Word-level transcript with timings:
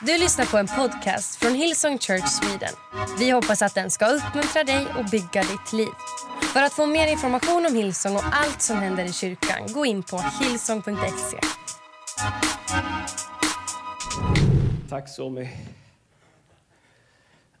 Du 0.00 0.18
lyssnar 0.18 0.44
på 0.46 0.58
en 0.58 0.66
podcast 0.66 1.36
från 1.36 1.54
Hillsong 1.54 1.98
Church 1.98 2.28
Sweden. 2.28 2.74
Vi 3.18 3.30
hoppas 3.30 3.62
att 3.62 3.74
den 3.74 3.90
ska 3.90 4.06
uppmuntra 4.06 4.64
dig 4.64 4.86
och 4.98 5.04
bygga 5.04 5.42
ditt 5.42 5.72
liv. 5.72 5.88
För 6.52 6.62
att 6.62 6.72
få 6.72 6.86
mer 6.86 7.06
information 7.06 7.66
om 7.66 7.74
Hillsong 7.74 8.16
och 8.16 8.22
allt 8.32 8.62
som 8.62 8.76
händer 8.76 9.04
i 9.04 9.12
kyrkan, 9.12 9.72
gå 9.72 9.86
in 9.86 10.02
på 10.02 10.18
hillsong.se. 10.18 11.38
Tack 14.88 15.08
så 15.08 15.30
mycket. 15.30 15.58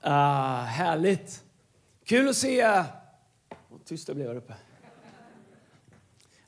Ah, 0.00 0.60
härligt. 0.60 1.44
Kul 2.04 2.28
att 2.28 2.36
se... 2.36 2.62
Vad 3.68 3.84
tyst 3.84 4.06
det 4.06 4.14
blev 4.14 4.28
här 4.28 4.36
uppe. 4.36 4.54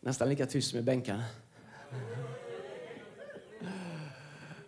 Nästan 0.00 0.29
lika 0.29 0.46
tyst 0.46 0.70
som 0.70 0.79
i 0.79 0.82
bänkarna. 0.82 1.25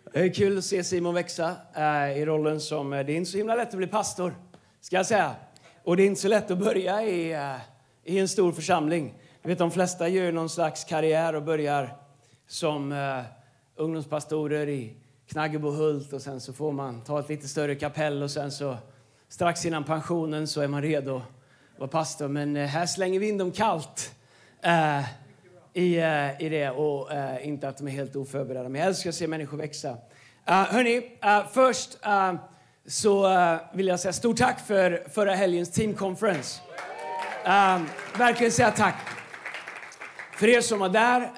Eh, 0.13 0.31
kul 0.31 0.57
att 0.57 0.65
se 0.65 0.83
Simon 0.83 1.13
växa 1.13 1.55
eh, 1.75 2.17
i 2.17 2.25
rollen 2.25 2.59
som... 2.59 2.93
eh, 2.93 3.05
Det 3.05 3.11
är 3.13 3.17
inte 3.17 3.31
så 3.31 3.37
himla 3.37 3.55
lätt 3.55 3.69
att 3.69 3.75
bli 3.75 3.87
pastor, 3.87 4.35
ska 4.81 4.95
jag 4.95 5.05
säga. 5.05 5.35
Och 5.83 5.97
det 5.97 6.03
är 6.03 6.07
inte 6.07 6.21
så 6.21 6.27
lätt 6.27 6.51
att 6.51 6.57
börja 6.57 7.03
i, 7.03 7.31
eh, 7.33 7.55
i 8.03 8.19
en 8.19 8.27
stor 8.27 8.51
församling. 8.51 9.13
Du 9.41 9.49
vet, 9.49 9.57
de 9.59 9.71
flesta 9.71 10.07
gör 10.07 10.31
någon 10.31 10.49
slags 10.49 10.83
karriär 10.83 11.35
och 11.35 11.43
börjar 11.43 11.97
som 12.47 12.91
eh, 12.91 13.21
ungdomspastorer 13.75 14.69
i 14.69 14.95
Knaggebohult 15.27 16.13
och 16.13 16.21
sen 16.21 16.41
så 16.41 16.53
får 16.53 16.71
man 16.71 17.01
ta 17.01 17.19
ett 17.19 17.29
lite 17.29 17.47
större 17.47 17.75
kapell 17.75 18.23
och 18.23 18.31
sen 18.31 18.51
så 18.51 18.77
strax 19.29 19.65
innan 19.65 19.83
pensionen 19.83 20.47
så 20.47 20.61
är 20.61 20.67
man 20.67 20.81
redo 20.81 21.15
att 21.15 21.23
vara 21.79 21.89
pastor. 21.89 22.27
Men 22.27 22.57
eh, 22.57 22.67
här 22.67 22.85
slänger 22.85 23.19
vi 23.19 23.29
in 23.29 23.37
dem 23.37 23.51
kallt 23.51 24.15
eh, 24.61 25.03
i, 25.73 25.97
eh, 25.97 26.41
i 26.41 26.49
det 26.49 26.69
och 26.69 27.11
eh, 27.11 27.47
inte 27.47 27.69
att 27.69 27.77
de 27.77 27.87
är 27.87 27.91
helt 27.91 28.15
oförberedda. 28.15 28.69
Men 28.69 28.81
jag 28.81 28.87
älskar 28.87 29.09
att 29.09 29.15
se 29.15 29.27
människor 29.27 29.57
växa. 29.57 29.89
Uh, 30.49 30.53
hörni, 30.53 31.01
först 31.53 31.97
så 32.87 33.27
vill 33.73 33.87
jag 33.87 33.99
säga 33.99 34.13
stort 34.13 34.37
tack 34.37 34.67
för 34.67 35.03
förra 35.09 35.35
helgens 35.35 35.71
team 35.71 35.93
conference. 35.93 36.61
Uh, 37.45 37.81
verkligen 38.17 38.51
säga 38.51 38.71
tack. 38.71 38.95
För 40.37 40.47
er 40.47 40.61
som 40.61 40.79
var 40.79 40.89
där, 40.89 41.29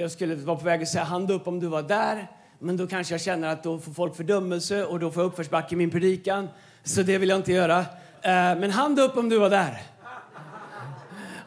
jag 0.00 0.10
skulle 0.10 0.34
vara 0.34 0.56
på 0.56 0.64
väg 0.64 0.82
att 0.82 0.88
säga 0.88 1.04
hand 1.04 1.30
upp 1.30 1.48
om 1.48 1.60
du 1.60 1.66
var 1.66 1.82
där. 1.82 2.30
Men 2.58 2.76
då 2.76 2.86
kanske 2.86 3.14
jag 3.14 3.20
känner 3.20 3.48
att 3.48 3.62
då 3.62 3.78
får 3.78 3.92
folk 3.92 4.16
fördömelse 4.16 4.84
och 4.84 5.00
då 5.00 5.10
får 5.10 5.22
jag 5.22 5.28
uppförsbacke 5.28 5.74
i 5.74 5.78
min 5.78 5.90
predikan. 5.90 6.48
Så 6.84 7.02
det 7.02 7.18
vill 7.18 7.28
jag 7.28 7.38
inte 7.38 7.52
göra. 7.52 7.84
Men 8.22 8.70
hand 8.70 9.00
upp 9.00 9.16
om 9.16 9.28
du 9.28 9.38
var 9.38 9.50
där. 9.50 9.82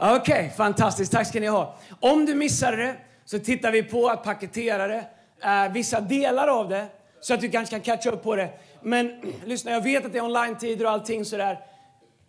Okej, 0.01 0.17
okay, 0.19 0.49
fantastiskt. 0.49 1.11
Tack 1.11 1.27
ska 1.27 1.39
ni 1.39 1.47
ha. 1.47 1.75
Om 1.99 2.25
du 2.25 2.35
missade 2.35 2.77
det 2.77 2.95
så 3.25 3.39
tittar 3.39 3.71
vi 3.71 3.83
på 3.83 4.07
att 4.07 4.23
paketera 4.23 4.87
det, 4.87 5.03
eh, 5.43 5.71
vissa 5.73 6.01
delar 6.01 6.47
av 6.47 6.69
det, 6.69 6.85
så 7.21 7.33
att 7.33 7.41
du 7.41 7.49
kanske 7.49 7.79
kan 7.79 7.81
catcha 7.81 8.09
upp 8.09 8.23
på 8.23 8.35
det. 8.35 8.49
Men 8.81 9.21
lyssna, 9.45 9.71
jag 9.71 9.83
vet 9.83 10.05
att 10.05 10.13
det 10.13 10.17
är 10.17 10.23
online-tider 10.23 10.85
och 10.85 10.91
allting 10.91 11.25
sådär. 11.25 11.59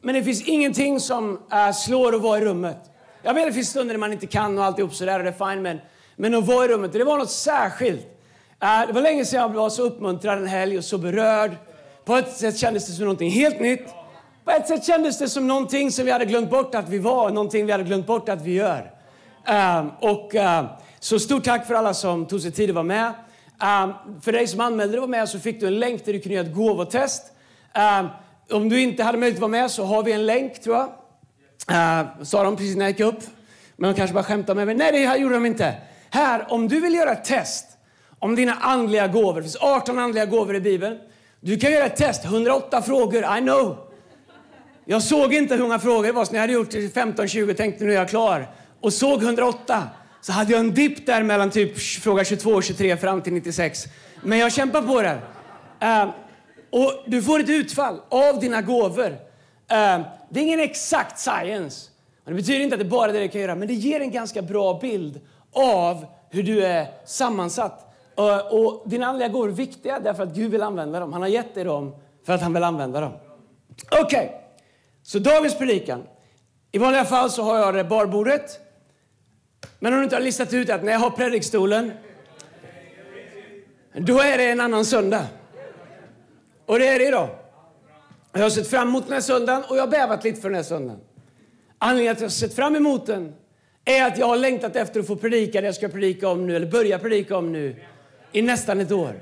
Men 0.03 0.15
det 0.15 0.25
finns 0.25 0.43
ingenting 0.43 1.01
som 1.01 1.41
eh, 1.53 1.73
slår 1.73 2.15
att 2.15 2.23
vara 2.23 2.39
i 2.39 2.45
rummet. 2.45 2.77
Jag 3.23 3.35
vet 3.35 3.43
att 3.43 3.49
det 3.49 3.55
finns 3.55 3.71
stunder 3.71 3.95
när 3.95 3.99
man 3.99 4.13
inte 4.13 4.27
kan 4.27 4.59
och 4.59 4.65
alltihop 4.65 4.95
sådär 4.95 5.19
och 5.19 5.25
det 5.25 5.31
är 5.31 5.51
fine, 5.51 5.63
men, 5.63 5.81
men 6.17 6.35
att 6.35 6.47
vara 6.47 6.65
i 6.65 6.69
rummet, 6.69 6.93
det 6.93 7.05
var 7.05 7.19
något 7.19 7.31
särskilt. 7.31 8.07
Eh, 8.63 8.87
det 8.87 8.93
var 8.93 9.03
länge 9.03 9.25
sedan 9.25 9.41
jag 9.41 9.49
var 9.49 9.71
så 9.71 9.83
uppmuntrad 9.83 10.39
en 10.39 10.47
helg 10.47 10.79
och 10.79 10.85
så 10.85 10.99
berörd. 10.99 11.57
På 12.05 12.17
ett 12.17 12.33
sätt 12.33 12.57
kändes 12.57 12.87
det 12.87 12.93
som 12.93 13.05
någonting 13.05 13.31
helt 13.31 13.61
nytt. 13.61 14.00
På 14.51 14.57
ett 14.57 14.69
sätt 14.69 14.85
kändes 14.85 15.19
det 15.19 15.29
som 15.29 15.47
någonting 15.47 15.91
som 15.91 16.05
vi 16.05 16.11
hade 16.11 16.25
glömt 16.25 16.51
bort 16.51 16.75
att 16.75 16.89
vi 16.89 16.99
var, 16.99 17.31
någonting 17.31 17.67
vi 17.67 17.73
hade 17.73 17.85
glömt 17.85 18.07
bort 18.07 18.29
att 18.29 18.43
vi 18.43 18.53
gör. 18.53 18.91
Um, 19.81 19.91
och, 20.01 20.35
uh, 20.35 20.65
så 21.01 21.19
stort 21.19 21.45
tack 21.45 21.67
för 21.67 21.75
alla 21.75 21.95
som 21.95 22.27
tog 22.27 22.41
sig 22.41 22.53
tid 22.53 22.71
att 22.71 22.75
vara 22.75 22.85
med. 22.85 23.07
Um, 23.07 24.21
för 24.21 24.33
dig 24.33 24.47
som 24.47 24.61
anmälde 24.61 24.93
dig 24.93 24.99
att 24.99 25.01
vara 25.01 25.11
med 25.11 25.29
så 25.29 25.39
fick 25.39 25.61
du 25.61 25.67
en 25.67 25.79
länk 25.79 26.05
där 26.05 26.13
du 26.13 26.21
kunde 26.21 26.35
göra 26.35 26.47
ett 26.47 26.55
gåvotest. 26.55 27.33
Um, 28.01 28.09
om 28.57 28.69
du 28.69 28.81
inte 28.81 29.03
hade 29.03 29.19
möjlighet 29.19 29.37
att 29.37 29.41
vara 29.41 29.63
med 29.63 29.71
så 29.71 29.85
har 29.85 30.03
vi 30.03 30.13
en 30.13 30.27
länk 30.27 30.61
tror 30.61 30.77
jag. 30.77 30.87
Uh, 31.71 32.23
sa 32.23 32.45
de 32.45 32.57
precis 32.57 32.77
när 32.77 32.85
jag 32.85 32.91
gick 32.91 33.01
upp. 33.01 33.23
Men 33.77 33.91
de 33.91 33.97
kanske 33.97 34.15
bara 34.15 34.25
skämtade 34.25 34.55
med 34.55 34.67
mig. 34.67 34.77
Nej, 34.77 34.93
det 34.93 35.09
här 35.09 35.17
gjorde 35.17 35.35
de 35.35 35.47
inte. 35.47 35.75
Här, 36.11 36.47
om 36.53 36.69
du 36.69 36.81
vill 36.81 36.95
göra 36.95 37.13
ett 37.13 37.25
test 37.25 37.67
om 38.19 38.35
dina 38.35 38.55
andliga 38.55 39.07
gåvor. 39.07 39.35
Det 39.35 39.43
finns 39.43 39.57
18 39.57 39.99
andliga 39.99 40.27
gåvor 40.27 40.57
i 40.57 40.61
Bibeln. 40.61 40.99
Du 41.41 41.57
kan 41.57 41.73
göra 41.73 41.85
ett 41.85 41.97
test. 41.97 42.25
108 42.25 42.83
frågor. 42.83 43.39
I 43.39 43.41
know. 43.41 43.90
Jag 44.91 45.03
såg 45.03 45.35
inte 45.35 45.55
hur 45.55 45.63
många 45.63 45.79
frågor 45.79 46.07
det 46.07 46.13
var, 46.13 46.25
så 46.25 46.33
när 46.33 46.39
jag 46.39 46.43
hade 46.43 46.53
gjort 46.53 46.73
15-20 46.73 47.55
tänkte 47.55 47.85
nu 47.85 47.91
är 47.91 47.97
jag 47.97 48.09
klar. 48.09 48.51
Och 48.81 48.93
såg 48.93 49.23
108. 49.23 49.83
Så 50.21 50.33
hade 50.33 50.53
jag 50.53 50.61
en 50.61 50.75
dipp 50.75 51.07
där 51.07 51.23
mellan 51.23 51.51
typ 51.51 51.79
fråga 51.79 52.25
22 52.25 52.51
och 52.51 52.63
23 52.65 52.97
fram 52.97 53.23
till 53.23 53.33
96. 53.33 53.85
Men 54.23 54.39
jag 54.39 54.53
kämpar 54.53 54.83
på 54.83 55.03
det. 55.03 55.19
Uh, 55.83 56.11
och 56.71 56.93
du 57.07 57.23
får 57.23 57.41
ett 57.41 57.49
utfall 57.49 58.01
av 58.09 58.41
dina 58.41 58.63
gåvor. 58.63 59.11
Uh, 59.11 60.07
det 60.31 60.41
är 60.41 60.43
ingen 60.43 60.61
exakt 60.61 61.19
science. 61.19 61.91
Och 62.25 62.31
det 62.31 62.37
betyder 62.37 62.61
inte 62.61 62.75
att 62.75 62.81
det 62.81 62.89
bara 62.89 63.11
är 63.11 63.13
det 63.13 63.21
du 63.21 63.29
kan 63.29 63.41
göra, 63.41 63.55
men 63.55 63.69
det 63.69 63.75
ger 63.75 64.01
en 64.01 64.11
ganska 64.11 64.43
bra 64.43 64.79
bild 64.83 65.21
av 65.53 66.07
hur 66.31 66.43
du 66.43 66.65
är 66.65 66.87
sammansatt. 67.07 67.95
Uh, 68.19 68.39
och 68.39 68.83
dina 68.89 69.07
andliga 69.07 69.29
gåvor 69.29 69.49
är 69.49 69.53
viktiga 69.53 70.01
därför 70.01 70.23
att 70.23 70.35
Gud 70.35 70.51
vill 70.51 70.63
använda 70.63 71.01
dem. 71.01 71.13
Han 71.13 71.23
har 71.23 71.29
gett 71.29 71.55
dig 71.55 71.65
dem 71.65 71.95
för 72.27 72.33
att 72.33 72.43
han 72.43 72.53
vill 72.53 72.65
använda 72.65 73.01
dem. 73.01 73.13
Okej, 73.91 74.03
Okay 74.03 74.41
så 75.11 75.19
dagens 75.19 75.59
predikan. 75.59 76.03
I 76.73 76.79
vanliga 76.79 77.05
fall 77.05 77.31
så 77.31 77.43
har 77.43 77.59
jag 77.59 77.75
det 77.75 77.85
barbordet. 77.85 78.61
Men 79.79 79.93
om 79.93 79.99
du 79.99 80.05
inte 80.05 80.17
har 80.17 80.21
listat 80.21 80.53
ut 80.53 80.71
att 80.71 80.85
när 80.85 80.93
jag 80.93 80.99
har 80.99 81.11
predikstolen, 81.11 81.93
då 83.95 84.21
är 84.21 84.39
det 84.39 84.51
en 84.51 84.61
annan 84.61 84.85
söndag. 84.85 85.27
Och 86.67 86.79
det 86.79 86.89
är 86.89 86.99
det 86.99 87.09
idag. 87.09 87.29
Jag 88.33 88.41
har 88.41 88.51
sett 88.51 88.71
fram 88.71 88.89
emot 88.89 89.05
den 89.05 89.13
här 89.13 89.21
söndagen 89.21 89.63
och 89.69 89.77
jag 89.77 89.83
har 89.83 89.89
bävat 89.89 90.25
lite 90.25 90.41
för 90.41 90.49
den 90.49 90.57
här 90.57 90.63
söndagen. 90.63 91.01
Anledningen 91.79 92.17
till 92.17 92.27
att 92.27 92.33
jag 92.33 92.45
har 92.45 92.49
sett 92.49 92.57
fram 92.57 92.77
emot 92.77 93.07
den 93.07 93.35
är 93.85 94.07
att 94.07 94.19
jag 94.19 94.27
har 94.27 94.37
längtat 94.37 94.77
efter 94.77 95.01
att 95.01 95.07
få 95.07 95.17
predika 95.17 95.61
det 95.61 95.67
jag 95.67 95.75
ska 95.75 95.89
predika 95.89 96.29
om 96.29 96.47
nu, 96.47 96.57
eller 96.57 96.71
börja 96.71 96.99
predika 96.99 97.37
om 97.37 97.53
nu, 97.53 97.77
i 98.33 98.43
nästan 98.43 98.81
ett 98.81 98.93
år. 98.93 99.21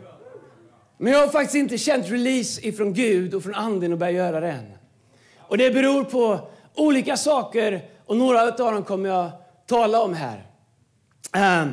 Men 0.99 1.13
jag 1.13 1.21
har 1.21 1.29
faktiskt 1.29 1.55
inte 1.55 1.79
känt 1.79 2.11
release 2.11 2.67
ifrån 2.67 2.93
Gud 2.93 3.35
och 3.35 3.43
från 3.43 3.55
anden 3.55 3.93
och 3.93 3.99
börja 3.99 4.13
göra 4.13 4.41
det 4.41 4.51
än. 4.51 4.78
Och 5.49 5.59
det 5.59 5.71
beror 5.71 6.05
på 6.05 6.41
olika 6.75 7.17
saker 7.17 7.89
och 8.07 8.17
några 8.17 8.43
av 8.43 8.57
dem 8.57 8.85
kommer 8.85 9.09
jag 9.09 9.31
tala 9.67 10.03
om 10.03 10.15
här. 10.15 10.47
Ehm, 11.33 11.71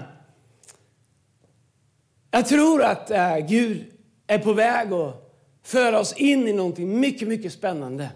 jag 2.32 2.46
tror 2.46 2.84
att 2.84 3.12
eh, 3.12 3.38
Gud 3.38 3.86
är 4.28 4.40
på 4.40 4.54
väg 4.54 4.94
att 4.94 5.26
föra 5.64 6.00
oss 6.00 6.14
in 6.14 6.48
i 6.48 6.54
någonting 6.54 7.00
mycket, 7.00 7.28
mycket 7.28 7.54
spännande. 7.54 8.10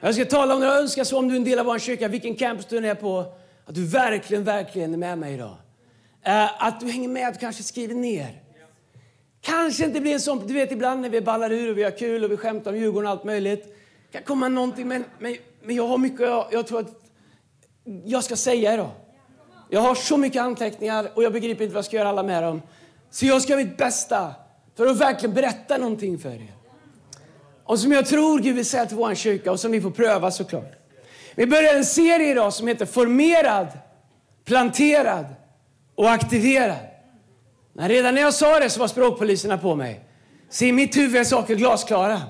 Jag 0.00 0.14
ska 0.14 0.24
tala 0.24 0.54
om 0.54 0.60
det. 0.60 0.66
Jag 0.66 0.78
önskar 0.78 1.04
så 1.04 1.18
om 1.18 1.28
du 1.28 1.34
är 1.34 1.38
en 1.38 1.44
del 1.44 1.58
av 1.58 1.66
vår 1.66 1.78
kyrka, 1.78 2.08
vilken 2.08 2.34
campus 2.34 2.66
du 2.66 2.88
är 2.88 2.94
på, 2.94 3.18
att 3.66 3.74
du 3.74 3.86
verkligen, 3.86 4.44
verkligen 4.44 4.92
är 4.92 4.98
med 4.98 5.18
mig 5.18 5.34
idag. 5.34 5.56
Eh, 6.22 6.64
att 6.66 6.80
du 6.80 6.90
hänger 6.90 7.08
med, 7.08 7.28
att 7.28 7.34
du 7.34 7.40
kanske 7.40 7.62
skriver 7.62 7.94
ner. 7.94 8.42
Kanske 9.40 9.84
inte 9.84 10.00
blir 10.00 10.12
en 10.12 10.20
sån, 10.20 10.46
du 10.46 10.54
vet 10.54 10.72
ibland 10.72 11.00
när 11.00 11.08
vi 11.08 11.20
ballar 11.20 11.52
ur 11.52 11.70
och 11.70 11.78
vi 11.78 11.84
har 11.84 11.98
kul 11.98 12.24
och 12.24 12.32
vi 12.32 12.36
skämtar 12.36 12.70
om 12.70 12.78
Djurgården 12.78 13.06
och 13.06 13.12
allt 13.12 13.24
möjligt. 13.24 13.76
Kan 14.12 14.22
komma 14.22 14.48
någonting, 14.48 14.88
men, 14.88 15.04
men, 15.18 15.36
men 15.62 15.76
jag 15.76 15.86
har 15.86 15.98
mycket, 15.98 16.20
jag, 16.20 16.46
jag 16.50 16.66
tror 16.66 16.80
att 16.80 17.02
jag 18.04 18.24
ska 18.24 18.36
säga 18.36 18.74
idag. 18.74 18.90
Jag 19.70 19.80
har 19.80 19.94
så 19.94 20.16
mycket 20.16 20.42
anteckningar 20.42 21.10
och 21.14 21.22
jag 21.22 21.32
begriper 21.32 21.64
inte 21.64 21.74
vad 21.74 21.78
jag 21.78 21.84
ska 21.84 21.96
göra 21.96 22.08
alla 22.08 22.22
med 22.22 22.42
dem. 22.42 22.62
Så 23.10 23.26
jag 23.26 23.42
ska 23.42 23.52
göra 23.52 23.64
mitt 23.64 23.76
bästa 23.76 24.34
för 24.76 24.86
att 24.86 24.96
verkligen 24.96 25.34
berätta 25.34 25.78
någonting 25.78 26.18
för 26.18 26.28
er. 26.28 26.54
Och 27.64 27.78
som 27.78 27.92
jag 27.92 28.06
tror 28.06 28.38
Gud 28.38 28.56
vill 28.56 28.64
säga 28.64 28.86
till 28.86 28.96
vår 28.96 29.14
kyrka 29.14 29.52
och 29.52 29.60
som 29.60 29.72
vi 29.72 29.80
får 29.80 29.90
pröva 29.90 30.30
såklart. 30.30 30.72
Vi 31.34 31.46
börjar 31.46 31.74
en 31.74 31.84
serie 31.84 32.30
idag 32.30 32.52
som 32.52 32.68
heter 32.68 32.86
Formerad, 32.86 33.68
planterad 34.44 35.26
och 35.94 36.10
aktiverad. 36.10 36.76
Men 37.72 37.88
redan 37.88 38.14
när 38.14 38.22
jag 38.22 38.34
sa 38.34 38.58
det 38.58 38.70
så 38.70 38.80
var 38.80 38.88
språkpoliserna 38.88 39.58
på 39.58 39.74
mig. 39.74 40.00
Se, 40.50 40.66
i 40.66 40.72
mitt 40.72 40.96
huvud 40.96 41.20
är 41.20 41.24
saker 41.24 41.54
glasklara. 41.54 42.20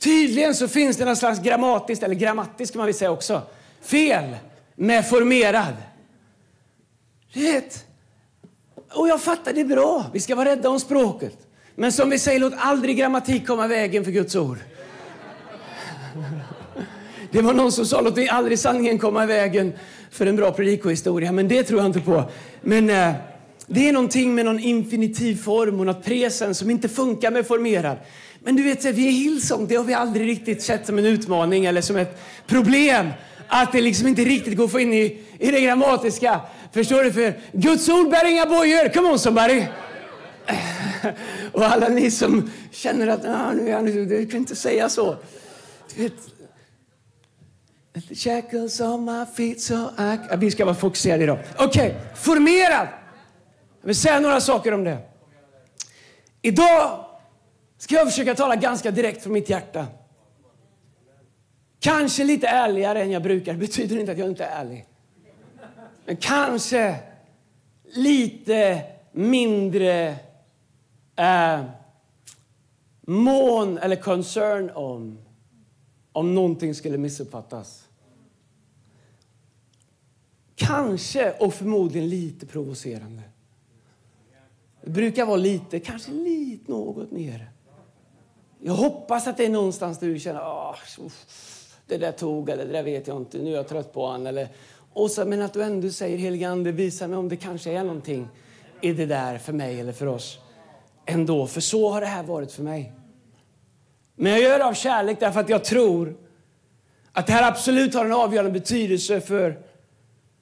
Tydligen 0.00 0.54
så 0.54 0.68
finns 0.68 0.96
det 0.96 1.04
någon 1.04 1.16
slags 1.16 1.40
grammatiskt, 1.40 2.02
eller 2.02 2.14
grammatiskt 2.14 2.72
kan 2.72 2.78
man 2.78 2.86
väl 2.86 2.94
säga 2.94 3.10
också, 3.10 3.42
fel 3.82 4.36
med 4.76 5.08
formerad. 5.08 5.74
Rätt. 7.32 7.84
och 8.92 9.08
jag 9.08 9.20
fattar 9.20 9.52
det 9.52 9.60
är 9.60 9.64
bra. 9.64 10.06
Vi 10.12 10.20
ska 10.20 10.34
vara 10.34 10.48
rädda 10.48 10.68
om 10.68 10.80
språket. 10.80 11.38
Men 11.74 11.92
som 11.92 12.10
vi 12.10 12.18
säger, 12.18 12.40
låt 12.40 12.52
aldrig 12.56 12.96
grammatik 12.96 13.46
komma 13.46 13.66
vägen 13.66 14.04
för 14.04 14.10
Guds 14.10 14.36
ord. 14.36 14.58
Det 17.32 17.42
var 17.42 17.54
någon 17.54 17.72
som 17.72 17.86
sa, 17.86 18.00
låt 18.00 18.18
aldrig 18.30 18.58
sanningen 18.58 18.98
komma 18.98 19.26
vägen 19.26 19.72
för 20.10 20.26
en 20.26 20.36
bra 20.36 20.52
predikohistoria. 20.52 21.32
Men 21.32 21.48
det 21.48 21.62
tror 21.62 21.80
jag 21.80 21.86
inte 21.86 22.00
på. 22.00 22.24
Men 22.60 22.90
eh, 22.90 23.12
det 23.66 23.88
är 23.88 23.92
någonting 23.92 24.34
med 24.34 24.44
någon 24.44 24.60
infinitiv 24.60 25.36
form 25.36 25.80
och 25.80 25.86
något 25.86 26.04
presens 26.04 26.58
som 26.58 26.70
inte 26.70 26.88
funkar 26.88 27.30
med 27.30 27.46
formerad. 27.46 27.96
Men 28.42 28.56
du 28.56 28.62
vet, 28.62 28.84
vi 28.84 29.08
är 29.08 29.12
Hillsong, 29.12 29.66
det 29.66 29.76
har 29.76 29.84
vi 29.84 29.94
aldrig 29.94 30.28
riktigt 30.28 30.62
sett 30.62 30.86
som 30.86 30.98
en 30.98 31.06
utmaning 31.06 31.64
eller 31.64 31.80
som 31.80 31.96
ett 31.96 32.20
problem. 32.46 33.08
Att 33.48 33.72
det 33.72 33.80
liksom 33.80 34.06
inte 34.06 34.24
riktigt 34.24 34.56
går 34.56 34.64
att 34.64 34.70
få 34.70 34.80
in 34.80 34.92
i, 34.92 35.18
i 35.38 35.50
det 35.50 35.60
grammatiska. 35.60 36.40
Förstår 36.72 37.04
du? 37.04 37.12
För 37.12 37.40
Guds 37.52 37.88
ord 37.88 38.10
bär 38.10 38.30
inga 38.30 38.46
bojor. 38.46 38.92
Come 38.92 39.08
on 39.08 39.18
somebody! 39.18 39.64
och 41.52 41.64
alla 41.64 41.88
ni 41.88 42.10
som 42.10 42.50
känner 42.70 43.08
att 43.08 43.24
ah, 43.24 43.52
nu 43.52 43.68
är 43.68 43.74
han, 43.74 43.84
du 43.84 44.26
kan 44.26 44.40
inte 44.40 44.56
säga 44.56 44.88
så. 44.88 45.16
Du 45.94 46.02
vet, 46.02 46.12
the 48.08 48.14
shackles 48.14 48.80
on 48.80 49.04
my 49.04 49.26
feet 49.36 49.60
so 49.60 49.74
I... 49.74 50.18
Ja, 50.30 50.36
Vi 50.36 50.50
ska 50.50 50.64
vara 50.64 50.74
fokuserade 50.74 51.24
idag. 51.24 51.38
Okej, 51.58 51.66
okay. 51.66 51.92
formerad. 52.16 52.88
Jag 53.80 53.86
vill 53.86 53.96
säga 53.96 54.20
några 54.20 54.40
saker 54.40 54.74
om 54.74 54.84
det. 54.84 54.98
Idag 56.42 57.04
ska 57.80 57.94
jag 57.94 58.08
försöka 58.08 58.34
tala 58.34 58.56
ganska 58.56 58.90
direkt 58.90 59.22
från 59.22 59.32
mitt 59.32 59.50
hjärta. 59.50 59.86
Kanske 61.78 62.24
lite 62.24 62.46
ärligare 62.46 63.02
än 63.02 63.10
jag 63.10 63.22
brukar. 63.22 63.52
Det 63.52 63.58
betyder 63.58 63.98
inte 63.98 64.12
att 64.12 64.18
jag 64.18 64.28
inte 64.28 64.44
är 64.44 64.60
ärlig. 64.60 64.86
Men 66.04 66.16
kanske 66.16 66.96
lite 67.84 68.82
mindre 69.12 70.16
eh, 71.16 71.64
mån 73.00 73.78
eller 73.78 73.96
concern 73.96 74.70
om 74.74 75.18
om 76.12 76.34
någonting 76.34 76.74
skulle 76.74 76.98
missuppfattas. 76.98 77.88
Kanske 80.54 81.32
och 81.32 81.54
förmodligen 81.54 82.08
lite 82.08 82.46
provocerande. 82.46 83.22
Det 84.82 84.90
brukar 84.90 85.26
vara 85.26 85.36
lite, 85.36 85.80
kanske 85.80 86.10
lite 86.10 86.72
något 86.72 87.10
mer. 87.10 87.49
Jag 88.62 88.72
hoppas 88.72 89.26
att 89.26 89.36
det 89.36 89.44
är 89.44 89.50
någonstans 89.50 89.98
där 89.98 90.06
du 90.06 90.18
känner 90.18 90.40
ah, 90.40 90.70
att 90.70 91.12
det 91.86 91.98
där 91.98 92.12
tog 92.12 92.50
eller 92.50 92.64
det 92.64 92.72
där 92.72 92.82
vet 92.82 93.06
jag 93.06 93.16
inte, 93.16 93.38
nu 93.38 93.52
är 93.52 93.56
jag 93.56 93.68
trött 93.68 93.92
på 93.92 94.06
han. 94.06 94.26
Eller, 94.26 94.48
och 94.92 95.10
så, 95.10 95.24
men 95.24 95.42
att 95.42 95.52
du 95.52 95.62
ändå 95.62 95.90
säger 95.90 96.18
helige 96.18 96.48
Ande, 96.48 96.72
visa 96.72 97.08
mig 97.08 97.18
om 97.18 97.28
det 97.28 97.36
kanske 97.36 97.72
är 97.72 97.84
någonting 97.84 98.28
i 98.80 98.92
det 98.92 99.06
där 99.06 99.38
för 99.38 99.52
mig 99.52 99.80
eller 99.80 99.92
för 99.92 100.06
oss. 100.06 100.38
Ändå, 101.06 101.46
för 101.46 101.60
så 101.60 101.88
har 101.88 102.00
det 102.00 102.06
här 102.06 102.22
varit 102.22 102.52
för 102.52 102.62
mig. 102.62 102.92
Men 104.14 104.32
jag 104.32 104.40
gör 104.40 104.58
det 104.58 104.64
av 104.64 104.74
kärlek 104.74 105.20
därför 105.20 105.40
att 105.40 105.48
jag 105.48 105.64
tror 105.64 106.16
att 107.12 107.26
det 107.26 107.32
här 107.32 107.48
absolut 107.48 107.94
har 107.94 108.04
en 108.04 108.12
avgörande 108.12 108.52
betydelse 108.52 109.20
för 109.20 109.58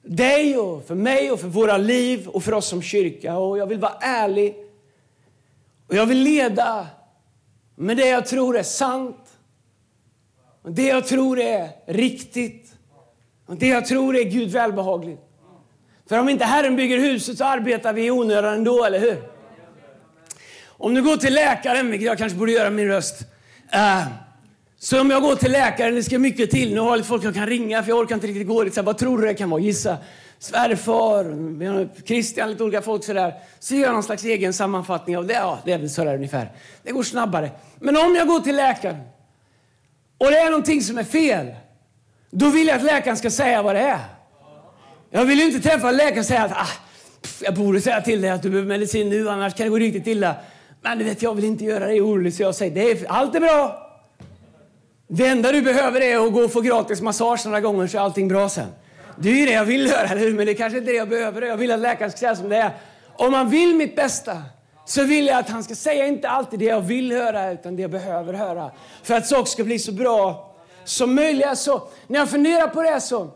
dig 0.01 0.57
och 0.57 0.83
för 0.83 0.95
mig 0.95 1.31
och 1.31 1.39
för 1.39 1.47
våra 1.47 1.77
liv 1.77 2.27
och 2.27 2.43
för 2.43 2.53
oss 2.53 2.67
som 2.67 2.81
kyrka. 2.81 3.37
Och 3.37 3.57
jag 3.57 3.67
vill 3.67 3.79
vara 3.79 3.97
ärlig. 4.01 4.55
Och 5.87 5.95
jag 5.95 6.05
vill 6.05 6.23
leda 6.23 6.87
men 7.81 7.97
det 7.97 8.07
jag 8.07 8.25
tror 8.25 8.57
är 8.57 8.63
sant. 8.63 9.29
Det 10.67 10.87
jag 10.87 11.07
tror 11.07 11.39
är 11.39 11.69
riktigt. 11.87 12.71
Det 13.47 13.67
jag 13.67 13.85
tror 13.85 14.15
är 14.15 14.23
Gud 14.23 14.49
välbehagligt. 14.49 15.21
För 16.09 16.19
om 16.19 16.29
inte 16.29 16.45
Herren 16.45 16.75
bygger 16.75 16.97
huset 16.97 17.37
så 17.37 17.45
arbetar 17.45 17.93
vi 17.93 18.05
i 18.05 18.11
onödan 18.11 18.53
ändå, 18.53 18.85
eller 18.85 18.99
hur? 18.99 19.23
Om 20.67 20.93
du 20.93 21.03
går 21.03 21.17
till 21.17 21.33
läkaren, 21.33 21.91
vilket 21.91 22.07
jag 22.07 22.17
kanske 22.17 22.37
borde 22.37 22.51
göra 22.51 22.69
min 22.69 22.87
röst. 22.87 23.21
Uh, 23.75 24.07
så 24.79 25.01
om 25.01 25.09
jag 25.09 25.21
går 25.21 25.35
till 25.35 25.51
läkaren, 25.51 25.95
det 25.95 26.03
ska 26.03 26.19
mycket 26.19 26.51
till. 26.51 26.73
Nu 26.73 26.79
har 26.79 26.89
jag 26.89 26.97
lite 26.97 27.09
folk 27.09 27.23
jag 27.23 27.33
kan 27.33 27.47
ringa 27.47 27.83
för 27.83 27.89
jag 27.89 27.99
orkar 27.99 28.15
inte 28.15 28.27
riktigt 28.27 28.47
gå 28.47 28.63
dit. 28.63 28.77
Vad 28.77 28.97
tror 28.97 29.17
du 29.17 29.27
det 29.27 29.33
kan 29.33 29.49
vara? 29.49 29.61
Gissa. 29.61 29.97
Svärfar, 30.39 31.89
Christian, 32.05 32.51
lite 32.51 32.63
olika 32.63 32.81
folk 32.81 33.03
sådär. 33.03 33.33
Så 33.59 33.75
gör 33.75 33.81
jag 33.81 33.93
någon 33.93 34.03
slags 34.03 34.23
egen 34.23 34.53
sammanfattning 34.53 35.17
av 35.17 35.25
det. 35.25 35.33
Ja, 35.33 35.59
det 35.65 35.71
är 35.71 35.77
väl 35.77 35.89
sådär 35.89 36.15
ungefär. 36.15 36.51
Det 36.83 36.91
går 36.91 37.03
snabbare. 37.03 37.51
Men 37.79 37.97
om 37.97 38.15
jag 38.15 38.27
går 38.27 38.39
till 38.39 38.55
läkaren 38.55 38.97
och 40.17 40.31
det 40.31 40.37
är 40.37 40.49
någonting 40.49 40.81
som 40.81 40.97
är 40.97 41.03
fel, 41.03 41.47
då 42.31 42.49
vill 42.49 42.67
jag 42.67 42.77
att 42.77 42.83
läkaren 42.83 43.17
ska 43.17 43.29
säga 43.29 43.61
vad 43.61 43.75
det 43.75 43.81
är. 43.81 43.99
Jag 45.09 45.25
vill 45.25 45.41
inte 45.41 45.69
träffa 45.69 45.89
en 45.89 45.97
läkare 45.97 46.19
och 46.19 46.25
säga 46.25 46.43
att 46.43 46.51
ah, 46.51 46.69
jag 47.41 47.55
borde 47.55 47.81
säga 47.81 48.01
till 48.01 48.21
dig 48.21 48.29
att 48.29 48.41
du 48.41 48.49
behöver 48.49 48.67
medicin 48.67 49.09
nu, 49.09 49.29
annars 49.29 49.53
kan 49.53 49.63
det 49.63 49.69
gå 49.69 49.77
riktigt 49.77 50.07
illa. 50.07 50.35
Men 50.81 50.97
du 50.97 51.03
vet, 51.03 51.21
jag 51.21 51.35
vill 51.35 51.45
inte 51.45 51.65
göra 51.65 51.85
dig 51.85 52.01
orolig, 52.01 52.33
så 52.33 52.43
jag 52.43 52.55
säger 52.55 52.75
det 52.75 52.91
är, 52.91 53.11
allt 53.11 53.35
är 53.35 53.39
bra. 53.39 53.85
Det 55.07 55.27
enda 55.27 55.51
du 55.51 55.61
behöver 55.61 56.01
är 56.01 56.27
att 56.27 56.33
gå 56.33 56.41
och 56.41 56.51
få 56.51 56.61
gratis 56.61 57.01
massage 57.01 57.45
några 57.45 57.61
gånger 57.61 57.87
så 57.87 57.97
är 57.97 58.01
allting 58.01 58.27
bra 58.27 58.49
sen. 58.49 58.67
Det 59.21 59.29
är 59.29 59.35
ju 59.35 59.45
det 59.45 59.51
jag 59.51 59.65
vill 59.65 59.87
höra, 59.87 60.07
eller 60.07 60.21
hur? 60.21 60.33
Men 60.33 60.45
det 60.45 60.51
är 60.51 60.55
kanske 60.55 60.77
inte 60.77 60.91
är 60.91 60.93
det 60.93 60.97
jag 60.97 61.09
behöver. 61.09 61.41
Jag 61.41 61.57
vill 61.57 61.71
att 61.71 61.79
läkaren 61.79 62.11
ska 62.11 62.17
säga 62.17 62.35
som 62.35 62.49
det 62.49 62.57
är. 62.57 62.71
Om 63.07 63.31
man 63.31 63.49
vill 63.49 63.75
mitt 63.75 63.95
bästa 63.95 64.41
så 64.85 65.03
vill 65.03 65.27
jag 65.27 65.37
att 65.37 65.49
han 65.49 65.63
ska 65.63 65.75
säga 65.75 66.07
inte 66.07 66.29
alltid 66.29 66.59
det 66.59 66.65
jag 66.65 66.81
vill 66.81 67.11
höra 67.11 67.51
utan 67.51 67.75
det 67.75 67.81
jag 67.81 67.91
behöver 67.91 68.33
höra. 68.33 68.71
För 69.03 69.13
att 69.13 69.27
saker 69.27 69.45
ska 69.45 69.63
bli 69.63 69.79
så 69.79 69.91
bra 69.91 70.55
som 70.83 71.15
möjligt. 71.15 71.57
Så 71.57 71.87
när 72.07 72.19
jag 72.19 72.29
funderar 72.29 72.67
på 72.67 72.81
det 72.81 72.93
alltså, 72.93 73.31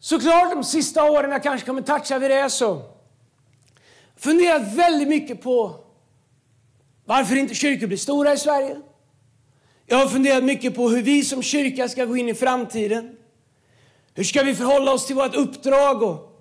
så 0.00 0.18
Såklart 0.18 0.50
de 0.50 0.64
sista 0.64 1.04
åren 1.04 1.30
jag 1.30 1.42
kanske 1.42 1.66
kommer 1.66 1.82
toucha 1.82 2.18
vid 2.18 2.30
det 2.30 2.50
så 2.50 2.82
funderat 4.16 4.74
väldigt 4.74 5.08
mycket 5.08 5.42
på 5.42 5.74
varför 7.04 7.36
inte 7.36 7.54
kyrkor 7.54 7.86
blir 7.86 7.98
stora 7.98 8.32
i 8.32 8.38
Sverige. 8.38 8.76
Jag 9.86 9.96
har 9.96 10.06
funderat 10.06 10.44
mycket 10.44 10.74
på 10.74 10.88
hur 10.88 11.02
vi 11.02 11.22
som 11.24 11.42
kyrka 11.42 11.88
ska 11.88 12.04
gå 12.04 12.16
in 12.16 12.28
i 12.28 12.34
framtiden. 12.34 13.16
Hur 14.14 14.24
ska 14.24 14.42
vi 14.42 14.54
förhålla 14.54 14.92
oss 14.92 15.06
till 15.06 15.16
vårt 15.16 15.34
uppdrag? 15.34 16.02
Och, 16.02 16.32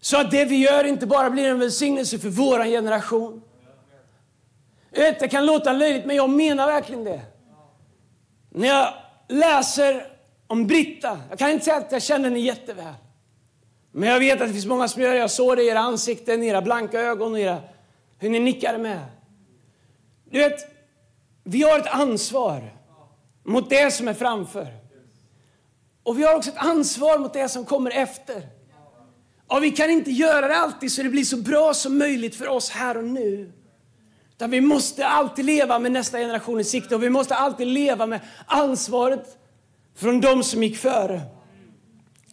så 0.00 0.20
att 0.20 0.30
det 0.30 0.44
vi 0.44 0.56
gör 0.56 0.84
inte 0.84 1.06
bara 1.06 1.30
blir 1.30 1.48
en 1.48 1.58
välsignelse 1.58 2.18
för 2.18 2.28
vår 2.28 2.64
generation. 2.64 3.42
vet, 4.90 5.20
det 5.20 5.28
kan 5.28 5.46
låta 5.46 5.72
löjligt, 5.72 6.06
men 6.06 6.16
jag 6.16 6.30
menar 6.30 6.66
verkligen 6.66 7.04
det. 7.04 7.20
När 8.50 8.68
jag 8.68 8.94
läser 9.28 10.06
om 10.46 10.66
Britta, 10.66 11.20
jag 11.28 11.38
kan 11.38 11.50
inte 11.50 11.64
säga 11.64 11.76
att 11.76 11.92
jag 11.92 12.02
känner 12.02 12.24
henne 12.24 12.40
jätteväl. 12.40 12.94
Men 13.92 14.08
jag 14.08 14.18
vet 14.18 14.40
att 14.40 14.46
det 14.46 14.52
finns 14.52 14.66
många 14.66 14.88
som 14.88 15.02
gör 15.02 15.12
det. 15.12 15.18
Jag 15.18 15.30
såg 15.30 15.56
det 15.56 15.62
i 15.62 15.68
era 15.68 15.78
ansikten, 15.78 16.42
i 16.42 16.46
era 16.46 16.62
blanka 16.62 17.00
ögon 17.00 17.32
och 17.32 17.38
era, 17.38 17.58
hur 18.18 18.30
ni 18.30 18.40
nickade 18.40 18.78
med. 18.78 19.00
Du 20.30 20.38
vet, 20.38 20.60
vi 21.44 21.62
har 21.62 21.78
ett 21.78 21.86
ansvar 21.86 22.74
mot 23.42 23.70
det 23.70 23.90
som 23.90 24.08
är 24.08 24.14
framför. 24.14 24.85
Och 26.06 26.18
vi 26.18 26.24
har 26.24 26.34
också 26.34 26.50
ett 26.50 26.56
ansvar 26.58 27.18
mot 27.18 27.32
det 27.32 27.48
som 27.48 27.64
kommer 27.64 27.90
efter. 27.90 28.42
Och 29.46 29.64
vi 29.64 29.70
kan 29.70 29.90
inte 29.90 30.10
göra 30.10 30.48
det 30.48 30.56
alltid 30.56 30.92
så 30.92 31.02
det 31.02 31.08
blir 31.08 31.24
så 31.24 31.36
bra 31.36 31.74
som 31.74 31.98
möjligt 31.98 32.36
för 32.36 32.48
oss 32.48 32.70
här 32.70 32.96
och 32.96 33.04
nu. 33.04 33.52
Utan 34.32 34.50
vi 34.50 34.60
måste 34.60 35.06
alltid 35.06 35.44
leva 35.44 35.78
med 35.78 35.92
nästa 35.92 36.18
generation 36.18 36.60
i 36.60 36.64
sikte 36.64 36.94
och 36.94 37.02
vi 37.02 37.10
måste 37.10 37.34
alltid 37.34 37.66
leva 37.66 38.06
med 38.06 38.20
ansvaret 38.46 39.38
från 39.96 40.20
de 40.20 40.44
som 40.44 40.62
gick 40.62 40.76
före. 40.76 41.20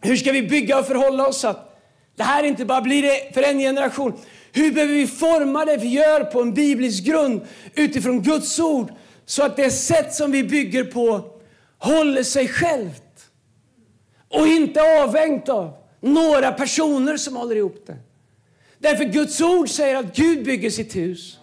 Hur 0.02 0.16
ska 0.16 0.32
vi 0.32 0.42
bygga 0.42 0.78
och 0.78 0.86
förhålla 0.86 1.26
oss 1.26 1.40
så 1.40 1.48
att 1.48 1.80
det 2.16 2.22
här 2.22 2.42
inte 2.42 2.64
bara 2.64 2.80
blir 2.80 3.02
det 3.02 3.34
för 3.34 3.42
en 3.42 3.58
generation. 3.58 4.12
Hur 4.52 4.72
behöver 4.72 4.94
vi 4.94 5.06
forma 5.06 5.64
det 5.64 5.76
vi 5.76 5.88
gör 5.88 6.24
på 6.24 6.40
en 6.40 6.54
biblisk 6.54 7.04
grund 7.04 7.40
utifrån 7.74 8.22
Guds 8.22 8.60
ord 8.60 8.92
så 9.26 9.42
att 9.42 9.56
det 9.56 9.70
sätt 9.70 10.14
som 10.14 10.32
vi 10.32 10.44
bygger 10.44 10.84
på 10.84 11.24
håller 11.78 12.22
sig 12.22 12.48
självt 12.48 13.03
och 14.34 14.46
inte 14.46 14.80
avhängt 15.02 15.48
av 15.48 15.72
några 16.00 16.52
personer 16.52 17.16
som 17.16 17.36
håller 17.36 17.56
ihop 17.56 17.84
det. 17.86 17.96
Därför 18.78 19.04
Guds 19.04 19.40
ord 19.40 19.68
säger 19.68 19.96
att 19.96 20.16
Gud 20.16 20.44
bygger 20.44 20.70
sitt 20.70 20.96
hus 20.96 21.38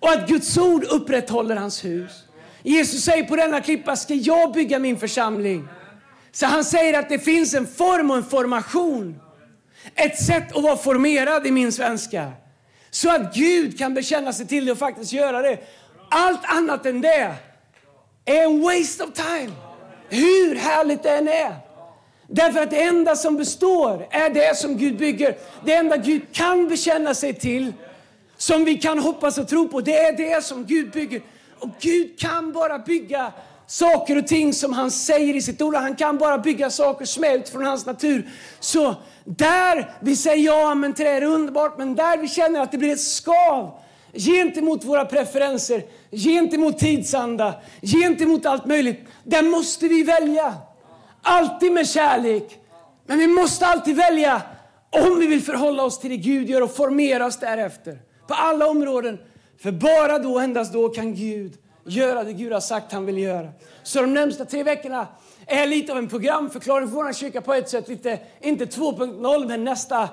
och 0.00 0.10
att 0.10 0.28
Guds 0.28 0.58
ord 0.58 0.84
upprätthåller 0.84 1.56
hans 1.56 1.84
hus. 1.84 2.12
Jesus 2.62 3.04
säger 3.04 3.24
på 3.24 3.36
denna 3.36 3.60
klippa 3.60 3.96
ska 3.96 4.14
jag 4.14 4.52
bygga 4.52 4.78
min 4.78 4.98
församling. 4.98 5.68
Så 6.32 6.46
han 6.46 6.64
säger 6.64 6.98
att 6.98 7.08
det 7.08 7.18
finns 7.18 7.54
en 7.54 7.66
form 7.66 8.10
och 8.10 8.16
en 8.16 8.24
formation. 8.24 9.20
Ett 9.94 10.22
sätt 10.22 10.56
att 10.56 10.62
vara 10.62 10.76
formerad 10.76 11.46
i 11.46 11.50
min 11.50 11.72
svenska. 11.72 12.32
Så 12.90 13.10
att 13.10 13.34
Gud 13.34 13.78
kan 13.78 13.94
bekänna 13.94 14.32
sig 14.32 14.46
till 14.46 14.66
det 14.66 14.72
och 14.72 14.78
faktiskt 14.78 15.12
göra 15.12 15.42
det. 15.42 15.58
Allt 16.10 16.44
annat 16.44 16.86
än 16.86 17.00
det 17.00 17.14
är 18.24 18.44
en 18.44 18.62
waste 18.62 19.04
of 19.04 19.10
time. 19.12 19.52
Hur 20.08 20.54
härligt 20.54 21.02
det 21.02 21.10
än 21.10 21.28
är. 21.28 21.69
Därför 22.32 22.62
att 22.62 22.70
det 22.70 22.82
enda 22.82 23.16
som 23.16 23.36
består 23.36 24.06
är 24.10 24.30
det 24.30 24.56
som 24.56 24.76
Gud 24.76 24.96
bygger. 24.96 25.36
Det 25.64 25.74
enda 25.74 25.96
Gud 25.96 26.22
kan 26.32 26.68
bekänna 26.68 27.14
sig 27.14 27.34
till, 27.34 27.72
som 28.36 28.64
vi 28.64 28.74
kan 28.76 28.98
hoppas 28.98 29.38
och 29.38 29.48
tro 29.48 29.68
på, 29.68 29.80
det 29.80 29.96
är 29.96 30.12
det 30.12 30.44
som 30.44 30.64
Gud 30.64 30.90
bygger. 30.90 31.22
Och 31.58 31.68
Gud 31.80 32.18
kan 32.18 32.52
bara 32.52 32.78
bygga 32.78 33.32
saker 33.66 34.18
och 34.18 34.26
ting 34.26 34.54
som 34.54 34.72
han 34.72 34.90
säger 34.90 35.36
i 35.36 35.42
sitt 35.42 35.62
ord. 35.62 35.74
Han 35.74 35.96
kan 35.96 36.18
bara 36.18 36.38
bygga 36.38 36.70
saker 36.70 37.04
som 37.04 37.24
är 37.24 37.34
utifrån 37.34 37.64
hans 37.64 37.86
natur. 37.86 38.28
Så 38.60 38.94
där 39.24 39.92
vi 40.00 40.16
säger 40.16 40.44
ja 40.44 40.74
men 40.74 40.92
till 40.92 41.04
det 41.04 41.10
är 41.10 41.22
underbart, 41.22 41.78
men 41.78 41.94
där 41.94 42.18
vi 42.18 42.28
känner 42.28 42.60
att 42.60 42.72
det 42.72 42.78
blir 42.78 42.92
ett 42.92 43.00
skav 43.00 43.70
gentemot 44.12 44.84
våra 44.84 45.04
preferenser, 45.04 45.82
gentemot 46.10 46.78
tidsanda, 46.78 47.54
gentemot 47.82 48.46
allt 48.46 48.66
möjligt. 48.66 49.00
Där 49.24 49.42
måste 49.42 49.88
vi 49.88 50.02
välja. 50.02 50.54
Alltid 51.22 51.72
med 51.72 51.88
kärlek. 51.88 52.58
Men 53.06 53.18
vi 53.18 53.26
måste 53.26 53.66
alltid 53.66 53.96
välja 53.96 54.42
om 54.90 55.18
vi 55.18 55.26
vill 55.26 55.42
förhålla 55.42 55.82
oss 55.82 55.98
till 55.98 56.10
det 56.10 56.16
Gud 56.16 56.50
gör 56.50 56.62
och 56.62 56.74
formera 56.74 57.26
oss 57.26 57.36
därefter. 57.36 57.98
På 58.26 58.34
alla 58.34 58.66
områden. 58.66 59.18
För 59.62 59.72
bara 59.72 60.18
då, 60.18 60.38
endast 60.38 60.72
då 60.72 60.88
kan 60.88 61.14
Gud 61.14 61.58
göra 61.84 62.24
det 62.24 62.32
Gud 62.32 62.52
har 62.52 62.60
sagt 62.60 62.92
han 62.92 63.06
vill 63.06 63.18
göra. 63.18 63.48
Så 63.82 64.00
de 64.00 64.14
närmsta 64.14 64.44
tre 64.44 64.62
veckorna 64.62 65.06
är 65.46 65.66
lite 65.66 65.92
av 65.92 65.98
en 65.98 66.08
programförklaring 66.08 66.88
för 66.88 66.94
vår 66.94 67.12
kyrka 67.12 67.40
på 67.40 67.54
ett 67.54 67.68
sätt. 67.68 67.88
Lite, 67.88 68.18
inte 68.40 68.64
2.0 68.64 69.48
men 69.48 69.64
nästa, 69.64 70.08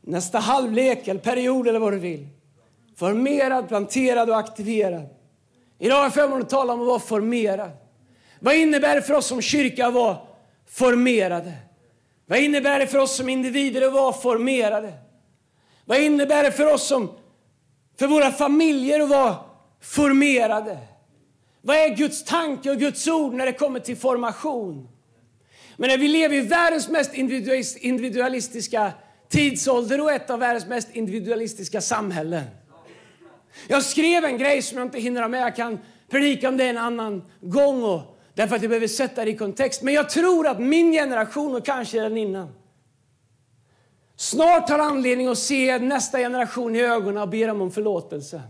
nästa 0.00 0.38
halvlek 0.38 1.08
eller 1.08 1.20
period 1.20 1.68
eller 1.68 1.78
vad 1.78 1.92
du 1.92 1.98
vill. 1.98 2.28
Formerad, 2.96 3.68
planterad 3.68 4.30
och 4.30 4.38
aktiverad. 4.38 5.08
Idag 5.78 5.96
har 5.96 6.02
jag 6.02 6.14
förmånen 6.14 6.42
att 6.42 6.50
tala 6.50 6.72
om 6.72 6.80
att 6.80 6.86
vara 6.86 6.98
formerad. 6.98 7.70
Vad 8.40 8.54
innebär 8.54 8.94
det 8.94 9.02
för 9.02 9.14
oss 9.14 9.26
som 9.26 9.40
kyrka 9.40 9.86
att 9.86 9.94
vara 9.94 10.16
formerade? 10.70 11.52
Vad 12.26 12.38
innebär 12.38 12.78
det 12.78 12.86
för 12.86 12.98
oss 12.98 13.16
som 13.16 13.28
individer 13.28 13.82
att 13.82 13.92
vara 13.92 14.12
formerade? 14.12 14.92
Vad 15.84 16.00
innebär 16.00 16.42
det 16.42 16.52
för 16.52 16.74
oss 16.74 16.86
som, 16.86 17.12
för 17.98 18.06
våra 18.06 18.30
familjer 18.30 19.00
att 19.00 19.08
vara 19.08 19.36
formerade? 19.80 20.78
Vad 21.62 21.76
är 21.76 21.96
Guds 21.96 22.24
tanke 22.24 22.70
och 22.70 22.76
Guds 22.76 23.08
ord 23.08 23.34
när 23.34 23.46
det 23.46 23.52
kommer 23.52 23.80
till 23.80 23.96
formation? 23.96 24.88
Men 25.76 25.90
när 25.90 25.98
vi 25.98 26.08
lever 26.08 26.36
i 26.36 26.40
världens 26.40 26.88
mest 26.88 27.14
individualistiska 27.80 28.92
tidsålder 29.28 30.00
och 30.00 30.12
ett 30.12 30.30
av 30.30 30.38
världens 30.38 30.66
mest 30.66 30.88
individualistiska 30.92 31.80
samhällen. 31.80 32.44
Jag 33.68 33.82
skrev 33.82 34.24
en 34.24 34.38
grej 34.38 34.62
som 34.62 34.78
jag 34.78 34.86
inte 34.86 35.00
hinner 35.00 35.28
med. 35.28 35.42
Jag 35.42 35.56
kan 35.56 35.78
predika 36.10 36.48
om 36.48 36.56
det 36.56 36.64
en 36.64 36.78
annan 36.78 37.24
gång. 37.40 37.84
Och, 37.84 38.13
därför 38.34 38.56
att 38.56 38.62
jag 38.62 38.68
behöver 38.68 38.88
sätta 38.88 39.24
det 39.24 39.30
i 39.30 39.36
kontext. 39.36 39.82
Men 39.82 39.94
jag 39.94 40.10
tror 40.10 40.46
att 40.46 40.60
min 40.60 40.92
generation 40.92 41.54
och 41.54 41.64
kanske 41.64 42.00
den 42.00 42.16
innan 42.16 42.54
snart 44.16 44.68
har 44.68 44.78
anledning 44.78 45.28
att 45.28 45.38
se 45.38 45.78
nästa 45.78 46.18
generation 46.18 46.76
i 46.76 46.80
ögonen 46.80 47.22
och 47.22 47.28
be 47.28 47.46
dem 47.46 47.60
om 47.60 47.70
förlåtelse. 47.70 48.42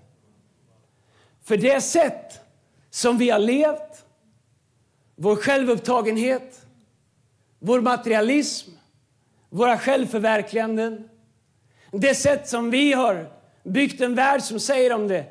För 1.44 1.56
det 1.56 1.80
sätt 1.80 2.40
som 2.90 3.18
vi 3.18 3.30
har 3.30 3.38
levt, 3.38 4.04
vår 5.16 5.36
självupptagenhet, 5.36 6.66
vår 7.58 7.80
materialism, 7.80 8.70
våra 9.48 9.78
självförverkliganden. 9.78 11.08
Det 11.90 12.14
sätt 12.14 12.48
som 12.48 12.70
vi 12.70 12.92
har 12.92 13.32
byggt 13.62 14.00
en 14.00 14.14
värld 14.14 14.42
som 14.42 14.60
säger 14.60 14.92
om 14.92 15.08
det 15.08 15.26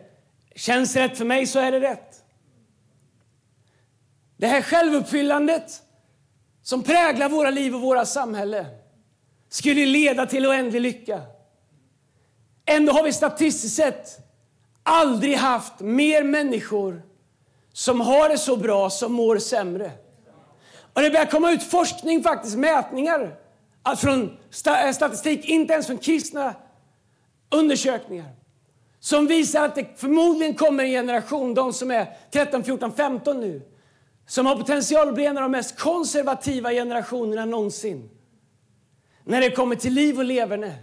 känns 0.55 0.95
rätt 0.95 1.17
för 1.17 1.25
mig 1.25 1.48
så 1.48 1.60
är 1.60 1.72
det 1.72 1.79
rätt. 1.79 2.12
Det 4.37 4.47
här 4.47 4.61
självuppfyllandet 4.61 5.81
som 6.61 6.83
präglar 6.83 7.29
våra 7.29 7.49
liv 7.49 7.75
och 7.75 7.81
våra 7.81 8.05
samhälle 8.05 8.65
skulle 9.49 9.85
leda 9.85 10.25
till 10.25 10.45
oändlig 10.45 10.81
lycka. 10.81 11.21
Ändå 12.65 12.93
har 12.93 13.03
vi 13.03 13.13
statistiskt 13.13 13.75
sett 13.75 14.19
aldrig 14.83 15.35
haft 15.35 15.79
mer 15.79 16.23
människor 16.23 17.01
som 17.73 18.01
har 18.01 18.29
det 18.29 18.37
så 18.37 18.57
bra 18.57 18.89
som 18.89 19.13
mår 19.13 19.37
sämre. 19.37 19.91
Och 20.93 21.01
det 21.01 21.09
börjar 21.09 21.25
komma 21.25 21.51
ut 21.51 21.63
forskning, 21.63 22.23
faktiskt 22.23 22.57
mätningar 22.57 23.35
att 23.83 23.99
från 23.99 24.37
eh, 24.67 24.91
statistik, 24.93 25.45
inte 25.45 25.73
ens 25.73 25.87
från 25.87 25.97
kristna 25.97 26.53
undersökningar 27.49 28.29
som 28.99 29.27
visar 29.27 29.65
att 29.65 29.75
det 29.75 29.99
förmodligen 29.99 30.53
kommer 30.55 30.83
en 30.83 30.89
generation, 30.89 31.53
de 31.53 31.73
som 31.73 31.91
är 31.91 32.07
13, 32.31 32.63
14, 32.63 32.93
15 32.95 33.39
nu 33.39 33.61
som 34.27 34.46
har 34.46 34.56
potential 34.56 35.08
att 35.08 35.15
bli 35.15 35.25
en 35.25 35.38
av 35.38 35.44
de 35.44 35.51
mest 35.51 35.80
konservativa 35.80 36.72
generationerna 36.72 37.46
någonsin 37.46 38.10
när 39.24 39.42
det 39.42 39.51
kommer 39.51 39.75
till 39.75 39.94
liv 39.94 40.18
och 40.18 40.25
leverne. 40.25 40.75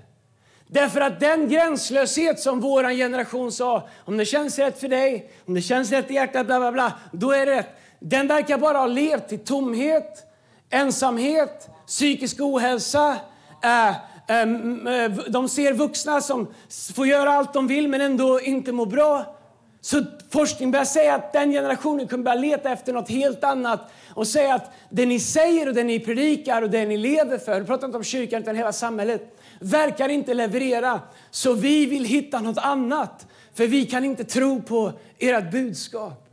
Därför 0.66 1.00
att 1.00 1.20
den 1.20 1.48
gränslöshet 1.48 2.40
som 2.40 2.60
vår 2.60 2.94
generation 2.94 3.52
sa, 3.52 3.88
om 4.04 4.16
det 4.16 4.24
känns 4.24 4.58
rätt 4.58 4.80
för 4.80 4.88
dig, 4.88 5.30
om 5.46 5.54
det 5.54 5.62
känns 5.62 5.90
rätt 5.90 6.10
i 6.10 6.14
hjärtat, 6.14 6.46
bla 6.46 6.58
bla 6.58 6.72
bla, 6.72 6.92
då 7.12 7.32
är 7.32 7.46
det 7.46 7.56
rätt. 7.56 7.68
Den 8.00 8.28
verkar 8.28 8.58
bara 8.58 8.78
ha 8.78 8.86
levt 8.86 9.32
i 9.32 9.38
tomhet, 9.38 10.26
ensamhet, 10.70 11.68
psykisk 11.86 12.40
ohälsa. 12.40 13.16
Äh, 13.62 13.88
äh, 13.88 15.10
de 15.28 15.48
ser 15.48 15.72
vuxna 15.72 16.20
som 16.20 16.54
får 16.94 17.06
göra 17.06 17.32
allt 17.32 17.52
de 17.52 17.66
vill 17.66 17.88
men 17.88 18.00
ändå 18.00 18.40
inte 18.40 18.72
mår 18.72 18.86
bra. 18.86 19.36
Så 19.80 20.04
forskning 20.30 20.70
börjar 20.70 20.84
säga 20.84 21.14
att 21.14 21.32
den 21.32 21.52
generationen 21.52 22.08
kommer 22.08 22.24
börja 22.24 22.40
leta 22.40 22.70
efter 22.70 22.92
något 22.92 23.08
helt 23.08 23.44
annat 23.44 23.92
och 24.14 24.26
säga 24.26 24.54
att 24.54 24.72
det 24.90 25.06
ni 25.06 25.20
säger 25.20 25.68
och 25.68 25.74
det 25.74 25.84
ni 25.84 26.00
predikar 26.00 26.62
och 26.62 26.70
det 26.70 26.86
ni 26.86 26.96
lever 26.96 27.38
för, 27.38 27.52
jag 27.52 27.66
pratar 27.66 27.86
inte 27.86 27.98
om 27.98 28.04
kyrkan 28.04 28.42
utan 28.42 28.56
hela 28.56 28.72
samhället, 28.72 29.36
verkar 29.60 30.08
inte 30.08 30.34
leverera. 30.34 31.00
Så 31.30 31.52
vi 31.52 31.86
vill 31.86 32.04
hitta 32.04 32.40
något 32.40 32.58
annat, 32.58 33.26
för 33.54 33.66
vi 33.66 33.86
kan 33.86 34.04
inte 34.04 34.24
tro 34.24 34.62
på 34.62 34.92
ert 35.18 35.50
budskap. 35.52 36.26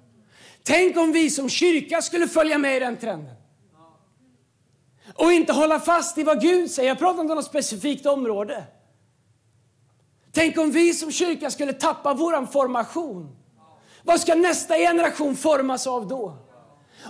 Tänk 0.63 0.97
om 0.97 1.11
vi 1.11 1.29
som 1.29 1.49
kyrka 1.49 2.01
skulle 2.01 2.27
följa 2.27 2.57
med 2.57 2.77
i 2.77 2.79
den 2.79 2.97
trenden. 2.97 3.35
Och 5.13 5.31
inte 5.31 5.53
hålla 5.53 5.79
fast 5.79 6.17
i 6.17 6.23
vad 6.23 6.41
Gud 6.41 6.71
säger. 6.71 6.89
Jag 6.89 6.99
pratar 6.99 7.21
inte 7.21 7.31
om 7.31 7.35
något 7.35 7.45
specifikt 7.45 8.05
område. 8.05 8.63
Tänk 10.31 10.57
om 10.57 10.71
vi 10.71 10.93
som 10.93 11.11
kyrka 11.11 11.49
skulle 11.49 11.73
tappa 11.73 12.13
vår 12.13 12.45
formation. 12.45 13.36
Vad 14.07 14.21
ska 14.21 14.35
nästa 14.35 14.77
generation 14.77 15.35
formas 15.35 15.87
av 15.87 16.07
då? 16.07 16.37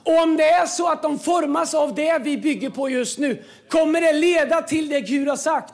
Och 0.04 0.22
om 0.22 0.38
det 0.38 0.50
är 0.50 0.66
så 0.66 0.90
att 0.90 1.02
de 1.02 1.20
formas 1.20 1.74
av 1.74 1.96
det 1.96 2.20
vi 2.20 2.38
bygger 2.38 2.70
på 2.70 2.90
just 2.90 3.20
nu, 3.20 3.44
kommer 3.70 4.02
det 4.02 4.14
leda 4.14 4.62
till 4.62 4.90
det 4.90 5.02
Gud 5.02 5.28
har 5.28 5.36
sagt? 5.36 5.74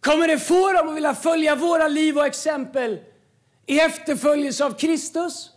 Kommer 0.00 0.28
det 0.28 0.38
få 0.38 0.72
dem 0.72 0.88
att 0.88 0.96
vilja 0.96 1.14
följa 1.14 1.56
våra 1.56 1.88
liv 1.88 2.18
och 2.18 2.26
exempel 2.26 2.98
i 3.66 3.80
efterföljelse 3.80 4.64
av 4.64 4.70
Kristus? 4.70 5.50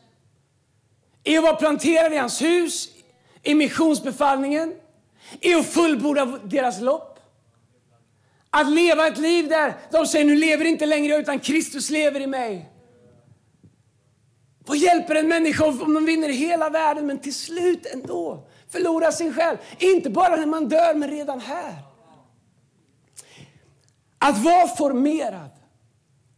I 1.24 1.38
att 1.38 1.44
vara 1.44 1.56
planterade 1.56 2.16
i 2.16 2.18
hans 2.18 2.42
hus, 2.42 2.90
i 3.44 3.56
missionsbefallningen, 3.56 4.74
i 5.42 5.54
att 5.54 5.66
fullborda 5.66 6.26
deras 6.26 6.82
lopp. 6.82 7.20
Att 8.50 8.72
leva 8.72 9.08
ett 9.08 9.18
liv 9.18 9.50
där 9.50 9.74
de 9.92 10.06
säger 10.06 10.26
nu 10.26 10.36
lever 10.36 10.66
inte 10.66 10.86
längre 10.86 11.12
jag 11.12 11.22
utan 11.22 11.40
Kristus 11.40 11.90
lever 11.90 12.20
i 12.20 12.28
mig. 12.28 12.73
Vad 14.66 14.78
hjälper 14.78 15.16
en 15.16 15.28
människa 15.28 15.66
om 15.66 15.94
de 15.94 16.06
vinner 16.06 16.30
hela 16.30 16.70
världen 16.70 17.08
men 17.08 17.20
till 17.20 17.34
slut 17.34 17.86
ändå 17.86 18.48
förlorar 18.70 19.12
sin 19.12 19.34
själ? 19.34 19.58
Inte 19.78 20.10
bara 20.10 20.36
när 20.36 20.46
man 20.46 20.70
dör, 20.70 20.96
men 20.96 21.10
redan 21.10 21.40
här. 21.40 21.76
Att 24.18 24.44
vara 24.44 24.68
formerad 24.68 25.50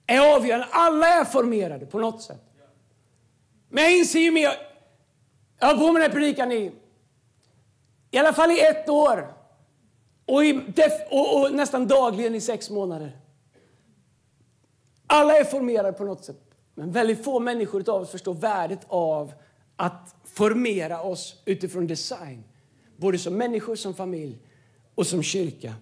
är 0.08 0.36
avgörande. 0.36 0.68
Alla 0.72 1.08
är 1.08 1.26
formerade 1.26 1.86
på 1.86 2.00
något 2.00 2.22
sätt. 2.22 2.42
Men 3.70 3.84
jag 3.84 3.98
inser 3.98 4.20
ju 4.20 4.32
mer... 4.32 4.50
Jag 5.60 5.68
har 5.68 5.78
på 5.78 5.92
med 5.92 6.02
den 6.02 6.12
här 6.12 6.20
predikan 6.20 6.52
i, 6.52 6.72
i 8.12 8.18
alla 8.18 8.34
fall 8.34 8.52
i 8.52 8.60
ett 8.60 8.90
år. 8.90 9.34
Och, 10.26 10.46
i, 10.46 10.74
och, 11.12 11.42
och 11.42 11.52
nästan 11.52 11.88
dagligen 11.88 12.36
i 12.36 12.42
sex 12.42 12.70
månader. 12.70 13.20
Alla 15.08 15.38
är 15.38 15.44
formerade 15.44 15.94
på 15.94 16.04
något 16.04 16.26
sätt. 16.26 16.45
Men 16.76 16.92
väldigt 16.92 17.24
få 17.24 17.40
människor 17.40 17.90
av 17.90 18.02
oss 18.02 18.12
förstår 18.12 18.34
värdet 18.34 18.80
av 18.88 19.34
att 19.76 20.16
formera 20.24 21.02
oss 21.02 21.36
utifrån 21.46 21.88
design. 21.88 22.44
Både 22.98 23.18
som 23.18 23.34
människor, 23.34 23.76
som 23.76 23.94
familj 23.94 24.38
och 24.96 25.08
som 25.08 25.24
kyrka. 25.24 25.74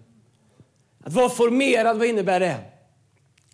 Att 1.04 1.14
vara 1.14 1.30
formerad, 1.30 1.98
vad 1.98 2.08
innebär 2.08 2.40
det? 2.40 2.58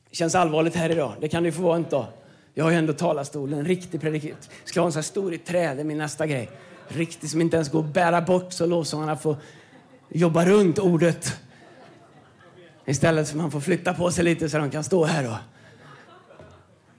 Det 0.10 0.16
känns 0.16 0.36
allvarligt 0.36 0.76
här 0.76 0.90
idag. 0.90 1.14
Det 1.22 1.28
kan 1.28 1.44
det 1.44 1.52
få 1.52 1.62
vara 1.62 1.76
en 1.76 1.86
dag. 1.90 2.06
Jag 2.54 2.64
har 2.64 2.72
ju 2.72 2.78
ändå 2.78 2.94
talarstolen, 2.94 3.60
en 3.60 3.66
riktig 3.66 4.02
predikant. 4.02 4.50
Ska 4.66 4.80
ha 4.80 4.86
en 4.86 4.92
sån 4.92 4.98
här 4.98 5.04
stor 5.04 5.34
i 5.34 5.38
trä, 5.38 5.74
det 5.74 5.82
är 5.82 5.84
min 5.84 5.98
nästa 5.98 6.28
grej. 6.28 6.50
Riktig 6.88 7.30
som 7.30 7.42
inte 7.42 7.56
ens 7.56 7.70
går 7.70 7.80
att 7.80 7.94
bära 7.94 8.22
bort 8.22 8.54
så 8.54 8.66
lovsångarna 8.66 9.18
får 9.18 9.36
jobba 10.10 10.46
runt 10.46 10.80
ordet. 10.80 11.38
Istället 12.86 13.28
för 13.28 13.36
att 13.36 13.42
man 13.42 13.52
får 13.52 13.60
flytta 13.60 13.94
på 13.94 14.12
sig 14.12 14.24
lite 14.24 14.50
så 14.50 14.58
de 14.58 14.72
kan 14.72 14.84
stå 14.84 15.06
här 15.06 15.28
och 15.28 15.38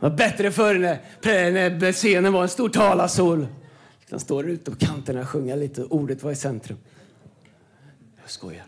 det 0.01 0.07
var 0.07 0.17
bättre 0.17 0.53
förr 0.53 0.75
när, 1.23 1.71
när 1.71 1.93
scenen 1.93 2.33
var 2.33 2.43
en 2.43 2.49
stor 2.49 2.69
talarstol. 2.69 3.47
Han 4.11 4.21
står 4.21 4.49
ute 4.49 4.71
på 4.71 4.77
kanterna 4.77 5.21
och 5.21 5.29
sjunger 5.29 5.57
lite. 5.57 5.85
Ordet 5.85 6.23
var 6.23 6.31
i 6.31 6.37
centrum. 6.37 6.79
Jag 8.23 8.31
skojar. 8.31 8.65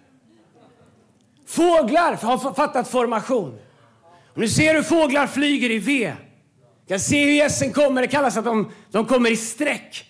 Fåglar 1.46 2.16
har 2.16 2.54
fattat 2.54 2.88
formation. 2.88 3.58
Och 4.26 4.38
nu 4.38 4.48
ser 4.48 4.74
du 4.74 4.82
fåglar 4.82 5.26
flyger 5.26 5.70
i 5.70 5.78
V. 5.78 6.12
Du 6.86 6.88
kan 6.88 7.00
se 7.00 7.24
hur 7.24 7.32
gässen 7.32 7.72
kommer. 7.72 8.02
Det 8.02 8.08
kallas 8.08 8.36
att 8.36 8.44
de, 8.44 8.70
de 8.90 9.06
kommer 9.06 9.30
i 9.30 9.36
sträck. 9.36 10.08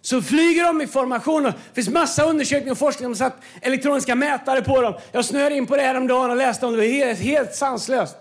Så 0.00 0.22
flyger 0.22 0.64
de 0.64 0.82
i 0.82 0.86
formation. 0.86 1.42
Det 1.42 1.54
finns 1.72 1.88
massa 1.88 2.24
undersökningar 2.24 2.72
och 2.72 2.78
forskning. 2.78 3.08
De 3.08 3.16
satt 3.16 3.36
elektroniska 3.60 4.14
mätare 4.14 4.62
på 4.62 4.80
dem. 4.80 4.94
Jag 5.12 5.24
snöade 5.24 5.54
in 5.54 5.66
på 5.66 5.76
det 5.76 5.82
häromdagen 5.82 6.30
och 6.30 6.36
läste 6.36 6.66
om 6.66 6.72
det. 6.72 6.80
Det 6.80 6.86
var 6.86 6.94
helt, 6.94 7.20
helt 7.20 7.54
sanslöst. 7.54 8.16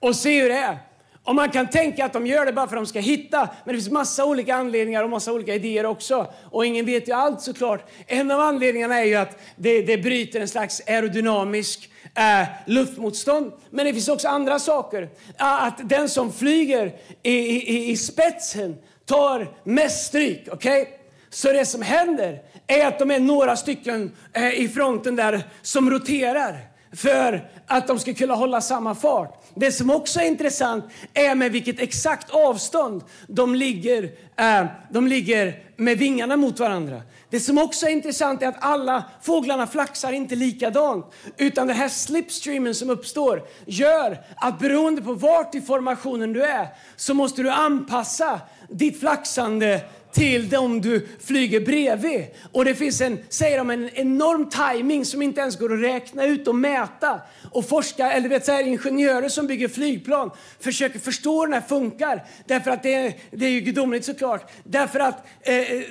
Och 0.00 0.16
se 0.16 0.42
hur 0.42 0.48
det 0.48 0.58
är. 0.58 0.78
Och 1.26 1.34
man 1.34 1.50
kan 1.50 1.70
tänka 1.70 2.04
att 2.04 2.12
de 2.12 2.26
gör 2.26 2.46
det 2.46 2.52
bara 2.52 2.68
för 2.68 2.76
att 2.76 2.82
de 2.82 2.86
ska 2.86 3.00
hitta, 3.00 3.38
men 3.38 3.74
det 3.74 3.80
finns 3.80 3.90
massa 3.90 4.24
olika 4.24 4.54
anledningar 4.54 5.04
och 5.04 5.10
massa 5.10 5.32
olika 5.32 5.54
idéer 5.54 5.86
också. 5.86 6.32
Och 6.50 6.66
ingen 6.66 6.86
vet 6.86 7.08
ju 7.08 7.12
allt 7.12 7.42
såklart. 7.42 7.90
En 8.06 8.30
av 8.30 8.40
anledningarna 8.40 9.00
är 9.00 9.04
ju 9.04 9.14
att 9.14 9.38
det, 9.56 9.82
det 9.82 9.98
bryter 9.98 10.40
en 10.40 10.48
slags 10.48 10.82
aerodynamisk 10.86 11.90
äh, 12.14 12.48
luftmotstånd. 12.66 13.52
Men 13.70 13.86
det 13.86 13.92
finns 13.92 14.08
också 14.08 14.28
andra 14.28 14.58
saker. 14.58 15.08
Att 15.36 15.88
den 15.88 16.08
som 16.08 16.32
flyger 16.32 16.94
i, 17.22 17.32
i, 17.32 17.90
i 17.90 17.96
spetsen 17.96 18.76
tar 19.04 19.54
mest 19.64 20.06
stryk. 20.06 20.48
Okay? 20.52 20.86
Så 21.30 21.52
det 21.52 21.66
som 21.66 21.82
händer 21.82 22.42
är 22.66 22.86
att 22.86 22.98
de 22.98 23.10
är 23.10 23.20
några 23.20 23.56
stycken 23.56 24.12
äh, 24.32 24.60
i 24.60 24.68
fronten 24.68 25.16
där 25.16 25.42
som 25.62 25.90
roterar 25.90 26.75
för 26.92 27.50
att 27.66 27.86
de 27.86 27.98
ska 27.98 28.14
kunna 28.14 28.34
hålla 28.34 28.60
samma 28.60 28.94
fart. 28.94 29.44
Det 29.54 29.72
som 29.72 29.90
också 29.90 30.20
är 30.20 30.26
intressant 30.26 30.84
är 31.14 31.34
med 31.34 31.52
vilket 31.52 31.80
exakt 31.80 32.30
avstånd 32.30 33.04
de 33.26 33.54
ligger, 33.54 34.02
eh, 34.36 34.66
de 34.90 35.06
ligger 35.06 35.62
med 35.76 35.98
vingarna 35.98 36.36
mot 36.36 36.60
varandra. 36.60 37.02
Det 37.30 37.40
som 37.40 37.58
också 37.58 37.86
är 37.86 37.90
intressant 37.90 38.42
är 38.42 38.48
att 38.48 38.64
alla 38.64 39.04
fåglarna 39.22 39.66
flaxar 39.66 40.12
inte 40.12 40.36
likadant. 40.36 41.06
Utan 41.36 41.66
den 41.66 41.76
här 41.76 41.88
slipstreamen 41.88 42.74
som 42.74 42.90
uppstår 42.90 43.42
gör 43.66 44.18
att 44.36 44.58
beroende 44.58 45.02
på 45.02 45.12
vart 45.12 45.54
i 45.54 45.60
formationen 45.60 46.32
du 46.32 46.42
är 46.42 46.68
så 46.96 47.14
måste 47.14 47.42
du 47.42 47.50
anpassa 47.50 48.40
ditt 48.68 49.00
flaxande 49.00 49.80
till 50.12 50.48
dem 50.48 50.80
du 50.80 51.08
flyger 51.20 51.60
bredvid. 51.60 52.24
Och 52.52 52.64
det 52.64 52.74
finns 52.74 53.00
en, 53.00 53.18
säger 53.28 53.58
de, 53.58 53.70
en 53.70 53.90
enorm 53.94 54.48
timing 54.50 55.04
som 55.04 55.22
inte 55.22 55.40
ens 55.40 55.58
går 55.58 55.74
att 55.74 55.80
räkna 55.80 56.24
ut 56.24 56.48
och 56.48 56.54
mäta. 56.54 57.20
Och 57.52 57.68
forskare, 57.68 58.12
eller 58.12 58.28
vet, 58.28 58.44
så 58.44 58.52
här, 58.52 58.66
ingenjörer 58.66 59.28
som 59.28 59.46
bygger 59.46 59.68
flygplan 59.68 60.30
försöker 60.60 60.98
förstå 60.98 61.40
hur 61.40 61.46
den 61.46 61.54
här 61.54 61.68
funkar. 61.68 62.24
Därför 62.46 62.70
att 62.70 62.82
det 62.82 62.94
är, 62.94 63.14
det 63.30 63.46
är 63.46 63.50
ju 63.50 63.60
gudomligt 63.60 64.04
såklart. 64.04 64.50
Därför 64.64 65.00
att 65.00 65.26
eh, 65.40 65.54
eh 65.56 65.82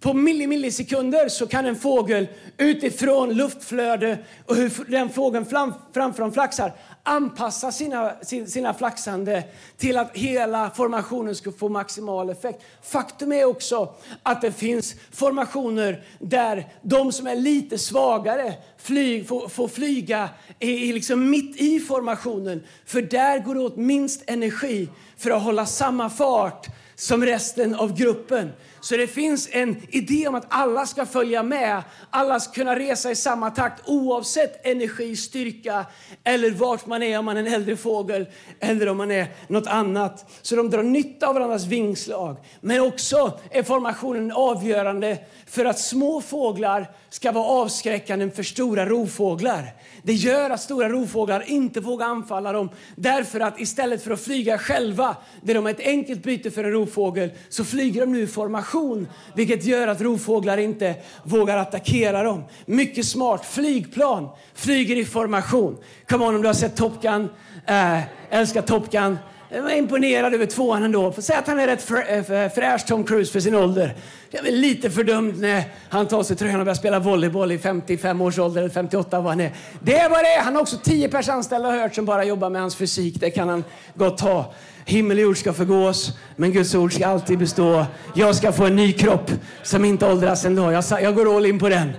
på 0.00 0.14
millisekunder 0.14 1.28
så 1.28 1.46
kan 1.46 1.66
en 1.66 1.76
fågel 1.76 2.28
utifrån 2.58 3.34
luftflöde 3.34 4.18
och 4.46 4.56
hur 4.56 4.90
den 4.90 5.08
fågeln 5.08 5.46
fram, 5.46 5.74
framför 5.94 6.22
dem 6.22 6.32
flaxar 6.32 6.72
anpassa 7.08 7.72
sina, 7.72 8.12
sina 8.46 8.74
flaxande 8.74 9.44
till 9.76 9.96
att 9.96 10.16
hela 10.16 10.70
formationen 10.70 11.34
ska 11.34 11.52
få 11.52 11.68
maximal 11.68 12.30
effekt. 12.30 12.62
Faktum 12.82 13.32
är 13.32 13.44
också 13.44 13.94
att 14.22 14.40
det 14.40 14.52
finns 14.52 14.94
formationer 15.10 16.04
där 16.18 16.68
de 16.82 17.12
som 17.12 17.26
är 17.26 17.36
lite 17.36 17.78
svagare 17.78 18.54
flyg, 18.78 19.28
får, 19.28 19.48
får 19.48 19.68
flyga 19.68 20.28
i, 20.58 20.92
liksom 20.92 21.30
mitt 21.30 21.56
i 21.56 21.80
formationen. 21.80 22.64
För 22.86 23.02
där 23.02 23.38
går 23.38 23.54
det 23.54 23.60
åt 23.60 23.76
minst 23.76 24.22
energi 24.26 24.88
för 25.16 25.30
att 25.30 25.42
hålla 25.42 25.66
samma 25.66 26.10
fart 26.10 26.66
som 26.94 27.24
resten 27.24 27.74
av 27.74 27.96
gruppen. 27.96 28.52
Så 28.80 28.96
det 28.96 29.06
finns 29.06 29.48
en 29.52 29.76
idé 29.88 30.28
om 30.28 30.34
att 30.34 30.46
alla 30.48 30.86
ska 30.86 31.06
följa 31.06 31.42
med. 31.42 31.82
Alla 32.10 32.40
ska 32.40 32.52
kunna 32.52 32.78
resa 32.78 33.10
i 33.10 33.16
samma 33.16 33.50
takt 33.50 33.82
oavsett 33.88 34.66
energi, 34.66 35.16
styrka 35.16 35.86
eller 36.24 36.50
vart 36.50 36.86
man 36.86 37.02
är, 37.02 37.18
om 37.18 37.24
man 37.24 37.36
är 37.36 37.40
en 37.40 37.54
äldre 37.54 37.76
fågel 37.76 38.26
eller 38.60 38.88
om 38.88 38.96
man 38.96 39.10
är 39.10 39.26
något 39.48 39.66
annat. 39.66 40.30
Så 40.42 40.56
de 40.56 40.70
drar 40.70 40.82
nytta 40.82 41.26
av 41.26 41.34
varandras 41.34 41.64
vingslag. 41.64 42.36
Men 42.60 42.80
också 42.80 43.40
är 43.50 43.62
formationen 43.62 44.32
avgörande 44.32 45.18
för 45.46 45.64
att 45.64 45.78
små 45.78 46.20
fåglar 46.20 46.90
ska 47.10 47.32
vara 47.32 47.44
avskräckande 47.44 48.30
för 48.30 48.42
stora 48.42 48.86
rovfåglar. 48.86 49.74
Det 50.02 50.12
gör 50.12 50.50
att 50.50 50.60
stora 50.60 50.88
rovfåglar 50.88 51.44
inte 51.46 51.80
vågar 51.80 52.06
anfalla 52.06 52.52
dem 52.52 52.70
därför 52.96 53.40
att 53.40 53.60
istället 53.60 54.04
för 54.04 54.10
att 54.10 54.20
flyga 54.20 54.58
själva, 54.58 55.16
där 55.42 55.54
de 55.54 55.66
är 55.66 55.70
ett 55.70 55.80
enkelt 55.80 56.22
byte 56.22 56.50
för 56.50 56.64
en 56.64 56.72
rovfågel, 56.72 57.30
så 57.48 57.64
flyger 57.64 58.00
de 58.00 58.12
nu 58.12 58.22
i 58.22 58.26
formation, 58.26 58.67
vegetation 58.68 59.08
vilket 59.34 59.64
gör 59.64 59.88
att 59.88 60.00
rovfåglar 60.00 60.58
inte 60.58 60.94
vågar 61.22 61.56
attackera 61.56 62.22
dem. 62.22 62.44
Mycket 62.66 63.06
smart. 63.06 63.46
Flygplan 63.46 64.28
flyger 64.54 64.96
i 64.96 65.04
formation. 65.04 65.76
Come 66.08 66.24
on 66.24 66.34
om 66.34 66.42
du 66.42 66.48
har 66.48 66.54
sett 66.54 66.76
Top 66.76 67.02
Gun, 67.02 67.28
äh, 67.66 68.00
älskar 68.30 68.62
Top 68.62 68.90
Gun. 68.90 69.18
Jag 69.50 69.62
var 69.62 69.70
imponerad 69.70 70.34
över 70.34 70.46
tvåan 70.46 70.82
ändå. 70.82 71.12
Får 71.12 71.22
säga 71.22 71.38
att 71.38 71.46
han 71.46 71.58
är 71.58 71.66
rätt 71.66 71.82
frä, 71.82 72.02
eh, 72.02 72.52
fräsch 72.52 72.86
Tom 72.86 73.04
Cruise 73.04 73.32
för 73.32 73.40
sin 73.40 73.54
ålder. 73.54 73.96
Jag 74.30 74.46
är 74.46 74.52
lite 74.52 74.90
fördömd 74.90 75.40
när 75.40 75.64
han 75.88 76.06
tar 76.08 76.22
sig 76.22 76.36
tröjan 76.36 76.60
och 76.60 76.66
börjar 76.66 76.74
spela 76.74 76.98
volleyboll 76.98 77.52
i 77.52 77.58
55 77.58 78.20
års 78.20 78.38
ålder, 78.38 78.60
eller 78.60 78.70
58 78.70 79.20
vad 79.20 79.32
han 79.32 79.40
är. 79.40 79.52
Det 79.80 80.08
var 80.08 80.36
det. 80.36 80.42
Han 80.44 80.54
har 80.54 80.62
också 80.62 80.76
10 80.82 81.08
pers 81.08 81.28
anställda 81.28 81.70
hört 81.70 81.94
som 81.94 82.04
bara 82.04 82.24
jobbar 82.24 82.50
med 82.50 82.60
hans 82.60 82.76
fysik. 82.76 83.20
Det 83.20 83.30
kan 83.30 83.48
han 83.48 83.64
gott 83.94 84.20
ha. 84.20 84.54
Himmel 84.88 85.16
och 85.16 85.22
jord 85.22 85.38
ska 85.38 85.52
förgås, 85.52 86.12
men 86.36 86.52
Guds 86.52 86.74
ord 86.74 86.92
ska 86.92 87.06
alltid 87.06 87.38
bestå. 87.38 87.86
Jag 88.14 88.36
ska 88.36 88.52
få 88.52 88.66
en 88.66 88.76
ny 88.76 88.92
kropp 88.92 89.30
som 89.62 89.84
inte 89.84 90.06
åldras 90.06 90.44
en 90.44 90.54
dag. 90.54 90.72
Jag, 90.72 91.02
jag 91.02 91.14
går 91.14 91.36
all 91.36 91.46
in 91.46 91.58
på 91.58 91.68
den. 91.68 91.92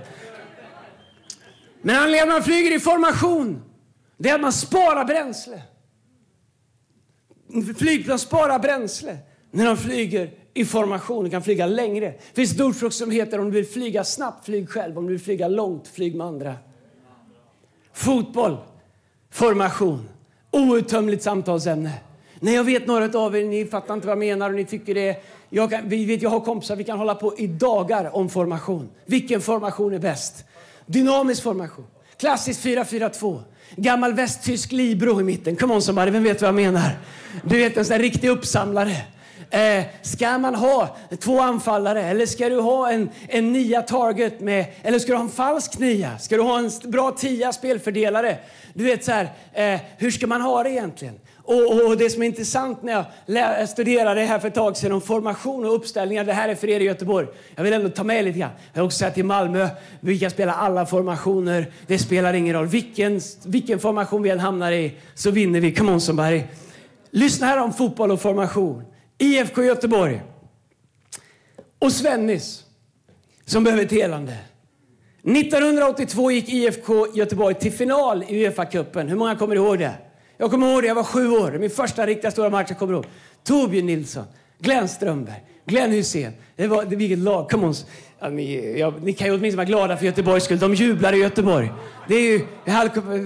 Men 1.82 1.96
anledningen 1.96 2.28
att 2.28 2.34
man 2.34 2.42
flyger 2.42 2.76
i 2.76 2.80
formation, 2.80 3.62
det 4.16 4.28
är 4.28 4.34
att 4.34 4.40
man 4.40 4.52
sparar 4.52 5.04
bränsle. 5.04 5.62
Flygplan 7.78 8.18
sparar 8.18 8.58
bränsle 8.58 9.18
när 9.50 9.66
de 9.66 9.76
flyger 9.76 10.30
i 10.54 10.64
formation 10.64 11.24
och 11.24 11.30
kan 11.30 11.42
flyga 11.42 11.66
längre. 11.66 12.06
Det 12.06 12.34
finns 12.34 12.54
ett 12.54 12.60
ordspråk 12.60 12.92
som 12.92 13.10
heter 13.10 13.38
om 13.38 13.44
du 13.44 13.50
vill 13.50 13.66
flyga 13.66 14.04
snabbt, 14.04 14.44
flyg 14.44 14.68
själv. 14.68 14.98
Om 14.98 15.06
du 15.06 15.12
vill 15.12 15.22
flyga 15.22 15.48
långt, 15.48 15.88
flyg 15.88 16.14
med 16.14 16.26
andra. 16.26 16.54
Fotboll, 17.92 18.56
formation, 19.30 20.08
outtömligt 20.50 21.22
samtalsämne. 21.22 21.92
Nej, 22.42 22.54
jag 22.54 22.64
vet 22.64 22.86
några 22.86 23.18
av 23.18 23.36
er, 23.36 23.44
ni 23.44 23.64
fattar 23.64 23.94
inte 23.94 24.06
vad 24.06 24.12
jag 24.12 24.18
menar 24.18 24.48
och 24.48 24.54
ni 24.54 24.64
tycker 24.64 24.94
det. 24.94 25.24
Jag, 25.50 25.70
kan, 25.70 25.88
vi 25.88 26.04
vet, 26.04 26.22
jag 26.22 26.30
har 26.30 26.40
kompisar, 26.40 26.76
vi 26.76 26.84
kan 26.84 26.98
hålla 26.98 27.14
på 27.14 27.38
i 27.38 27.46
dagar 27.46 28.16
om 28.16 28.28
formation. 28.28 28.88
Vilken 29.06 29.40
formation 29.40 29.94
är 29.94 29.98
bäst? 29.98 30.44
Dynamisk 30.86 31.42
formation. 31.42 31.86
Klassisk 32.16 32.60
4-4-2. 32.60 33.42
Gammal 33.76 34.14
västtysk 34.14 34.72
libero 34.72 35.20
i 35.20 35.24
mitten. 35.24 35.56
Come 35.56 35.74
on 35.74 35.82
somebody, 35.82 36.10
vem 36.10 36.22
vet 36.22 36.40
vad 36.42 36.48
jag 36.48 36.54
menar? 36.54 36.98
Du 37.44 37.58
vet 37.58 37.76
en 37.76 37.84
sån 37.84 37.96
där 37.96 38.02
riktig 38.02 38.28
uppsamlare. 38.28 38.96
Eh, 39.50 39.84
ska 40.02 40.38
man 40.38 40.54
ha 40.54 40.96
två 41.20 41.40
anfallare 41.40 42.02
eller 42.02 42.26
ska 42.26 42.48
du 42.48 42.60
ha 42.60 42.90
en, 42.90 43.10
en 43.28 43.52
nia 43.52 43.82
target 43.82 44.40
med, 44.40 44.64
eller 44.82 44.98
ska 44.98 45.12
du 45.12 45.16
ha 45.16 45.24
en 45.24 45.30
falsk 45.30 45.78
nia? 45.78 46.18
Ska 46.18 46.36
du 46.36 46.42
ha 46.42 46.58
en 46.58 46.70
bra 46.84 47.10
tia 47.10 47.52
spelfördelare? 47.52 48.38
Du 48.74 48.84
vet 48.84 49.04
så 49.04 49.12
här, 49.12 49.24
eh, 49.52 49.80
hur 49.98 50.10
ska 50.10 50.26
man 50.26 50.40
ha 50.40 50.62
det 50.62 50.70
egentligen? 50.70 51.14
Och, 51.50 51.86
och, 51.86 51.96
det 51.96 52.10
som 52.10 52.22
är 52.22 52.26
intressant 52.26 52.82
när 52.82 53.06
jag 53.26 53.68
studerade 53.68 54.20
det 54.20 54.26
här 54.26 54.38
för 54.38 54.48
ett 54.48 54.54
tag 54.54 54.76
sedan 54.76 54.92
om 54.92 55.00
formation 55.00 55.64
och 55.64 55.74
uppställningar, 55.74 56.24
det 56.24 56.32
här 56.32 56.48
är 56.48 56.54
för 56.54 56.68
er 56.68 56.80
i 56.80 56.84
Göteborg. 56.84 57.26
Jag 57.54 57.64
vill 57.64 57.72
ändå 57.72 57.88
ta 57.88 58.04
med 58.04 58.24
lite 58.24 58.38
grann. 58.38 58.50
Jag 58.72 58.80
vill 58.80 58.86
också 58.86 58.98
säga 58.98 59.10
till 59.10 59.24
Malmö, 59.24 59.68
vi 60.00 60.18
kan 60.18 60.30
spela 60.30 60.54
alla 60.54 60.86
formationer. 60.86 61.72
Det 61.86 61.98
spelar 61.98 62.34
ingen 62.34 62.54
roll. 62.54 62.66
Vilken, 62.66 63.20
vilken 63.44 63.78
formation 63.78 64.22
vi 64.22 64.30
än 64.30 64.40
hamnar 64.40 64.72
i 64.72 64.92
så 65.14 65.30
vinner 65.30 65.60
vi. 65.60 65.74
Come 65.74 65.92
on 65.92 66.00
somebody. 66.00 66.42
Lyssna 67.10 67.46
här 67.46 67.62
om 67.62 67.72
fotboll 67.72 68.10
och 68.10 68.20
formation. 68.20 68.84
IFK 69.18 69.62
Göteborg 69.62 70.22
och 71.78 71.92
Svennis 71.92 72.64
som 73.44 73.64
behöver 73.64 73.84
ett 73.84 73.92
helande. 73.92 74.36
1982 75.22 76.30
gick 76.30 76.48
IFK 76.48 77.06
Göteborg 77.14 77.54
till 77.54 77.72
final 77.72 78.22
i 78.22 78.46
Uefa-cupen. 78.46 79.08
Hur 79.08 79.16
många 79.16 79.36
kommer 79.36 79.56
ihåg 79.56 79.78
det? 79.78 79.94
Jag 80.40 80.50
kommer 80.50 80.72
ihåg 80.72 80.82
det, 80.82 80.86
jag 80.86 80.94
var 80.94 81.04
sju 81.04 81.30
år. 81.30 81.58
Min 81.58 81.70
första 81.70 82.06
riktiga 82.06 82.30
stora 82.30 82.50
match 82.50 82.66
jag 82.68 82.78
kommer 82.78 82.92
ihåg. 82.92 83.06
Torbjörn 83.44 83.86
Nilsson, 83.86 84.24
Glenn 84.58 84.88
Strömberg, 84.88 85.42
Glenn 85.66 85.90
Hussein. 85.90 86.32
Det 86.56 86.66
var, 86.66 86.84
det, 86.84 86.96
vilket 86.96 87.18
lag. 87.18 87.50
Come 87.50 87.66
on. 87.66 87.74
Ja, 88.20 88.28
ni, 88.28 88.78
ja, 88.78 88.94
ni 89.02 89.12
kan 89.12 89.26
ju 89.26 89.34
åtminstone 89.34 89.56
vara 89.56 89.64
glada 89.64 89.96
för 89.96 90.06
Göteborgs 90.06 90.44
skull. 90.44 90.58
De 90.58 90.74
jublar 90.74 91.12
i 91.12 91.16
Göteborg. 91.16 91.72
Det 92.08 92.14
är 92.14 92.20
ju, 92.20 92.46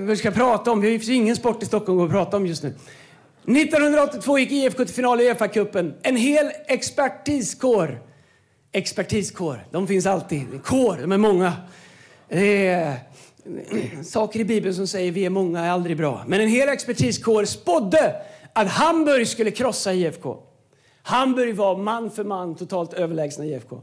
vi 0.06 0.16
ska 0.16 0.30
prata 0.30 0.70
om, 0.70 0.80
det 0.80 0.86
finns 0.86 1.08
ju 1.08 1.14
ingen 1.14 1.36
sport 1.36 1.62
i 1.62 1.66
Stockholm 1.66 2.00
att 2.00 2.10
prata 2.10 2.36
om 2.36 2.46
just 2.46 2.62
nu. 2.62 2.68
1982 2.68 4.38
gick 4.38 4.52
IFK 4.52 4.84
till 4.84 4.94
final 4.94 5.20
i 5.20 5.24
Uefa-cupen. 5.24 5.94
En 6.02 6.16
hel 6.16 6.50
expertiskår. 6.66 8.02
Expertiskår, 8.72 9.66
de 9.70 9.86
finns 9.86 10.06
alltid. 10.06 10.46
Kår, 10.64 10.98
de 11.00 11.12
är 11.12 11.18
många. 11.18 11.52
Det 12.28 12.66
är 12.66 12.96
saker 14.04 14.40
i 14.40 14.44
Bibeln 14.44 14.74
som 14.74 14.86
säger 14.86 15.12
vi 15.12 15.24
är 15.24 15.30
många 15.30 15.60
är 15.60 15.70
aldrig 15.70 15.96
bra. 15.96 16.24
Men 16.26 16.40
en 16.40 16.48
hel 16.48 16.68
expertiskår 16.68 17.44
spådde 17.44 18.16
att 18.52 18.68
Hamburg 18.68 19.28
skulle 19.28 19.50
krossa 19.50 19.92
IFK. 19.92 20.36
Hamburg 21.02 21.54
var 21.54 21.76
man 21.76 22.10
för 22.10 22.24
man 22.24 22.56
totalt 22.56 22.92
överlägsna 22.92 23.44
IFK. 23.44 23.80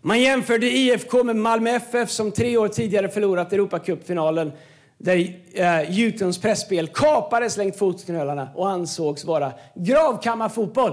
Man 0.00 0.20
jämförde 0.20 0.66
IFK 0.66 1.24
med 1.24 1.36
Malmö 1.36 1.70
FF 1.70 2.10
som 2.10 2.32
tre 2.32 2.56
år 2.56 2.68
tidigare 2.68 3.08
förlorat 3.08 3.52
Europacupfinalen 3.52 4.52
där 4.98 5.36
eh, 5.54 5.90
Jutons 5.90 6.38
pressspel 6.38 6.88
kapades 6.88 7.56
längs 7.56 7.76
fotknölarna 7.76 8.48
och 8.54 8.70
ansågs 8.70 9.24
vara 9.24 9.52
gravkammarfotboll. 9.74 10.92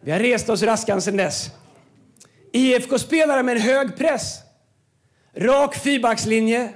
Vi 0.00 0.10
har 0.10 0.18
rest 0.18 0.48
oss 0.48 0.62
raskan 0.62 1.02
sedan 1.02 1.16
dess. 1.16 1.50
IFK 2.52 2.98
spelade 2.98 3.42
med 3.42 3.56
en 3.56 3.62
hög 3.62 3.96
press, 3.96 4.38
rak 5.36 5.74
fyrbackslinje 5.74 6.68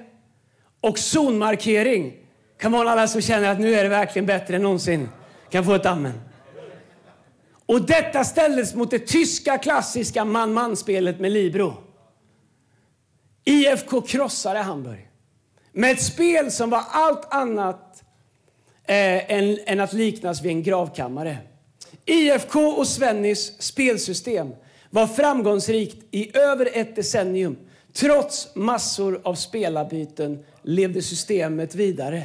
och 0.81 0.99
zonmarkering. 0.99 2.14
Kan 2.59 2.73
vara 2.73 2.91
alla 2.91 3.09
som 3.09 3.21
känner 3.21 3.53
att 3.53 3.61
nu 3.61 3.75
är 3.75 3.83
det 3.83 3.88
verkligen 3.88 4.27
bättre 4.27 4.57
än 4.57 4.62
någonsin 4.62 5.09
kan 5.51 5.64
få 5.64 5.75
ett 5.75 5.87
amen. 5.87 6.21
Och 7.67 7.83
detta 7.83 8.25
ställdes 8.25 8.75
mot 8.75 8.91
det 8.91 8.99
tyska 8.99 9.59
klassiska 9.59 10.25
man-man-spelet 10.25 11.21
med 11.21 11.33
Libro. 11.33 11.75
IFK 13.45 14.01
krossade 14.01 14.59
Hamburg 14.59 15.09
med 15.73 15.91
ett 15.91 16.03
spel 16.03 16.51
som 16.51 16.71
var 16.71 16.83
allt 16.91 17.35
annat 17.35 18.03
eh, 18.85 19.33
än, 19.33 19.59
än 19.67 19.81
att 19.81 19.93
liknas 19.93 20.43
vid 20.43 20.53
en 20.53 20.62
gravkammare. 20.62 21.38
IFK 22.05 22.61
och 22.61 22.87
Svennis 22.87 23.62
spelsystem 23.62 24.55
var 24.91 25.07
framgångsrikt 25.07 26.05
i 26.11 26.37
över 26.37 26.69
ett 26.73 26.97
decennium 26.97 27.57
trots 27.93 28.49
massor 28.55 29.21
av 29.25 29.35
spelarbyten 29.35 30.45
levde 30.68 31.02
systemet 31.02 31.74
vidare. 31.74 32.22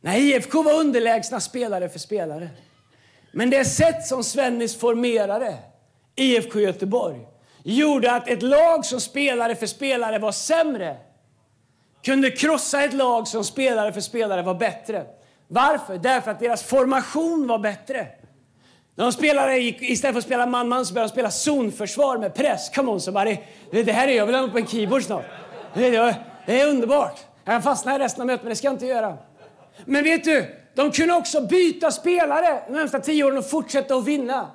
Nej, 0.00 0.30
IFK 0.30 0.62
var 0.62 0.72
underlägsna 0.72 1.40
spelare 1.40 1.88
för 1.88 1.98
spelare. 1.98 2.48
Men 3.32 3.50
det 3.50 3.64
sätt 3.64 4.06
som 4.06 4.24
Svennis 4.24 4.76
formerade 4.76 5.58
IFK 6.16 6.60
Göteborg 6.60 7.20
gjorde 7.64 8.12
att 8.12 8.28
ett 8.28 8.42
lag 8.42 8.84
som 8.84 9.00
spelare 9.00 9.54
för 9.54 9.66
spelare 9.66 10.18
var 10.18 10.32
sämre 10.32 10.96
kunde 12.04 12.30
krossa 12.30 12.84
ett 12.84 12.92
lag 12.92 13.28
som 13.28 13.44
spelare 13.44 13.92
för 13.92 14.00
spelare 14.00 14.42
var 14.42 14.54
bättre. 14.54 15.06
Varför? 15.48 15.98
Därför 15.98 16.30
att 16.30 16.40
deras 16.40 16.62
formation 16.62 17.46
var 17.46 17.58
bättre. 17.58 18.06
De 18.94 19.12
spelare 19.12 19.58
gick, 19.58 19.82
istället 19.82 20.14
för 20.14 20.18
att 20.18 20.24
spela 20.24 20.46
man-man 20.46 20.86
så 20.86 20.94
började 20.94 21.08
de 21.08 21.12
spela 21.12 21.30
zonförsvar 21.30 22.18
med 22.18 22.34
press. 22.34 22.70
Come 22.74 22.90
on 22.90 23.00
somebody. 23.00 23.36
Det, 23.70 23.92
här 23.92 24.08
är 24.08 24.12
jag 24.12 24.26
vill 24.26 24.34
ha 24.34 24.48
på 24.48 24.58
en 24.58 24.66
keyboard 24.66 25.02
snart. 25.02 25.24
Det 25.74 25.96
är 26.46 26.68
underbart. 26.68 27.31
Jag 27.44 27.54
kan 27.54 27.62
fastna 27.62 27.96
i 27.96 27.98
resten 27.98 28.20
av 28.20 28.26
mötet 28.26 28.42
men 28.42 28.50
det 28.50 28.56
ska 28.56 28.66
jag 28.66 28.74
inte 28.74 28.86
göra. 28.86 29.18
Men 29.84 30.04
vet 30.04 30.24
du, 30.24 30.46
de 30.74 30.90
kunde 30.90 31.14
också 31.14 31.46
byta 31.46 31.90
spelare 31.90 32.62
de 32.66 32.72
närmsta 32.72 33.00
tio 33.00 33.24
åren 33.24 33.38
och 33.38 33.50
fortsätta 33.50 33.94
att 33.94 34.04
vinna. 34.04 34.50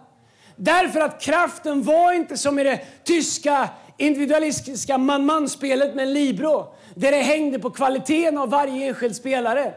Därför 0.56 1.00
att 1.00 1.22
kraften 1.22 1.84
var 1.84 2.14
inte 2.14 2.38
som 2.38 2.60
i 2.60 2.64
det 2.64 2.80
tyska 3.04 3.70
individualistiska 3.98 4.98
man-man-spelet 4.98 5.96
med 5.96 6.08
en 6.08 6.14
libero 6.14 6.74
där 6.96 7.12
det 7.12 7.22
hängde 7.22 7.60
på 7.60 7.70
kvaliteten 7.70 8.38
av 8.38 8.50
varje 8.50 8.88
enskild 8.88 9.16
spelare. 9.16 9.74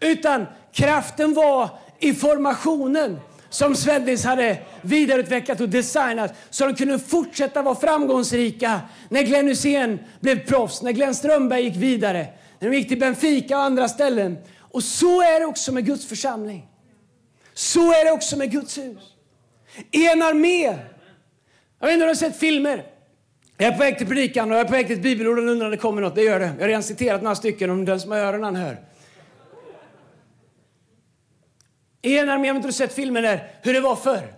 Utan 0.00 0.46
kraften 0.72 1.34
var 1.34 1.68
i 1.98 2.14
formationen 2.14 3.20
som 3.50 3.74
Svennis 3.74 4.24
hade 4.24 4.58
vidareutvecklat 4.82 5.60
och 5.60 5.68
designat 5.68 6.34
så 6.50 6.66
de 6.66 6.74
kunde 6.74 6.98
fortsätta 6.98 7.62
vara 7.62 7.74
framgångsrika 7.74 8.80
när 9.08 9.22
Glenn 9.22 9.48
Hysén 9.48 9.98
blev 10.20 10.46
proffs, 10.46 10.82
när 10.82 10.92
Glenn 10.92 11.14
Strömberg 11.14 11.62
gick 11.62 11.76
vidare, 11.76 12.26
när 12.62 12.70
de 12.70 12.76
gick 12.76 12.88
till 12.88 12.98
Benfica 12.98 13.56
och 13.56 13.62
andra 13.62 13.88
ställen. 13.88 14.38
Och 14.58 14.82
så 14.82 15.22
är 15.22 15.40
det 15.40 15.46
också 15.46 15.72
med 15.72 15.86
Guds 15.86 16.06
församling. 16.06 16.66
Så 17.54 17.80
är 17.80 18.04
det 18.04 18.10
också 18.10 18.36
med 18.36 18.50
Guds 18.50 18.78
hus. 18.78 18.98
En 19.90 20.22
armé. 20.22 20.64
Jag 21.78 21.86
vet 21.86 21.92
inte 21.92 21.94
om 21.94 21.98
du 21.98 22.06
har 22.06 22.14
sett 22.14 22.36
filmer. 22.36 22.86
Jag 23.56 23.68
är 23.68 23.72
på 23.72 23.78
väg 23.78 23.98
till 23.98 24.06
predikan 24.06 24.50
och 24.50 24.56
jag 24.56 24.60
är 24.60 24.64
på 24.64 24.72
väg 24.72 24.86
till 24.86 24.96
ett 24.96 25.02
bibelord 25.02 25.38
och 25.38 25.44
undrar 25.44 25.64
om 25.64 25.70
det 25.70 25.76
kommer 25.76 26.02
något. 26.02 26.14
Det 26.14 26.22
gör 26.22 26.40
det. 26.40 26.46
Jag 26.46 26.60
har 26.60 26.68
redan 26.68 26.82
citerat 26.82 27.22
några 27.22 27.34
stycken 27.34 27.70
om 27.70 27.84
den 27.84 28.00
som 28.00 28.10
har 28.10 28.18
öronen 28.18 28.56
hör. 28.56 28.80
En 32.02 32.28
armé, 32.28 32.46
jag 32.46 32.54
vet 32.54 32.58
inte 32.58 32.68
du 32.68 32.72
sett 32.72 32.94
filmen 32.94 33.22
där, 33.22 33.50
hur 33.62 33.74
det 33.74 33.80
var 33.80 33.96
förr. 33.96 34.34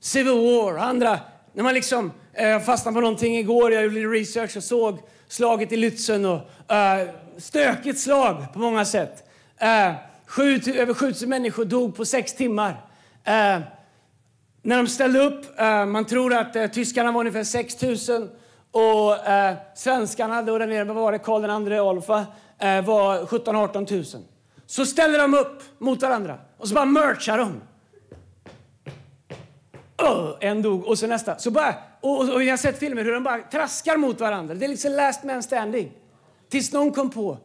Civil 0.00 0.32
War 0.32 0.72
och 0.74 0.84
andra. 0.84 1.20
När 1.52 1.62
man 1.62 1.74
liksom 1.74 2.12
eh, 2.32 2.48
jag 2.48 2.64
fastnade 2.64 2.94
på 2.94 3.00
någonting 3.00 3.36
igår, 3.36 3.72
jag 3.72 3.82
gjorde 3.82 4.00
research 4.00 4.56
och 4.56 4.64
såg 4.64 4.98
slaget 5.34 5.72
i 5.72 5.76
Lützen 5.76 6.24
och 6.24 6.72
eh, 6.74 7.08
stökigt 7.38 8.00
slag 8.00 8.52
på 8.52 8.58
många 8.58 8.84
sätt. 8.84 9.30
Eh, 9.58 9.92
sju, 10.26 10.60
över 10.74 10.94
7000 10.94 11.28
människor 11.28 11.64
dog 11.64 11.96
på 11.96 12.04
sex 12.04 12.34
timmar. 12.34 12.70
Eh, 13.24 13.58
när 14.62 14.76
de 14.76 14.86
ställde 14.86 15.20
upp, 15.20 15.60
eh, 15.60 15.86
man 15.86 16.04
tror 16.04 16.34
att 16.34 16.56
eh, 16.56 16.66
tyskarna 16.66 17.12
var 17.12 17.20
ungefär 17.20 17.44
6000 17.44 18.30
och 18.70 19.28
eh, 19.28 19.56
svenskarna, 19.74 20.42
då 20.42 20.58
där 20.58 20.66
nere, 20.66 20.84
var 20.84 21.12
det, 21.12 21.18
Karl 21.18 21.70
II 21.72 21.78
Adolf, 21.78 22.10
eh, 22.58 22.84
var 22.84 23.26
17 23.26 23.56
18 23.56 23.86
000. 23.90 24.04
Så 24.66 24.86
ställer 24.86 25.18
de 25.18 25.34
upp 25.34 25.62
mot 25.78 26.02
varandra 26.02 26.38
och 26.58 26.68
så 26.68 26.74
bara 26.74 26.84
merchar 26.84 27.38
de. 27.38 27.60
Oh, 29.98 30.36
en 30.40 30.62
dog 30.62 30.84
och 30.84 30.98
så 30.98 31.06
nästa. 31.06 31.38
Så 31.38 31.50
bara, 31.50 31.74
och, 32.04 32.20
och, 32.20 32.34
och 32.34 32.44
jag 32.44 32.52
har 32.52 32.56
sett 32.56 32.78
filmer 32.78 33.04
hur 33.04 33.12
de 33.12 33.22
bara 33.22 33.42
traskar 33.42 33.96
mot 33.96 34.20
varandra. 34.20 34.54
Det 34.54 34.64
är 34.64 34.68
liksom 34.68 34.92
last 34.92 35.24
man 35.24 35.42
standing. 35.42 35.92
Tills 36.48 36.72
någon 36.72 36.92
kom 36.92 37.10
på, 37.10 37.38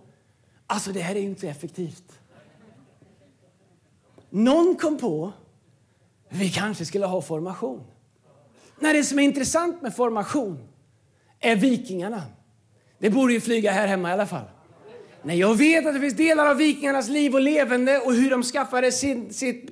alltså 0.67 0.91
det 0.91 0.99
här 0.99 1.15
är 1.15 1.21
inte 1.21 1.47
effektivt. 1.49 2.19
Någon 4.29 4.75
kom 4.75 4.97
på, 4.97 5.31
vi 6.29 6.49
kanske 6.49 6.85
skulle 6.85 7.05
ha 7.05 7.21
formation. 7.21 7.83
När 8.79 8.93
det 8.93 9.03
som 9.03 9.19
är 9.19 9.23
intressant 9.23 9.81
med 9.81 9.95
formation 9.95 10.67
är 11.39 11.55
vikingarna. 11.55 12.23
Det 12.97 13.09
borde 13.09 13.33
ju 13.33 13.41
flyga 13.41 13.71
här 13.71 13.87
hemma 13.87 14.09
i 14.09 14.13
alla 14.13 14.27
fall. 14.27 14.45
Nej, 15.23 15.39
jag 15.39 15.55
vet 15.55 15.85
att 15.85 15.93
det 15.93 15.99
finns 15.99 16.17
delar 16.17 16.45
av 16.45 16.57
vikingarnas 16.57 17.09
liv 17.09 17.33
och 17.33 17.41
levande 17.41 17.99
och 17.99 18.13
hur 18.13 18.29
de 18.29 18.43
skaffade 18.43 18.91
sin, 18.91 19.33
sitt 19.33 19.69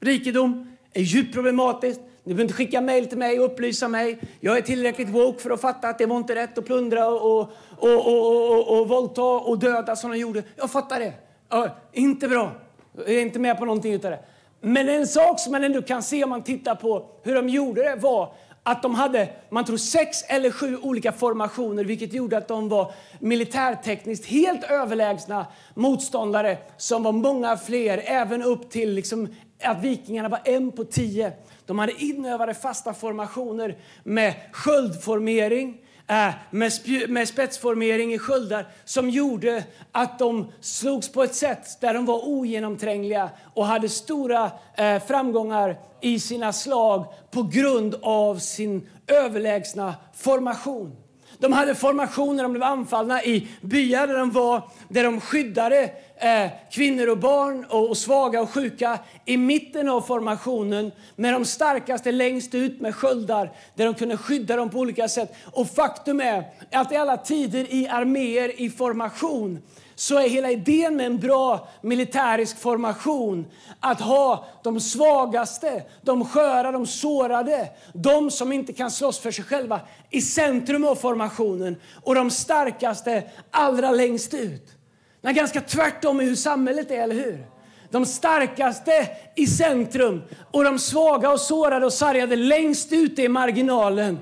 rikedom 0.00 0.76
är 0.92 1.02
djupt 1.02 1.34
problematiskt. 1.34 2.00
Ni 2.24 2.34
behöver 2.34 2.42
inte 2.42 2.54
skicka 2.54 2.80
mejl 2.80 3.06
till 3.06 3.18
mig 3.18 3.38
och 3.40 3.44
upplysa 3.44 3.88
mig. 3.88 4.18
Jag 4.40 4.56
är 4.56 4.62
tillräckligt 4.62 5.08
woke 5.08 5.42
för 5.42 5.50
att 5.50 5.60
fatta 5.60 5.88
att 5.88 5.98
det 5.98 6.06
var 6.06 6.16
inte 6.16 6.34
rätt 6.34 6.58
att 6.58 6.64
plundra 6.64 7.08
och, 7.08 7.40
och, 7.40 7.48
och, 7.78 8.06
och, 8.06 8.50
och, 8.50 8.80
och 8.80 8.88
våldta 8.88 9.22
och 9.22 9.58
döda 9.58 9.96
som 9.96 10.10
de 10.10 10.18
gjorde. 10.18 10.42
Jag 10.56 10.70
fattar 10.70 11.00
det. 11.00 11.12
Ja, 11.48 11.68
inte 11.92 12.28
bra. 12.28 12.52
Jag 12.96 13.08
är 13.08 13.22
inte 13.22 13.38
med 13.38 13.58
på 13.58 13.64
någonting 13.64 13.92
utav 13.92 14.10
det. 14.10 14.20
Men 14.60 14.88
en 14.88 15.06
sak 15.06 15.40
som 15.40 15.52
man 15.52 15.64
ändå 15.64 15.82
kan 15.82 16.02
se 16.02 16.24
om 16.24 16.30
man 16.30 16.42
tittar 16.42 16.74
på 16.74 17.06
hur 17.22 17.34
de 17.34 17.48
gjorde 17.48 17.82
det 17.82 17.96
var 17.96 18.34
att 18.62 18.82
de 18.82 18.94
hade 18.94 19.28
man 19.50 19.64
tror 19.64 19.76
sex 19.76 20.22
eller 20.28 20.50
sju 20.50 20.78
olika 20.82 21.12
formationer 21.12 21.84
vilket 21.84 22.12
gjorde 22.12 22.38
att 22.38 22.48
de 22.48 22.68
var 22.68 22.92
militärtekniskt 23.18 24.26
helt 24.26 24.64
överlägsna 24.64 25.46
motståndare 25.74 26.58
som 26.76 27.02
var 27.02 27.12
många 27.12 27.56
fler, 27.56 28.02
även 28.06 28.42
upp 28.42 28.70
till 28.70 28.92
liksom 28.92 29.28
att 29.62 29.82
vikingarna 29.82 30.28
var 30.28 30.40
en 30.44 30.72
på 30.72 30.84
tio. 30.84 31.32
De 31.66 31.78
hade 31.78 32.02
inövade 32.02 32.54
fasta 32.54 32.94
formationer 32.94 33.76
med 34.04 34.34
sköldformering, 34.52 35.78
äh, 36.06 36.34
med, 36.50 36.72
med 37.08 37.28
spetsformering 37.28 38.14
i 38.14 38.18
sköldar 38.18 38.68
som 38.84 39.10
gjorde 39.10 39.64
att 39.92 40.18
de 40.18 40.52
slogs 40.60 41.12
på 41.12 41.22
ett 41.22 41.34
sätt 41.34 41.80
där 41.80 41.94
de 41.94 42.06
var 42.06 42.28
ogenomträngliga 42.28 43.30
och 43.54 43.66
hade 43.66 43.88
stora 43.88 44.50
eh, 44.74 45.02
framgångar 45.02 45.76
i 46.00 46.20
sina 46.20 46.52
slag 46.52 47.06
på 47.30 47.42
grund 47.42 47.94
av 48.02 48.36
sin 48.38 48.88
överlägsna 49.06 49.94
formation. 50.14 50.96
De 51.38 51.52
hade 51.52 51.74
formationer 51.74 52.34
när 52.34 52.42
de 52.42 52.52
blev 52.52 52.62
anfallna 52.62 53.22
i 53.22 53.48
byar 53.60 54.06
där 54.06 54.18
de 54.18 54.30
var, 54.30 54.62
där 54.88 55.04
de 55.04 55.20
skyddade 55.20 55.90
eh, 56.22 56.50
kvinnor 56.70 57.08
och 57.08 57.18
barn 57.18 57.64
och, 57.64 57.88
och, 57.88 57.96
svaga 57.96 58.40
och 58.42 58.50
sjuka 58.50 58.98
i 59.24 59.36
mitten 59.36 59.88
av 59.88 60.00
formationen 60.00 60.92
med 61.16 61.32
de 61.32 61.44
starkaste 61.44 62.12
längst 62.12 62.54
ut 62.54 62.80
med 62.80 62.94
sköldar 62.94 63.52
där 63.74 63.84
de 63.84 63.94
kunde 63.94 64.16
skydda 64.16 64.56
dem 64.56 64.70
på 64.70 64.78
olika 64.78 65.08
sätt. 65.08 65.34
Och 65.52 65.68
faktum 65.68 66.20
är 66.20 66.44
att 66.72 66.92
i 66.92 66.96
alla 66.96 67.16
tider 67.16 67.66
i 67.74 67.88
arméer 67.88 68.60
i 68.60 68.70
formation 68.70 69.62
så 69.94 70.18
är 70.18 70.28
hela 70.28 70.50
idén 70.50 70.96
med 70.96 71.06
en 71.06 71.18
bra 71.18 71.68
militärisk 71.80 72.58
formation 72.58 73.46
att 73.80 74.00
ha 74.00 74.46
de 74.62 74.80
svagaste, 74.80 75.82
de 76.02 76.24
sköra, 76.24 76.72
de 76.72 76.86
sårade, 76.86 77.68
de 77.94 78.30
som 78.30 78.52
inte 78.52 78.72
kan 78.72 78.90
slåss 78.90 79.18
för 79.18 79.30
sig 79.30 79.44
själva 79.44 79.80
i 80.10 80.20
centrum 80.20 80.84
av 80.84 80.94
formationen 80.94 81.76
och 82.02 82.14
de 82.14 82.30
starkaste 82.30 83.22
allra 83.50 83.90
längst 83.90 84.34
ut. 84.34 84.81
Det 85.22 85.32
ganska 85.32 85.60
tvärtom 85.60 86.20
i 86.20 86.24
hur 86.24 86.34
samhället 86.34 86.90
är, 86.90 87.02
eller 87.02 87.14
hur? 87.14 87.46
De 87.90 88.06
starkaste 88.06 89.08
i 89.36 89.46
centrum 89.46 90.22
och 90.50 90.64
de 90.64 90.78
svaga 90.78 91.30
och 91.30 91.40
sårade 91.40 91.86
och 91.86 91.92
sargade 91.92 92.36
längst 92.36 92.92
ute 92.92 93.22
i 93.22 93.28
marginalen. 93.28 94.18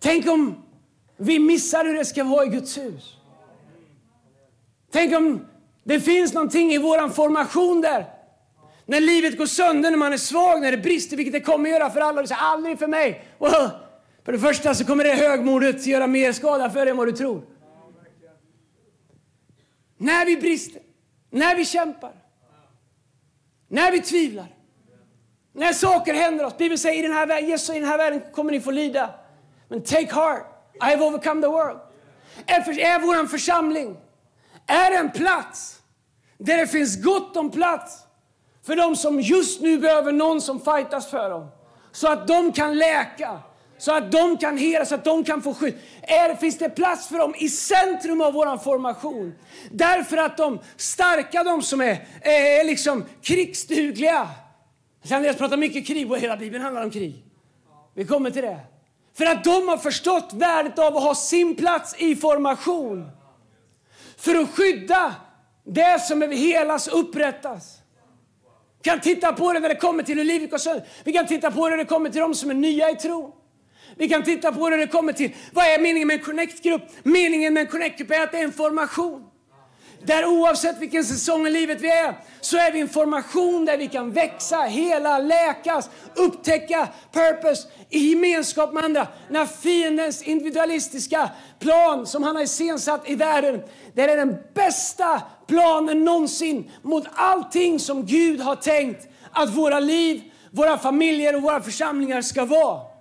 Tänk 0.00 0.26
om 0.26 0.62
vi 1.16 1.38
missar 1.38 1.84
hur 1.84 1.94
det 1.94 2.04
ska 2.04 2.24
vara 2.24 2.44
i 2.44 2.48
Guds 2.48 2.78
hus. 2.78 3.16
Tänk 4.92 5.16
om 5.16 5.46
det 5.84 6.00
finns 6.00 6.34
någonting 6.34 6.72
i 6.72 6.78
vår 6.78 7.08
formation 7.08 7.80
där. 7.80 8.06
När 8.86 9.00
livet 9.00 9.38
går 9.38 9.46
sönder, 9.46 9.90
när 9.90 9.98
man 9.98 10.12
är 10.12 10.16
svag, 10.16 10.60
när 10.60 10.70
det 10.70 10.78
brister, 10.78 11.16
vilket 11.16 11.32
det 11.32 11.40
kommer 11.40 11.70
göra 11.70 11.90
för 11.90 12.00
alla. 12.00 12.22
Du 12.22 12.28
säger 12.28 12.42
aldrig 12.42 12.78
för 12.78 12.86
mig. 12.86 13.24
Wow. 13.38 13.50
för 14.24 14.32
det 14.32 14.38
första 14.38 14.74
så 14.74 14.84
kommer 14.84 15.04
det 15.04 15.14
högmodet 15.14 15.86
göra 15.86 16.06
mer 16.06 16.32
skada 16.32 16.70
för 16.70 16.80
dig 16.80 16.90
än 16.90 16.96
vad 16.96 17.08
du 17.08 17.12
tror. 17.12 17.42
När 19.96 20.26
vi 20.26 20.36
brister, 20.36 20.82
när 21.30 21.56
vi 21.56 21.64
kämpar, 21.64 22.12
när 23.68 23.92
vi 23.92 24.00
tvivlar, 24.00 24.54
när 25.52 25.72
saker 25.72 26.14
händer 26.14 26.44
oss. 26.44 26.56
Bibeln 26.56 26.78
säger 26.78 26.98
i 26.98 27.06
den 27.06 27.16
här 27.16 27.26
världen, 27.26 27.48
Jesus, 27.48 27.70
i 27.70 27.78
den 27.78 27.88
här 27.88 27.98
världen 27.98 28.22
kommer 28.32 28.52
ni 28.52 28.60
få 28.60 28.70
lida. 28.70 29.14
Men 29.68 29.82
take 29.82 30.14
heart, 30.14 30.46
I 30.74 30.84
have 30.84 31.04
overcome 31.04 31.42
the 31.42 31.48
world. 31.48 31.80
Är, 32.46 32.80
är 32.80 32.98
vår 32.98 33.26
församling 33.26 33.96
är 34.66 34.90
en 34.90 35.10
plats 35.10 35.80
där 36.38 36.56
det 36.56 36.66
finns 36.66 37.02
gott 37.02 37.36
om 37.36 37.50
plats 37.50 38.02
för 38.62 38.76
de 38.76 38.96
som 38.96 39.20
just 39.20 39.60
nu 39.60 39.78
behöver 39.78 40.12
någon 40.12 40.40
som 40.40 40.60
fightas 40.60 41.10
för 41.10 41.30
dem. 41.30 41.48
Så 41.92 42.12
att 42.12 42.26
de 42.26 42.52
kan 42.52 42.78
läka, 42.78 43.40
så 43.78 43.92
att 43.92 44.12
de 44.12 44.36
kan 44.36 44.58
hela, 44.58 44.84
så 44.84 44.94
att 44.94 45.04
de 45.04 45.24
kan 45.24 45.42
få 45.42 45.54
skydd. 45.54 45.74
Är, 46.02 46.34
finns 46.34 46.58
det 46.58 46.68
plats 46.68 47.08
för 47.08 47.18
dem 47.18 47.34
i 47.38 47.48
centrum 47.48 48.20
av 48.20 48.32
vår 48.32 48.58
formation? 48.58 49.34
Därför 49.70 50.16
att 50.16 50.36
de 50.36 50.58
starka, 50.76 51.44
de 51.44 51.62
som 51.62 51.80
är, 51.80 52.06
är 52.22 52.64
liksom 52.64 53.04
krigsdugliga. 53.22 54.28
Alltså, 55.00 55.14
Andreas 55.14 55.36
pratar 55.36 55.56
mycket 55.56 55.86
krig 55.86 56.10
och 56.10 56.18
hela 56.18 56.36
Bibeln 56.36 56.64
handlar 56.64 56.82
om 56.82 56.90
krig. 56.90 57.24
Vi 57.94 58.04
kommer 58.04 58.30
till 58.30 58.42
det. 58.42 58.60
För 59.16 59.26
att 59.26 59.44
de 59.44 59.68
har 59.68 59.76
förstått 59.76 60.32
värdet 60.32 60.78
av 60.78 60.96
att 60.96 61.02
ha 61.02 61.14
sin 61.14 61.56
plats 61.56 61.94
i 61.98 62.16
formation. 62.16 63.10
för 64.16 64.34
att 64.34 64.50
skydda 64.50 65.14
det 65.64 66.00
som 66.00 66.18
behöver 66.18 66.36
helas 66.36 66.86
och 66.86 67.00
upprättas. 67.00 67.78
Vi 68.78 68.90
kan 68.90 69.00
titta 69.00 69.32
på 69.32 69.52
det 69.52 69.60
när 69.60 69.68
det 69.68 69.76
kommer 69.76 70.02
till 70.02 70.18
hur 70.18 70.24
livet 70.24 70.50
går 70.50 70.58
sönder. 70.58 70.86
Vi 71.04 71.12
kan 71.12 71.26
titta 71.26 71.50
på 71.50 71.64
det 71.64 71.70
när 71.70 71.76
det 71.76 71.84
kommer 71.84 72.10
till 72.10 72.20
de 72.20 72.34
som 72.34 72.50
är 72.50 72.54
nya 72.54 72.90
i 72.90 72.96
tron. 72.96 73.32
Vi 73.96 74.08
kan 74.08 74.22
titta 74.22 74.52
på 74.52 74.70
det 74.70 74.76
det 74.76 74.86
kommer 74.86 75.12
till 75.12 75.30
vad 75.52 75.64
är 75.64 75.80
meningen 75.80 76.08
med 76.08 76.18
en 76.18 76.24
connect-grupp? 76.24 76.82
Meningen 77.02 77.54
med 77.54 77.60
en 77.60 77.66
connect-grupp 77.66 78.10
är 78.10 78.20
att 78.20 78.32
det 78.32 78.38
är 78.38 78.44
en 78.44 78.52
formation. 78.52 79.22
Där 80.06 80.26
oavsett 80.26 80.78
vilken 80.78 81.04
säsong 81.04 81.46
i 81.46 81.50
livet 81.50 81.80
vi 81.80 81.90
är 81.90 82.14
så 82.40 82.56
är 82.56 82.72
vi 82.72 82.80
en 82.80 82.88
formation 82.88 83.64
där 83.64 83.78
vi 83.78 83.86
kan 83.86 84.12
växa, 84.12 84.60
hela, 84.60 85.18
läkas, 85.18 85.90
upptäcka 86.14 86.88
purpose 87.12 87.68
i 87.90 87.98
gemenskap 87.98 88.72
med 88.72 88.84
andra. 88.84 89.06
När 89.30 89.46
fiendens 89.46 90.22
individualistiska 90.22 91.30
plan 91.58 92.06
som 92.06 92.22
han 92.22 92.36
har 92.36 92.42
iscensatt 92.42 93.10
i 93.10 93.14
världen, 93.14 93.62
det 93.94 94.02
är 94.02 94.16
den 94.16 94.36
bästa 94.54 95.22
planen 95.46 96.04
någonsin 96.04 96.70
mot 96.82 97.04
allting 97.14 97.78
som 97.78 98.06
Gud 98.06 98.40
har 98.40 98.56
tänkt 98.56 99.08
att 99.32 99.56
våra 99.56 99.80
liv, 99.80 100.22
våra 100.50 100.78
familjer 100.78 101.36
och 101.36 101.42
våra 101.42 101.62
församlingar 101.62 102.22
ska 102.22 102.44
vara. 102.44 102.95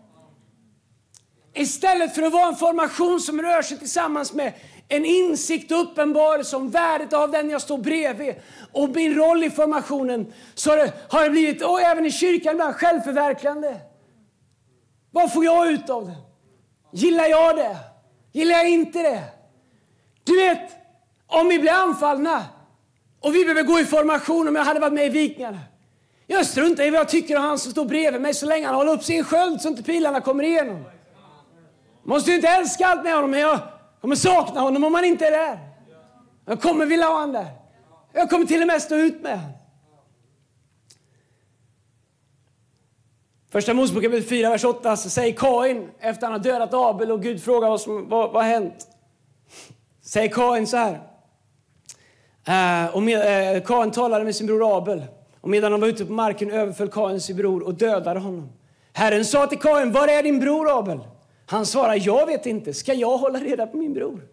Istället 1.55 2.15
för 2.15 2.21
att 2.21 2.33
vara 2.33 2.47
en 2.47 2.55
formation 2.55 3.19
som 3.19 3.41
rör 3.41 3.61
sig 3.61 3.79
tillsammans 3.79 4.33
med 4.33 4.53
en 4.87 5.05
insikt 5.05 5.71
och 5.71 5.81
uppenbarelse 5.81 6.55
om 6.55 6.69
värdet 6.69 7.13
av 7.13 7.31
den 7.31 7.49
jag 7.49 7.61
står 7.61 7.77
bredvid 7.77 8.35
och 8.71 8.89
min 8.89 9.15
roll 9.15 9.43
i 9.43 9.49
formationen 9.49 10.33
så 10.55 10.71
har 11.09 11.23
det, 11.23 11.29
blivit, 11.29 11.61
och 11.61 11.81
även 11.81 12.05
i 12.05 12.11
kyrkan 12.11 12.53
ibland, 12.53 12.75
självförverkligande. 12.75 13.75
Vad 15.11 15.33
får 15.33 15.45
jag 15.45 15.71
ut 15.71 15.89
av 15.89 16.05
det? 16.05 16.15
Gillar 16.93 17.25
jag 17.25 17.55
det? 17.55 17.77
Gillar 18.31 18.55
jag 18.55 18.69
inte 18.69 18.99
det? 19.03 19.23
Du 20.23 20.37
vet, 20.37 20.71
om 21.27 21.47
vi 21.47 21.59
blir 21.59 21.71
anfallna 21.71 22.45
och 23.21 23.35
vi 23.35 23.43
behöver 23.43 23.63
gå 23.63 23.79
i 23.79 23.85
formation 23.85 24.47
om 24.47 24.55
jag 24.55 24.63
hade 24.63 24.79
varit 24.79 24.93
med 24.93 25.05
i 25.05 25.09
Vikingarna. 25.09 25.59
Jag 26.27 26.45
struntar 26.45 26.83
i 26.83 26.89
vad 26.89 26.99
jag 26.99 27.09
tycker 27.09 27.37
om 27.37 27.43
han 27.43 27.59
som 27.59 27.71
står 27.71 27.85
bredvid 27.85 28.21
mig 28.21 28.33
så 28.33 28.45
länge 28.45 28.65
han 28.65 28.75
håller 28.75 28.93
upp 28.93 29.03
sin 29.03 29.23
sköld 29.23 29.61
så 29.61 29.67
inte 29.67 29.83
pilarna 29.83 30.21
kommer 30.21 30.43
igenom. 30.43 30.83
Måste 32.05 32.29
ju 32.29 32.35
inte 32.35 32.47
älska 32.47 32.87
allt 32.87 33.03
med 33.03 33.15
honom, 33.15 33.31
men 33.31 33.39
jag 33.39 33.59
kommer 34.01 34.15
sakna 34.15 34.61
honom 34.61 34.83
om 34.83 34.93
han 34.93 35.05
inte 35.05 35.27
är 35.27 35.31
där. 35.31 35.59
Jag 36.45 36.61
kommer 36.61 36.85
vilja 36.85 37.05
ha 37.05 37.13
honom 37.13 37.31
där. 37.31 37.47
Jag 38.13 38.29
kommer 38.29 38.45
till 38.45 38.61
och 38.61 38.67
med 38.67 38.81
stå 38.81 38.95
ut 38.95 39.21
med 39.21 39.39
honom. 39.39 39.57
Första 43.51 43.73
Mosebok 43.73 44.03
4, 44.29 44.49
vers 44.49 44.63
8 44.63 44.97
så 44.97 45.09
säger 45.09 45.33
Kain 45.33 45.89
efter 45.99 46.09
att 46.09 46.21
han 46.21 46.31
har 46.31 46.39
dödat 46.39 46.73
Abel 46.73 47.11
och 47.11 47.21
Gud 47.21 47.43
frågar 47.43 47.69
vad 47.69 47.81
som 47.81 48.09
vad, 48.09 48.31
vad 48.31 48.43
har 48.43 48.49
hänt. 48.49 48.87
Säger 50.01 50.29
Kain 50.29 50.67
så 50.67 50.77
här. 50.77 51.01
Eh, 52.47 52.95
och 52.95 53.03
med, 53.03 53.55
eh, 53.55 53.63
Kain 53.63 53.91
talade 53.91 54.25
med 54.25 54.35
sin 54.35 54.47
bror 54.47 54.77
Abel 54.77 55.05
och 55.41 55.49
medan 55.49 55.71
de 55.71 55.81
var 55.81 55.87
ute 55.87 56.05
på 56.05 56.13
marken 56.13 56.51
överföll 56.51 56.89
Kain 56.89 57.21
sin 57.21 57.37
bror 57.37 57.63
och 57.63 57.73
dödade 57.73 58.19
honom. 58.19 58.49
Herren 58.93 59.25
sa 59.25 59.47
till 59.47 59.59
Kain, 59.59 59.91
var 59.91 60.07
är 60.07 60.23
din 60.23 60.39
bror 60.39 60.79
Abel? 60.79 60.99
Han 61.45 61.65
svarar, 61.65 62.07
jag 62.07 62.25
vet 62.25 62.45
inte. 62.45 62.73
Ska 62.73 62.93
jag 62.93 63.17
hålla 63.17 63.39
reda 63.39 63.67
på 63.67 63.77
min 63.77 63.93
bror? 63.93 64.27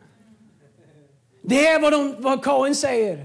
Det 1.42 1.66
är 1.66 1.80
vad, 1.80 1.92
de, 1.92 2.14
vad 2.18 2.44
Kain 2.44 2.74
säger, 2.74 3.24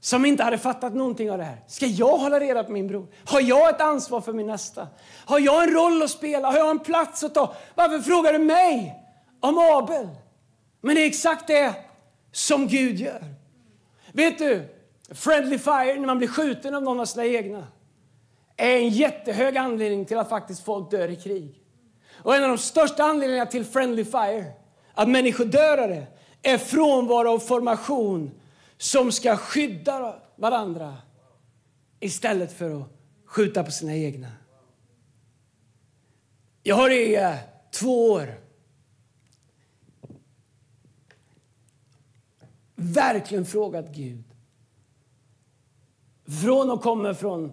som 0.00 0.24
inte 0.24 0.42
hade 0.42 0.58
fattat 0.58 0.94
någonting 0.94 1.30
av 1.30 1.38
det 1.38 1.44
här. 1.44 1.64
Ska 1.66 1.86
jag 1.86 2.18
hålla 2.18 2.40
reda 2.40 2.64
på 2.64 2.72
min 2.72 2.86
bror? 2.86 3.06
Har 3.24 3.40
jag 3.40 3.70
ett 3.70 3.80
ansvar 3.80 4.20
för 4.20 4.32
min 4.32 4.46
nästa? 4.46 4.88
Har 5.24 5.38
jag 5.38 5.62
en 5.62 5.74
roll 5.74 6.02
att 6.02 6.10
spela? 6.10 6.50
Har 6.50 6.58
jag 6.58 6.70
en 6.70 6.78
plats 6.78 7.24
att 7.24 7.34
ta? 7.34 7.54
Varför 7.74 7.98
frågar 7.98 8.32
du 8.32 8.38
mig 8.38 8.94
om 9.40 9.58
Abel? 9.58 10.08
Men 10.80 10.94
det 10.94 11.02
är 11.02 11.06
exakt 11.06 11.46
det 11.46 11.74
som 12.32 12.66
Gud 12.66 12.96
gör. 12.96 13.24
Vet 14.12 14.38
du, 14.38 14.68
friendly 15.14 15.58
fire, 15.58 15.94
när 15.94 16.06
man 16.06 16.18
blir 16.18 16.28
skjuten 16.28 16.74
av 16.74 16.82
någon 16.82 17.00
av 17.00 17.04
sina 17.04 17.26
egna, 17.26 17.66
är 18.56 18.76
en 18.76 18.88
jättehög 18.88 19.56
anledning 19.56 20.04
till 20.04 20.18
att 20.18 20.28
faktiskt 20.28 20.64
folk 20.64 20.90
dör 20.90 21.08
i 21.08 21.16
krig. 21.16 21.59
Och 22.22 22.34
en 22.36 22.42
av 22.42 22.48
de 22.48 22.58
största 22.58 23.04
anledningarna 23.04 23.50
till 23.50 23.64
friendly 23.64 24.04
fire, 24.04 24.52
att 24.94 25.08
människor 25.08 25.44
dör 25.44 25.78
av 25.78 25.88
det, 25.88 26.06
är 26.42 26.58
frånvaro 26.58 27.28
av 27.28 27.38
formation 27.38 28.30
som 28.76 29.12
ska 29.12 29.36
skydda 29.36 30.14
varandra 30.36 30.96
istället 32.00 32.52
för 32.52 32.80
att 32.80 32.88
skjuta 33.24 33.64
på 33.64 33.70
sina 33.70 33.96
egna. 33.96 34.28
Jag 36.62 36.76
har 36.76 36.90
i 36.90 37.14
eh, 37.16 37.34
två 37.70 38.10
år 38.10 38.40
verkligen 42.74 43.46
frågat 43.46 43.94
Gud. 43.94 44.24
Från 46.42 46.70
och 46.70 46.82
kommer 46.82 47.14
från, 47.14 47.52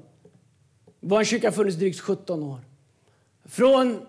vår 0.99 1.23
kyrka 1.23 1.47
har 1.47 1.51
funnits 1.51 1.77
drygt 1.77 1.99
17 1.99 2.43
år. 2.43 2.59
Från 3.45 4.05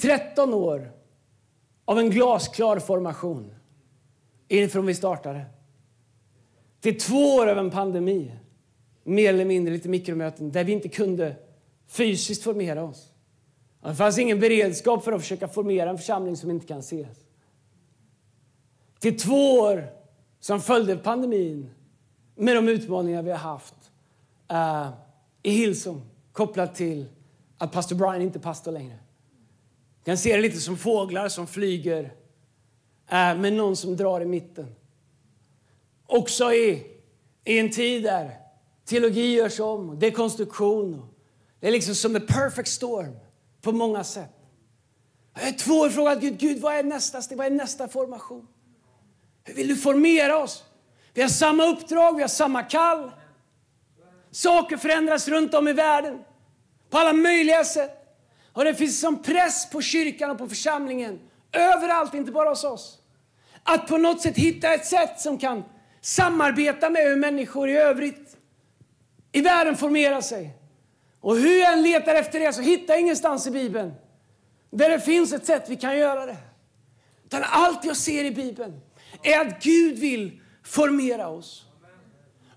13 0.00 0.54
år 0.54 0.92
av 1.84 1.98
en 1.98 2.10
glasklar 2.10 2.78
formation 2.78 3.54
inifrån 4.48 4.86
vi 4.86 4.94
startade. 4.94 5.44
Till 6.80 7.00
två 7.00 7.34
år 7.34 7.46
av 7.46 7.58
en 7.58 7.70
pandemi, 7.70 8.32
mer 9.04 9.28
eller 9.28 9.44
mindre 9.44 9.74
lite 9.74 9.88
mikromöten, 9.88 10.52
där 10.52 10.64
vi 10.64 10.72
inte 10.72 10.88
kunde 10.88 11.36
fysiskt 11.86 12.42
formera 12.42 12.82
oss. 12.82 13.12
Det 13.82 13.94
fanns 13.94 14.18
ingen 14.18 14.40
beredskap 14.40 15.04
för 15.04 15.12
att 15.12 15.20
försöka 15.20 15.48
formera 15.48 15.90
en 15.90 15.98
församling 15.98 16.36
som 16.36 16.50
inte 16.50 16.66
kan 16.66 16.78
ses. 16.78 17.18
Till 18.98 19.18
två 19.18 19.52
år 19.52 19.92
som 20.40 20.60
följde 20.60 20.96
pandemin 20.96 21.70
med 22.34 22.56
de 22.56 22.68
utmaningar 22.68 23.22
vi 23.22 23.30
har 23.30 23.38
haft 23.38 23.74
uh, 24.52 24.88
i 25.42 25.50
Hillsong 25.50 26.02
kopplat 26.32 26.74
till 26.74 27.06
att 27.58 27.72
pastor 27.72 27.96
Brian 27.96 28.22
inte 28.22 28.38
är 28.38 28.42
pastor 28.42 28.72
längre 28.72 28.98
kan 30.04 30.18
se 30.18 30.36
det 30.36 30.42
lite 30.42 30.60
som 30.60 30.76
fåglar 30.76 31.28
som 31.28 31.46
flyger 31.46 32.12
äh, 33.10 33.36
med 33.36 33.52
någon 33.52 33.76
som 33.76 33.96
drar 33.96 34.20
i 34.20 34.26
mitten. 34.26 34.74
Också 36.06 36.52
i, 36.52 36.86
i 37.44 37.58
en 37.58 37.70
tid 37.70 38.02
där 38.02 38.36
teologi 38.84 39.34
görs 39.34 39.60
om, 39.60 39.90
och 39.90 39.96
dekonstruktion. 39.96 40.94
Och 40.94 41.06
det 41.60 41.68
är 41.68 41.72
liksom 41.72 41.94
som 41.94 42.14
the 42.14 42.20
perfect 42.20 42.68
storm 42.68 43.16
på 43.60 43.72
många 43.72 44.04
sätt. 44.04 44.30
Jag 45.34 45.44
har 45.44 45.52
två 45.52 45.74
år 45.74 45.88
frågat 45.88 46.20
Gud, 46.20 46.38
Gud 46.38 46.60
vad 46.60 46.74
är 46.74 46.82
nästa 46.82 47.22
steg, 47.22 47.38
vad 47.38 47.46
är 47.46 47.50
nästa 47.50 47.88
formation? 47.88 48.46
Hur 49.44 49.54
vill 49.54 49.68
du 49.68 49.76
formera 49.76 50.38
oss? 50.38 50.64
Vi 51.14 51.22
har 51.22 51.28
samma 51.28 51.66
uppdrag, 51.66 52.16
vi 52.16 52.22
har 52.22 52.28
samma 52.28 52.62
kall. 52.62 53.10
Saker 54.30 54.76
förändras 54.76 55.28
runt 55.28 55.54
om 55.54 55.68
i 55.68 55.72
världen 55.72 56.18
på 56.90 56.98
alla 56.98 57.12
möjliga 57.12 57.64
sätt. 57.64 57.99
Och 58.52 58.64
det 58.64 58.74
finns 58.74 59.00
som 59.00 59.22
press 59.22 59.70
på 59.70 59.82
kyrkan 59.82 60.30
och 60.30 60.38
på 60.38 60.48
församlingen, 60.48 61.20
överallt, 61.52 62.14
inte 62.14 62.32
bara 62.32 62.48
hos 62.48 62.64
oss. 62.64 62.98
Att 63.62 63.86
på 63.88 63.98
något 63.98 64.22
sätt 64.22 64.36
hitta 64.36 64.74
ett 64.74 64.86
sätt 64.86 65.20
som 65.20 65.38
kan 65.38 65.64
samarbeta 66.00 66.90
med 66.90 67.02
hur 67.02 67.16
människor 67.16 67.68
i 67.68 67.76
övrigt 67.76 68.36
i 69.32 69.40
världen 69.40 69.76
formerar 69.76 70.20
sig. 70.20 70.56
Och 71.20 71.36
hur 71.36 71.60
jag 71.60 71.72
än 71.72 71.82
letar 71.82 72.14
efter 72.14 72.40
det 72.40 72.52
så 72.52 72.60
hittar 72.60 72.94
jag 72.94 73.00
ingenstans 73.00 73.46
i 73.46 73.50
Bibeln 73.50 73.92
där 74.70 74.90
det 74.90 75.00
finns 75.00 75.32
ett 75.32 75.46
sätt 75.46 75.64
vi 75.68 75.76
kan 75.76 75.98
göra 75.98 76.26
det. 76.26 76.36
Utan 77.24 77.42
allt 77.44 77.84
jag 77.84 77.96
ser 77.96 78.24
i 78.24 78.30
Bibeln 78.30 78.80
är 79.22 79.40
att 79.40 79.62
Gud 79.62 79.98
vill 79.98 80.40
formera 80.64 81.28
oss. 81.28 81.66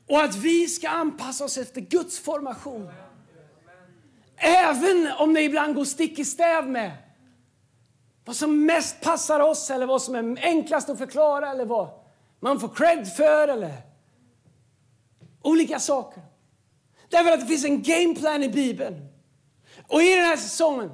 Och 0.10 0.21
att 0.21 0.36
vi 0.36 0.67
ska 0.67 0.89
anpassa 0.89 1.45
oss 1.45 1.58
efter 1.58 1.82
Guds 1.82 2.19
formation. 2.19 2.89
Även 4.45 5.12
om 5.17 5.34
det 5.34 5.41
ibland 5.41 5.75
går 5.75 5.86
stick 5.86 6.19
i 6.19 6.25
stäv 6.25 6.69
med 6.69 6.91
vad 8.25 8.36
som 8.36 8.65
mest 8.65 9.01
passar 9.01 9.39
oss 9.39 9.71
eller 9.71 9.86
vad 9.86 10.01
som 10.01 10.15
är 10.15 10.38
enklast 10.41 10.89
att 10.89 10.97
förklara 10.97 11.51
eller 11.51 11.65
vad 11.65 11.89
man 12.39 12.60
får 12.60 12.67
cred 12.67 13.08
för 13.08 13.47
eller 13.47 13.73
olika 15.41 15.79
saker. 15.79 16.23
Därför 17.10 17.32
att 17.32 17.39
det 17.39 17.45
finns 17.45 17.65
en 17.65 17.82
gameplan 17.82 18.43
i 18.43 18.49
Bibeln. 18.49 19.08
Och 19.88 20.03
i 20.03 20.15
den 20.15 20.25
här 20.25 20.38
säsongen, 20.38 20.91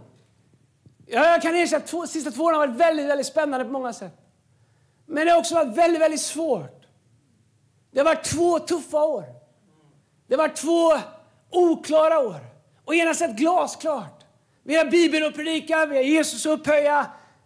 jag 1.05 1.41
kan 1.41 1.55
erkänna 1.55 1.83
att 1.83 1.91
de 1.91 2.07
sista 2.07 2.31
två 2.31 2.43
åren 2.43 2.59
har 2.59 2.67
varit 2.67 2.79
väldigt, 2.79 3.05
väldigt 3.05 3.27
spännande 3.27 3.65
på 3.65 3.71
många 3.71 3.93
sätt. 3.93 4.17
Men 5.05 5.25
det 5.25 5.31
har 5.31 5.39
också 5.39 5.55
varit 5.55 5.77
väldigt, 5.77 6.01
väldigt 6.01 6.21
svårt. 6.21 6.85
Det 7.91 7.99
har 7.99 8.05
varit 8.05 8.23
två 8.23 8.59
tuffa 8.59 9.03
år. 9.03 9.25
Det 10.27 10.35
har 10.35 10.43
varit 10.43 10.55
två 10.55 10.91
oklara 11.49 12.19
år 12.19 12.48
och 12.89 12.95
genast 12.95 13.25
glasklart. 13.28 14.23
Vi 14.63 14.75
har 14.75 14.86
Bibeln 14.86 15.25
att 15.25 15.36
predika, 15.36 15.86
vi 15.86 15.95
har 15.95 16.04
Jesus 16.04 16.45
att 16.45 16.60
upphöja, 16.60 17.06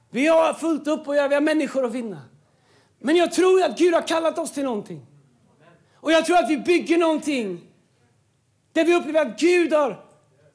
vi 0.10 0.28
har 0.28 0.54
fullt 0.54 0.88
upp 0.88 1.08
och 1.08 1.16
göra, 1.16 1.28
vi 1.28 1.34
har 1.34 1.42
människor 1.42 1.86
att 1.86 1.92
vinna. 1.92 2.22
Men 3.00 3.16
jag 3.16 3.32
tror 3.32 3.64
att 3.64 3.78
Gud 3.78 3.94
har 3.94 4.08
kallat 4.08 4.40
oss 4.40 4.52
till 4.52 4.64
någonting. 4.64 5.06
Och 5.96 6.12
jag 6.12 6.26
tror 6.26 6.38
att 6.38 6.50
vi 6.50 6.58
bygger 6.58 6.98
någonting 6.98 7.62
där 8.74 8.86
vi 8.86 8.96
upplever 8.96 9.22
att 9.22 9.40
Gud 9.40 9.74
har 9.74 10.06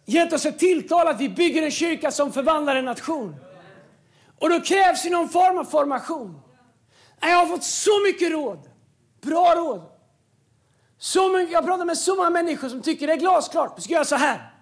gett 0.05 0.33
oss 0.33 0.47
ett 0.47 0.59
tilltal 0.59 1.09
att 1.09 1.21
vi 1.21 1.29
bygger 1.29 1.63
en 1.63 1.71
kyrka 1.71 2.11
som 2.11 2.33
förvandlar 2.33 2.77
en 2.77 2.85
nation. 2.85 3.37
Och 4.39 4.51
då 4.51 4.61
krävs 4.61 5.07
ju 5.07 5.11
någon 5.11 5.29
form 5.29 5.59
av 5.59 5.65
formation. 5.65 6.41
Jag 7.21 7.37
har 7.37 7.47
fått 7.47 7.65
så 7.65 8.03
mycket 8.07 8.33
råd. 8.33 8.69
Bra 9.21 9.55
råd. 9.57 9.83
Så 10.99 11.33
mycket, 11.33 11.53
jag 11.53 11.65
pratar 11.65 11.85
med 11.85 11.99
så 11.99 12.17
många 12.17 12.31
människor 12.31 12.69
som 12.69 12.83
tycker 12.83 13.07
det 13.07 13.13
är 13.13 13.17
glasklart. 13.17 13.75
Vi 13.77 13.83
ska 13.83 13.93
göra 13.93 14.05
så 14.05 14.17
här. 14.17 14.58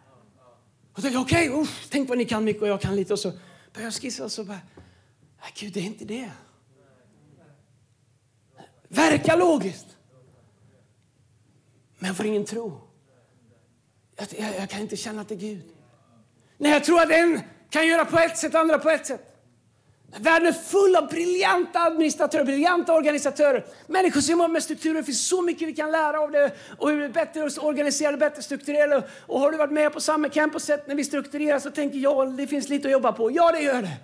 Och 0.96 1.02
tänkte 1.02 1.18
okej, 1.18 1.50
okay, 1.50 1.72
tänk 1.90 2.08
vad 2.08 2.18
ni 2.18 2.24
kan 2.24 2.44
mycket 2.44 2.62
och 2.62 2.68
jag 2.68 2.80
kan 2.80 2.96
lite. 2.96 3.12
Och 3.12 3.18
så 3.18 3.30
började 3.30 3.82
jag 3.82 3.94
skissa 3.94 4.24
och 4.24 4.32
så 4.32 4.44
bara, 4.44 4.60
nej 5.40 5.52
gud 5.54 5.72
det 5.72 5.80
är 5.80 5.84
inte 5.84 6.04
det. 6.04 6.30
Verkar 8.88 9.38
logiskt. 9.38 9.86
Men 11.98 12.08
jag 12.08 12.16
får 12.16 12.26
ingen 12.26 12.44
tro. 12.44 12.80
Jag, 14.16 14.28
jag, 14.38 14.56
jag, 14.56 14.70
kan 14.70 14.80
inte 14.80 14.96
känna 14.96 15.20
att 15.20 15.28
det 15.28 15.34
är 15.34 15.38
Gud. 15.38 15.64
Nej, 16.58 16.72
jag 16.72 16.84
tror 16.84 17.00
att 17.00 17.10
en 17.10 17.40
kan 17.70 17.86
göra 17.86 18.04
på 18.04 18.18
ett 18.18 18.38
sätt, 18.38 18.54
andra 18.54 18.78
på 18.78 18.90
ett 18.90 19.06
sätt. 19.06 19.35
Världen 20.20 20.48
är 20.48 20.52
full 20.52 20.96
av 20.96 21.08
briljanta 21.08 21.80
administratörer, 21.80 22.44
briljanta 22.44 22.94
organisatörer. 22.94 23.64
Människor 23.86 24.20
som 24.20 24.32
jobbar 24.32 24.48
med 24.48 24.62
strukturer. 24.62 24.94
Det 24.94 25.02
finns 25.02 25.28
så 25.28 25.42
mycket 25.42 25.68
vi 25.68 25.72
kan 25.72 25.90
lära 25.90 26.20
av 26.20 26.30
det. 26.30 26.50
Och 26.78 26.90
hur 26.90 26.96
vi 26.96 27.04
är 27.04 27.08
bättre 27.08 27.60
organiserade, 27.60 28.18
bättre 28.18 28.42
strukturerade. 28.42 29.02
Och 29.26 29.40
har 29.40 29.50
du 29.50 29.56
varit 29.56 29.72
med 29.72 29.92
på 29.92 30.00
samma 30.00 30.28
camp 30.28 30.54
och 30.54 30.62
sett 30.62 30.86
när 30.86 30.94
vi 30.94 31.04
strukturerar 31.04 31.58
så 31.58 31.70
tänker 31.70 31.98
jag 31.98 32.32
det 32.32 32.46
finns 32.46 32.68
lite 32.68 32.88
att 32.88 32.92
jobba 32.92 33.12
på. 33.12 33.30
Ja, 33.30 33.52
det 33.52 33.60
gör 33.60 33.82
det. 33.82 33.96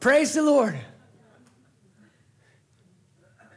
Praise 0.00 0.34
the 0.34 0.40
Lord. 0.40 0.72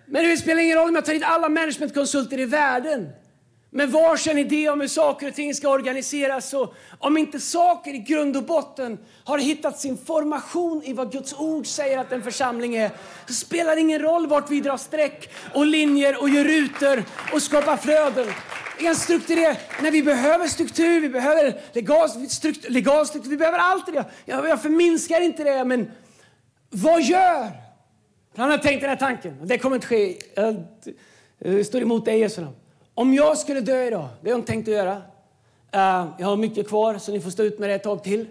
Men 0.05 0.23
det 0.23 0.37
spelar 0.37 0.61
ingen 0.61 0.77
roll 0.77 0.89
om 0.89 0.95
jag 0.95 1.05
tar 1.05 1.13
hit 1.13 1.23
alla 1.25 1.49
managementkonsulter 1.49 2.39
i 2.39 2.45
världen 2.45 3.09
med 3.73 3.91
varsin 3.91 4.38
idé 4.38 4.69
om 4.69 4.81
hur 4.81 4.88
saker 4.88 5.27
och 5.27 5.33
ting 5.33 5.53
ska 5.53 5.69
organiseras. 5.69 6.53
och 6.53 6.73
om 6.99 7.17
inte 7.17 7.39
saker 7.39 7.93
i 7.93 7.97
grund 7.97 8.38
och 8.38 8.43
botten 8.43 8.97
har 9.23 9.38
hittat 9.38 9.79
sin 9.79 9.97
formation 9.97 10.83
i 10.83 10.93
vad 10.93 11.12
Guds 11.12 11.33
ord 11.33 11.67
säger 11.67 11.97
att 11.97 12.12
en 12.12 12.23
församling 12.23 12.75
är, 12.75 12.91
så 13.27 13.33
spelar 13.33 13.75
det 13.75 13.81
ingen 13.81 14.01
roll 14.01 14.27
vart 14.27 14.51
vi 14.51 14.62
drar 14.62 14.77
streck 14.77 15.29
och 15.53 15.65
linjer 15.65 16.21
och 16.21 16.29
gör 16.29 16.43
rutor 16.43 17.03
och 17.33 17.41
skapar 17.41 17.77
flöden. 17.77 18.27
En 18.79 18.95
struktur 18.95 19.81
när 19.83 19.91
vi 19.91 20.03
behöver 20.03 20.47
struktur, 20.47 21.01
vi 21.01 21.09
behöver 21.09 21.62
legal 21.73 22.09
struktur, 22.09 22.69
legal 22.69 23.05
struktur 23.05 23.29
vi 23.29 23.38
behöver 23.38 23.59
allt 23.59 23.86
det. 23.86 24.05
Jag, 24.25 24.49
jag 24.49 24.62
förminskar 24.62 25.21
inte 25.21 25.43
det, 25.43 25.65
men 25.65 25.91
vad 26.69 27.01
gör? 27.01 27.51
Han 28.36 28.51
har 28.51 28.57
tänkt 28.57 28.81
den 28.81 28.89
här 28.89 28.97
tanken, 28.97 29.47
det 29.47 29.57
kommer 29.57 29.75
inte 29.75 29.88
ske. 29.88 30.15
Jag 30.36 30.55
eh, 31.39 31.63
står 31.63 31.81
emot 31.81 32.05
dig 32.05 32.19
Jesu 32.19 32.41
namn. 32.41 32.55
Om 32.95 33.13
jag 33.13 33.38
skulle 33.38 33.62
dö 33.62 33.84
idag, 33.84 34.08
det 34.21 34.32
har 34.32 34.38
jag 34.38 34.47
tänkt 34.47 34.67
att 34.67 34.73
göra. 34.73 35.01
Eh, 35.71 36.08
jag 36.17 36.27
har 36.27 36.38
mycket 36.38 36.67
kvar, 36.67 36.97
så 36.97 37.12
ni 37.12 37.21
får 37.21 37.29
stå 37.29 37.43
ut 37.43 37.60
med 37.60 37.69
det 37.69 37.75
ett 37.75 37.84
tag 37.84 38.03
till. 38.03 38.27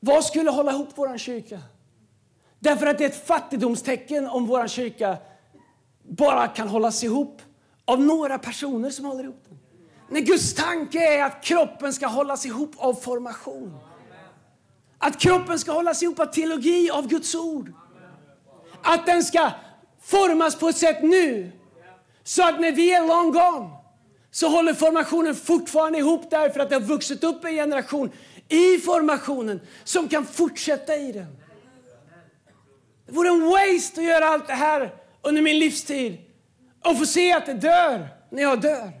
Vad 0.00 0.24
skulle 0.24 0.50
hålla 0.50 0.72
ihop 0.72 0.88
vår 0.94 1.18
kyrka? 1.18 1.60
Därför 2.58 2.86
att 2.86 2.98
det 2.98 3.04
är 3.04 3.08
ett 3.08 3.26
fattigdomstecken 3.26 4.26
om 4.26 4.46
vår 4.46 4.68
kyrka 4.68 5.16
bara 6.02 6.48
kan 6.48 6.68
hållas 6.68 7.04
ihop 7.04 7.42
av 7.84 8.00
några 8.00 8.38
personer 8.38 8.90
som 8.90 9.04
håller 9.04 9.24
ihop 9.24 9.44
den. 9.48 9.58
När 10.08 10.20
Guds 10.20 10.54
tanke 10.54 11.18
är 11.18 11.24
att 11.24 11.44
kroppen 11.44 11.92
ska 11.92 12.06
hållas 12.06 12.46
ihop 12.46 12.72
av 12.76 12.94
formation. 12.94 13.76
Att 14.98 15.20
kroppen 15.20 15.58
ska 15.58 15.72
hållas 15.72 16.02
ihop 16.02 16.20
av 16.20 16.26
teologi, 16.26 16.90
av 16.90 17.08
Guds 17.08 17.34
ord. 17.34 17.72
Att 18.82 19.06
den 19.06 19.22
ska 19.22 19.50
formas 20.00 20.56
på 20.56 20.68
ett 20.68 20.76
sätt 20.76 21.02
nu 21.02 21.59
så 22.30 22.48
att 22.48 22.60
när 22.60 22.72
vi 22.72 22.94
är 22.94 23.06
long 23.06 23.32
gone 23.32 23.70
så 24.30 24.48
håller 24.48 24.74
formationen 24.74 25.34
fortfarande 25.34 25.98
ihop 25.98 26.30
därför 26.30 26.60
att 26.60 26.68
det 26.68 26.74
har 26.74 26.82
vuxit 26.82 27.24
upp 27.24 27.44
en 27.44 27.52
generation 27.52 28.10
i 28.48 28.78
formationen 28.78 29.60
som 29.84 30.08
kan 30.08 30.26
fortsätta 30.26 30.96
i 30.96 31.12
den. 31.12 31.36
Det 33.06 33.12
vore 33.12 33.28
en 33.28 33.44
waste 33.44 34.00
att 34.00 34.06
göra 34.06 34.24
allt 34.24 34.46
det 34.46 34.54
här 34.54 34.94
under 35.22 35.42
min 35.42 35.58
livstid 35.58 36.18
och 36.84 36.98
få 36.98 37.06
se 37.06 37.32
att 37.32 37.46
det 37.46 37.52
dör 37.52 38.08
när 38.30 38.42
jag 38.42 38.60
dör. 38.60 38.92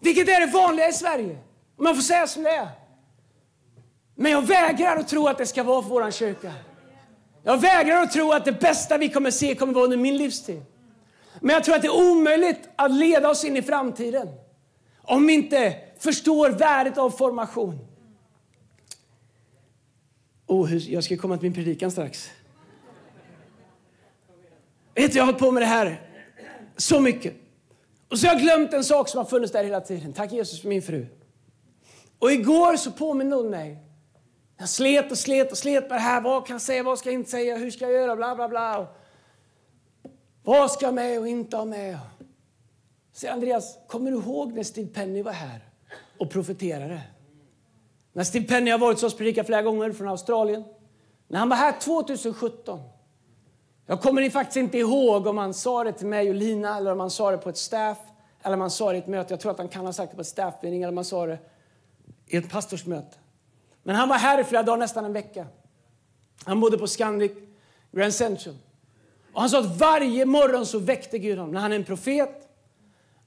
Vilket 0.00 0.28
är 0.28 0.40
det 0.40 0.52
vanliga 0.52 0.88
i 0.88 0.92
Sverige, 0.92 1.38
om 1.76 1.84
man 1.84 1.94
får 1.94 2.02
säga 2.02 2.26
som 2.26 2.42
det 2.42 2.50
är. 2.50 2.68
Men 4.14 4.32
jag 4.32 4.46
vägrar 4.46 4.96
att 4.96 5.08
tro 5.08 5.26
att 5.26 5.38
det 5.38 5.46
ska 5.46 5.62
vara 5.62 5.82
för 5.82 5.88
vår 5.88 6.10
kyrka. 6.10 6.52
Jag 7.42 7.60
vägrar 7.60 8.02
att 8.02 8.12
tro 8.12 8.32
att 8.32 8.44
det 8.44 8.60
bästa 8.60 8.98
vi 8.98 9.08
kommer 9.08 9.30
se 9.30 9.54
kommer 9.54 9.72
vara 9.72 9.84
under 9.84 9.96
min 9.96 10.16
livstid. 10.16 10.62
Men 11.40 11.54
jag 11.54 11.64
tror 11.64 11.74
att 11.74 11.82
det 11.82 11.88
är 11.88 12.10
omöjligt 12.10 12.68
att 12.76 12.90
leda 12.90 13.30
oss 13.30 13.44
in 13.44 13.56
i 13.56 13.62
framtiden 13.62 14.28
om 15.02 15.26
vi 15.26 15.32
inte 15.32 15.76
förstår 15.98 16.50
värdet 16.50 16.98
av 16.98 17.10
formation. 17.10 17.78
Oh, 20.46 20.76
jag 20.76 21.04
ska 21.04 21.16
komma 21.16 21.36
till 21.36 21.42
min 21.42 21.54
predikan 21.54 21.90
strax. 21.90 22.30
Vet 24.94 25.12
du, 25.12 25.18
jag 25.18 25.22
har 25.24 25.26
hållit 25.26 25.40
på 25.40 25.50
med 25.50 25.62
det 25.62 25.66
här 25.66 26.10
så 26.76 27.00
mycket. 27.00 27.34
Och 28.08 28.18
så 28.18 28.26
har 28.26 28.34
jag 28.34 28.42
glömt 28.42 28.72
en 28.72 28.84
sak 28.84 29.08
som 29.08 29.18
har 29.18 29.24
funnits 29.24 29.52
där 29.52 29.64
hela 29.64 29.80
tiden. 29.80 30.12
Tack 30.12 30.32
Jesus 30.32 30.60
för 30.60 30.68
min 30.68 30.82
fru. 30.82 31.06
Och 32.18 32.32
igår 32.32 32.76
så 32.76 32.90
påminner 32.90 33.36
hon 33.36 33.50
mig. 33.50 33.78
Jag 34.58 34.68
slet 34.68 35.10
och 35.10 35.18
slet 35.18 35.52
och 35.52 35.58
slet 35.58 35.90
med 35.90 35.98
det 35.98 36.02
här. 36.02 36.20
Vad 36.20 36.46
kan 36.46 36.54
jag 36.54 36.60
säga, 36.60 36.82
vad 36.82 36.98
ska 36.98 37.08
jag 37.08 37.20
inte 37.20 37.30
säga, 37.30 37.56
hur 37.56 37.70
ska 37.70 37.84
jag 37.84 37.92
göra, 37.92 38.16
bla 38.16 38.36
bla 38.36 38.48
bla. 38.48 38.88
Vad 40.46 40.70
ska 40.70 40.86
jag 40.86 40.94
med 40.94 41.20
och 41.20 41.28
inte 41.28 41.56
ha 41.56 41.64
med? 41.64 41.98
Säger 43.12 43.34
Andreas, 43.34 43.78
kommer 43.88 44.10
du 44.10 44.16
ihåg 44.16 44.52
när 44.52 44.62
Steve 44.62 44.88
Penny 44.88 45.22
var 45.22 45.32
här 45.32 45.60
och 46.18 46.30
profeterade? 46.30 47.00
När 48.12 48.24
Steve 48.24 48.46
Penny 48.46 48.70
har 48.70 48.78
varit 48.78 48.98
så 48.98 49.10
predikat 49.10 49.46
flera 49.46 49.62
gånger 49.62 49.92
från 49.92 50.08
Australien. 50.08 50.64
När 51.28 51.38
han 51.38 51.48
var 51.48 51.56
här 51.56 51.80
2017. 51.80 52.80
Jag 53.86 54.02
kommer 54.02 54.30
faktiskt 54.30 54.56
inte 54.56 54.78
ihåg 54.78 55.26
om 55.26 55.38
han 55.38 55.54
sa 55.54 55.84
det 55.84 55.92
till 55.92 56.06
mig 56.06 56.28
och 56.28 56.34
Lina 56.34 56.76
eller 56.76 56.92
om 56.92 57.00
han 57.00 57.10
sa 57.10 57.30
det 57.30 57.38
på 57.38 57.48
ett 57.48 57.58
staff 57.58 57.98
eller 58.42 58.54
om 58.54 58.60
han 58.60 58.70
sa 58.70 58.90
det 58.90 58.96
i 58.96 58.98
ett 58.98 59.06
möte. 59.06 59.32
Jag 59.32 59.40
tror 59.40 59.52
att 59.52 59.58
han 59.58 59.68
kan 59.68 59.86
ha 59.86 59.92
sagt 59.92 60.10
det 60.10 60.16
på 60.16 60.20
ett 60.20 60.26
staffmeeting 60.26 60.82
eller 60.82 60.92
om 60.92 60.96
han 60.96 61.04
sa 61.04 61.26
det 61.26 61.38
i 62.26 62.36
ett 62.36 62.50
pastorsmöte. 62.50 63.16
Men 63.82 63.96
han 63.96 64.08
var 64.08 64.16
här 64.16 64.40
i 64.40 64.44
flera 64.44 64.62
dagar, 64.62 64.78
nästan 64.78 65.04
en 65.04 65.12
vecka. 65.12 65.46
Han 66.44 66.60
bodde 66.60 66.78
på 66.78 66.86
Scandic 66.86 67.32
Grand 67.92 68.14
Central. 68.14 68.54
Och 69.36 69.42
han 69.42 69.50
sa 69.50 69.60
att 69.60 69.78
varje 69.78 70.26
morgon 70.26 70.66
så 70.66 70.78
väckte 70.78 71.18
Gud 71.18 71.38
honom. 71.38 71.54
När 71.54 71.60
han 71.60 71.72
är 71.72 71.76
en 71.76 71.84
profet 71.84 72.48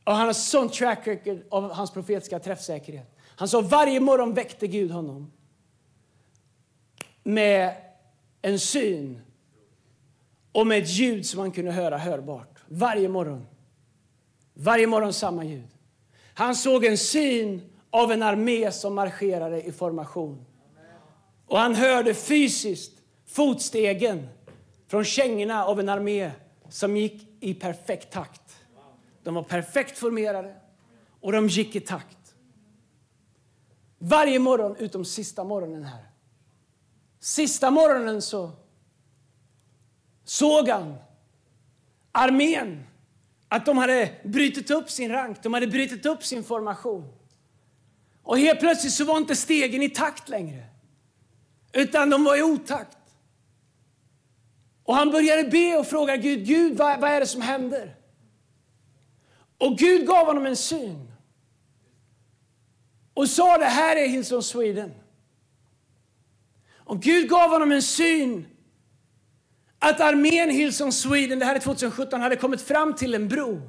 och 0.03 0.13
han 0.13 0.25
har 0.25 0.33
sån 0.33 0.69
track 0.69 1.07
record 1.07 1.41
av 1.49 1.71
hans 1.71 1.91
profetiska 1.91 2.39
träffsäkerhet. 2.39 3.17
Han 3.25 3.47
sa 3.47 3.59
att 3.59 3.71
varje 3.71 3.99
morgon 3.99 4.33
väckte 4.33 4.67
Gud 4.67 4.91
honom 4.91 5.31
med 7.23 7.75
en 8.41 8.59
syn 8.59 9.21
och 10.51 10.67
med 10.67 10.83
ett 10.83 10.89
ljud 10.89 11.25
som 11.25 11.39
han 11.39 11.51
kunde 11.51 11.71
höra 11.71 11.97
hörbart. 11.97 12.59
Varje 12.67 13.09
morgon. 13.09 13.47
Varje 14.53 14.87
morgon 14.87 15.13
samma 15.13 15.43
ljud. 15.43 15.67
Han 16.33 16.55
såg 16.55 16.85
en 16.85 16.97
syn 16.97 17.61
av 17.89 18.11
en 18.11 18.23
armé 18.23 18.71
som 18.71 18.95
marscherade 18.95 19.63
i 19.63 19.71
formation. 19.71 20.45
Och 21.47 21.57
han 21.57 21.75
hörde 21.75 22.13
fysiskt 22.13 22.93
fotstegen 23.25 24.27
från 24.89 25.03
kängorna 25.03 25.65
av 25.65 25.79
en 25.79 25.89
armé 25.89 26.31
som 26.69 26.97
gick 26.97 27.27
i 27.39 27.53
perfekt 27.53 28.13
takt. 28.13 28.57
De 29.23 29.35
var 29.35 29.43
perfekt 29.43 29.97
formerade 29.97 30.55
och 31.21 31.31
de 31.31 31.47
gick 31.47 31.75
i 31.75 31.79
takt. 31.79 32.35
Varje 33.99 34.39
morgon 34.39 34.75
utom 34.75 35.05
sista 35.05 35.43
morgonen 35.43 35.83
här. 35.83 36.05
Sista 37.19 37.71
morgonen 37.71 38.21
så 38.21 38.51
såg 40.23 40.69
han 40.69 40.95
armén 42.11 42.83
att 43.47 43.65
de 43.65 43.77
hade 43.77 44.13
brutit 44.23 44.71
upp 44.71 44.89
sin 44.89 45.11
rank, 45.11 45.43
de 45.43 45.53
hade 45.53 45.67
brutit 45.67 46.05
upp 46.05 46.23
sin 46.23 46.43
formation. 46.43 47.13
Och 48.23 48.39
helt 48.39 48.59
plötsligt 48.59 48.93
så 48.93 49.05
var 49.05 49.17
inte 49.17 49.35
stegen 49.35 49.83
i 49.83 49.89
takt 49.89 50.29
längre, 50.29 50.65
utan 51.73 52.09
de 52.09 52.23
var 52.23 52.37
i 52.37 52.41
otakt. 52.41 52.98
Och 54.89 54.95
han 54.95 55.11
började 55.11 55.43
be 55.43 55.77
och 55.77 55.87
fråga 55.87 56.17
Gud, 56.17 56.45
Gud 56.45 56.77
vad, 56.77 56.99
vad 56.99 57.11
är 57.11 57.19
det 57.19 57.27
som 57.27 57.41
händer? 57.41 57.95
Och 59.57 59.77
Gud 59.77 60.07
gav 60.07 60.25
honom 60.25 60.45
en 60.45 60.55
syn. 60.55 61.11
Och 63.13 63.29
sa 63.29 63.57
det 63.57 63.65
här 63.65 63.95
är 63.95 64.07
Hillsong 64.07 64.41
Sweden. 64.41 64.91
Och 66.75 67.01
Gud 67.01 67.29
gav 67.29 67.49
honom 67.49 67.71
en 67.71 67.81
syn 67.81 68.47
att 69.79 69.99
armén 69.99 70.49
Hillsong 70.49 70.91
Sweden, 70.91 71.39
det 71.39 71.45
här 71.45 71.55
är 71.55 71.59
2017, 71.59 72.21
hade 72.21 72.35
kommit 72.35 72.61
fram 72.61 72.95
till 72.95 73.13
en 73.13 73.27
bro. 73.27 73.61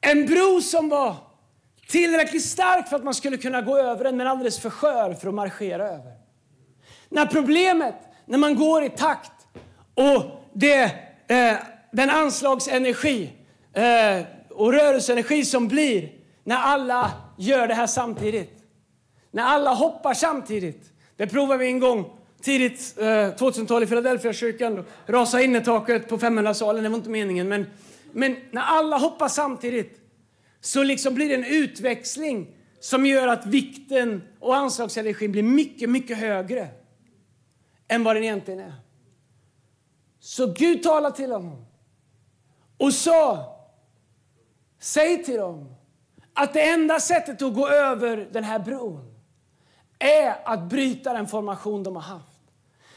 En 0.00 0.26
bro 0.26 0.60
som 0.60 0.88
var 0.88 1.16
tillräckligt 1.88 2.44
stark 2.44 2.88
för 2.88 2.96
att 2.96 3.04
man 3.04 3.14
skulle 3.14 3.36
kunna 3.36 3.62
gå 3.62 3.78
över 3.78 4.04
den, 4.04 4.16
men 4.16 4.26
alldeles 4.26 4.58
för 4.58 4.70
skör 4.70 5.14
för 5.14 5.28
att 5.28 5.34
marschera 5.34 5.88
över. 5.88 6.12
När 7.08 7.26
problemet, 7.26 7.94
när 8.24 8.38
man 8.38 8.54
går 8.54 8.84
i 8.84 8.90
takt 8.90 9.35
och 9.96 10.46
det, 10.52 10.82
eh, 11.28 11.56
den 11.92 12.10
anslagsenergi 12.10 13.32
eh, 13.72 14.26
och 14.50 14.72
rörelseenergi 14.72 15.44
som 15.44 15.68
blir 15.68 16.12
när 16.44 16.56
alla 16.56 17.12
gör 17.38 17.68
det 17.68 17.74
här 17.74 17.86
samtidigt. 17.86 18.52
När 19.30 19.42
alla 19.42 19.74
hoppar 19.74 20.14
samtidigt. 20.14 20.92
Det 21.16 21.26
provade 21.26 21.58
vi 21.58 21.66
en 21.66 21.80
gång 21.80 22.10
tidigt 22.42 22.94
eh, 22.98 23.04
2000-tal 23.04 23.82
i 23.82 23.86
Philadelphia 23.86 24.32
kyrkan 24.32 24.84
rasade 25.06 25.44
innertaket 25.44 26.08
på 26.08 26.18
500-salen. 26.18 26.82
Det 26.82 26.88
var 26.88 26.96
inte 26.96 27.10
meningen. 27.10 27.48
Men, 27.48 27.66
men 28.12 28.36
när 28.50 28.62
alla 28.62 28.98
hoppar 28.98 29.28
samtidigt 29.28 30.00
så 30.60 30.82
liksom 30.82 31.14
blir 31.14 31.28
det 31.28 31.34
en 31.34 31.44
utväxling 31.44 32.46
som 32.80 33.06
gör 33.06 33.28
att 33.28 33.46
vikten 33.46 34.22
och 34.40 34.56
anslagsenergin 34.56 35.32
blir 35.32 35.42
mycket, 35.42 35.90
mycket 35.90 36.18
högre 36.18 36.68
än 37.88 38.04
vad 38.04 38.16
den 38.16 38.24
egentligen 38.24 38.60
är. 38.60 38.72
Så 40.26 40.46
Gud 40.46 40.82
talade 40.82 41.16
till 41.16 41.32
honom 41.32 41.66
och 42.78 42.94
sa, 42.94 43.52
säg 44.78 45.24
till 45.24 45.36
dem 45.36 45.74
att 46.34 46.52
det 46.52 46.68
enda 46.68 47.00
sättet 47.00 47.42
att 47.42 47.54
gå 47.54 47.68
över 47.68 48.28
den 48.32 48.44
här 48.44 48.58
bron 48.58 49.14
är 49.98 50.48
att 50.48 50.62
bryta 50.62 51.12
den 51.12 51.26
formation 51.26 51.82
de 51.82 51.96
har 51.96 52.02
haft. 52.02 52.40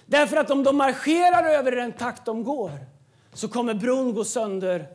Därför 0.06 0.38
att 0.38 0.52
om 0.52 0.64
de 0.64 0.78
marscherar 0.78 1.44
över 1.44 1.72
i 1.72 1.76
den 1.76 1.92
takt 1.92 2.26
de 2.26 2.44
går 2.44 2.72
så 3.34 3.48
kommer 3.48 3.74
bron 3.74 4.14
gå 4.14 4.24
sönder. 4.24 4.88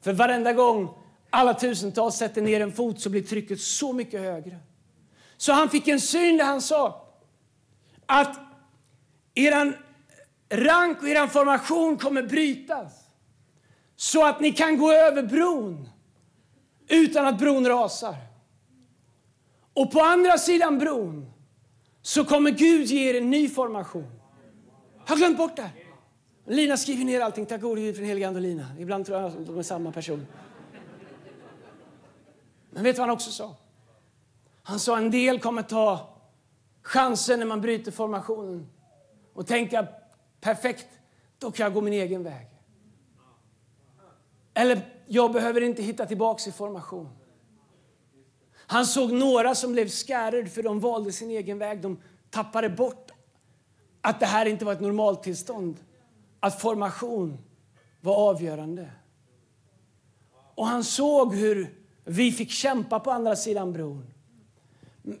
För 0.00 0.12
varenda 0.12 0.52
gång 0.52 0.88
alla 1.30 1.54
tusentals 1.54 2.16
sätter 2.16 2.42
ner 2.42 2.60
en 2.60 2.72
fot 2.72 3.00
så 3.00 3.10
blir 3.10 3.22
trycket 3.22 3.60
så 3.60 3.92
mycket 3.92 4.20
högre. 4.20 4.58
Så 5.36 5.52
han 5.52 5.68
fick 5.68 5.88
en 5.88 6.00
syn 6.00 6.36
där 6.36 6.44
han 6.44 6.60
sa 6.60 7.08
att 8.06 8.40
eran 9.34 9.74
rank 10.50 11.02
och 11.02 11.08
er 11.08 11.26
formation 11.26 11.98
kommer 11.98 12.22
brytas 12.22 12.92
så 13.96 14.26
att 14.26 14.40
ni 14.40 14.52
kan 14.52 14.78
gå 14.78 14.92
över 14.92 15.22
bron 15.22 15.88
utan 16.88 17.26
att 17.26 17.38
bron 17.38 17.66
rasar. 17.66 18.14
Och 19.74 19.90
på 19.92 20.00
andra 20.00 20.38
sidan 20.38 20.78
bron 20.78 21.32
så 22.02 22.24
kommer 22.24 22.50
Gud 22.50 22.86
ge 22.86 23.10
er 23.10 23.14
en 23.14 23.30
ny 23.30 23.48
formation. 23.48 24.20
Jag 25.04 25.10
har 25.12 25.16
glömt 25.16 25.38
bort 25.38 25.56
det. 25.56 25.70
Lina 26.46 26.76
skriver 26.76 27.04
ner 27.04 27.20
allting. 27.20 27.46
Tack 27.46 27.60
gode 27.60 27.80
Gud 27.80 27.94
för 27.94 28.00
den 28.00 28.08
helige 28.08 28.28
Ande 28.28 28.40
Lina. 28.40 28.66
Ibland 28.78 29.06
tror 29.06 29.18
jag 29.18 29.26
att 29.26 29.46
de 29.46 29.58
är 29.58 29.62
samma 29.62 29.92
person. 29.92 30.26
Men 32.70 32.82
vet 32.82 32.96
du 32.96 32.98
vad 32.98 33.08
han 33.08 33.14
också 33.16 33.30
sa? 33.30 33.56
Han 34.62 34.78
sa 34.78 34.98
en 34.98 35.10
del 35.10 35.40
kommer 35.40 35.62
ta 35.62 36.16
chansen 36.82 37.38
när 37.38 37.46
man 37.46 37.60
bryter 37.60 37.92
formationen 37.92 38.66
och 39.34 39.46
tänka 39.46 39.86
perfekt, 40.40 40.86
då 41.38 41.50
kan 41.50 41.64
jag 41.64 41.74
gå 41.74 41.80
min 41.80 41.92
egen 41.92 42.22
väg. 42.22 42.46
Eller 44.54 45.02
jag 45.06 45.32
behöver 45.32 45.60
inte 45.60 45.82
hitta 45.82 46.06
tillbaks 46.06 46.46
i 46.46 46.52
formation. 46.52 47.08
Han 48.54 48.86
såg 48.86 49.12
några 49.12 49.54
som 49.54 49.72
blev 49.72 49.88
skärrade 49.88 50.46
för 50.46 50.62
de 50.62 50.80
valde 50.80 51.12
sin 51.12 51.30
egen 51.30 51.58
väg. 51.58 51.80
De 51.80 52.00
tappade 52.30 52.68
bort 52.68 53.10
att 54.00 54.20
det 54.20 54.26
här 54.26 54.46
inte 54.46 54.64
var 54.64 54.72
ett 54.72 54.80
normaltillstånd. 54.80 55.76
Att 56.40 56.60
formation 56.60 57.38
var 58.00 58.16
avgörande. 58.16 58.90
Och 60.54 60.66
han 60.66 60.84
såg 60.84 61.34
hur 61.34 61.74
vi 62.04 62.32
fick 62.32 62.50
kämpa 62.50 63.00
på 63.00 63.10
andra 63.10 63.36
sidan 63.36 63.72
bron 63.72 64.06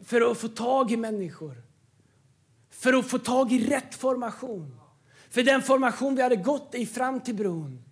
för 0.04 0.30
att 0.30 0.38
få 0.38 0.48
tag 0.48 0.92
i 0.92 0.96
människor. 0.96 1.62
För 2.70 2.92
att 2.92 3.06
få 3.06 3.18
tag 3.18 3.52
i 3.52 3.66
rätt 3.70 3.94
formation. 3.94 4.79
För 5.30 5.42
den 5.42 5.62
formation 5.62 6.14
vi 6.14 6.22
hade 6.22 6.36
gått 6.36 6.74
i 6.74 6.86
fram 6.86 7.20
till 7.20 7.34
bron 7.34 7.82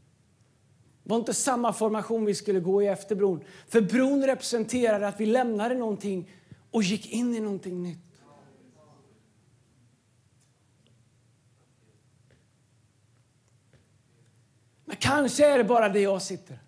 var 1.02 1.16
inte 1.16 1.34
samma 1.34 1.72
formation 1.72 2.24
vi 2.24 2.34
skulle 2.34 2.60
gå 2.60 2.82
i 2.82 2.86
efter 2.86 3.14
bron. 3.16 3.44
För 3.68 3.80
bron 3.80 4.26
representerade 4.26 5.08
att 5.08 5.20
vi 5.20 5.26
lämnade 5.26 5.74
någonting 5.74 6.30
och 6.70 6.82
gick 6.82 7.12
in 7.12 7.34
i 7.34 7.40
någonting 7.40 7.82
nytt. 7.82 7.98
Men 14.84 14.96
kanske 14.96 15.46
är 15.46 15.58
det 15.58 15.64
bara 15.64 15.88
det 15.88 16.00
jag 16.00 16.22
sitter. 16.22 16.58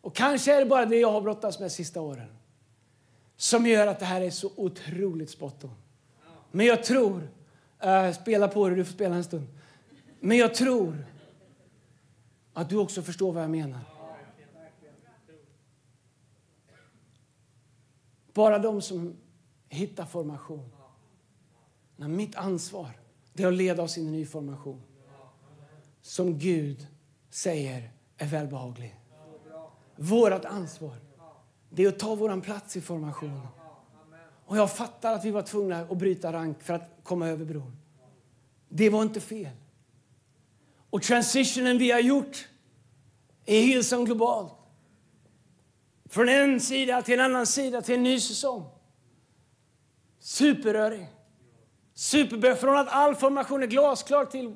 Och 0.00 0.14
kanske 0.14 0.54
är 0.54 0.60
det 0.60 0.66
bara 0.66 0.86
det 0.86 0.96
jag 0.96 1.12
har 1.12 1.20
brottats 1.20 1.58
med 1.58 1.66
de 1.68 1.70
sista 1.70 2.00
åren. 2.00 2.28
Som 3.36 3.66
gör 3.66 3.86
att 3.86 3.98
det 3.98 4.04
här 4.04 4.20
är 4.20 4.30
så 4.30 4.50
otroligt 4.56 5.30
spot 5.30 5.64
on. 5.64 5.70
Men 6.50 6.66
jag 6.66 6.84
tror, 6.84 7.28
uh, 7.84 8.12
spela 8.12 8.48
på 8.48 8.68
det, 8.68 8.74
du 8.74 8.84
får 8.84 8.92
spela 8.92 9.16
en 9.16 9.24
stund. 9.24 9.46
Men 10.20 10.36
jag 10.36 10.54
tror 10.54 11.06
att 12.52 12.68
du 12.68 12.76
också 12.76 13.02
förstår 13.02 13.32
vad 13.32 13.42
jag 13.42 13.50
menar. 13.50 13.80
Bara 18.32 18.58
de 18.58 18.82
som 18.82 19.16
hittar 19.68 20.04
formation. 20.06 20.70
När 21.96 22.08
mitt 22.08 22.36
ansvar 22.36 22.90
det 23.32 23.42
är 23.42 23.46
att 23.46 23.54
leda 23.54 23.82
oss 23.82 23.98
in 23.98 24.08
i 24.08 24.10
ny 24.10 24.26
formation. 24.26 24.82
Som 26.00 26.38
Gud 26.38 26.86
säger 27.30 27.90
är 28.16 28.26
välbehaglig. 28.26 29.00
Vårt 29.96 30.44
ansvar 30.44 30.96
det 31.70 31.84
är 31.84 31.88
att 31.88 31.98
ta 31.98 32.14
vår 32.14 32.40
plats 32.40 32.76
i 32.76 32.80
formationen. 32.80 33.46
Och 34.46 34.56
jag 34.56 34.76
fattar 34.76 35.14
att 35.14 35.24
vi 35.24 35.30
var 35.30 35.42
tvungna 35.42 35.80
att 35.80 35.98
bryta 35.98 36.32
rank 36.32 36.62
för 36.62 36.74
att 36.74 37.00
komma 37.02 37.28
över 37.28 37.44
bron. 37.44 37.76
Det 38.68 38.90
var 38.90 39.02
inte 39.02 39.20
fel. 39.20 39.56
Och 40.90 41.02
transitionen 41.02 41.78
vi 41.78 41.90
har 41.90 42.00
gjort 42.00 42.48
är 43.44 43.60
Hillsong 43.60 44.04
globalt. 44.04 44.52
Från 46.08 46.28
en 46.28 46.60
sida 46.60 47.02
till 47.02 47.14
en 47.14 47.20
annan 47.20 47.46
sida 47.46 47.82
till 47.82 47.94
en 47.94 48.02
ny 48.02 48.20
säsong. 48.20 48.64
Superrörig. 50.18 51.06
Superbra. 51.94 52.56
Från 52.56 52.78
att 52.78 52.88
all 52.88 53.14
formation 53.14 53.62
är 53.62 53.66
glasklar 53.66 54.24
till 54.24 54.54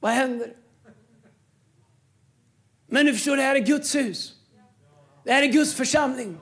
vad 0.00 0.12
händer? 0.12 0.56
Men 2.86 3.06
du 3.06 3.12
förstår, 3.12 3.36
det 3.36 3.42
här 3.42 3.54
är 3.54 3.60
Guds 3.60 3.94
hus. 3.94 4.34
Det 5.24 5.32
här 5.32 5.42
är 5.42 5.46
Guds 5.46 5.74
församling. 5.74 6.38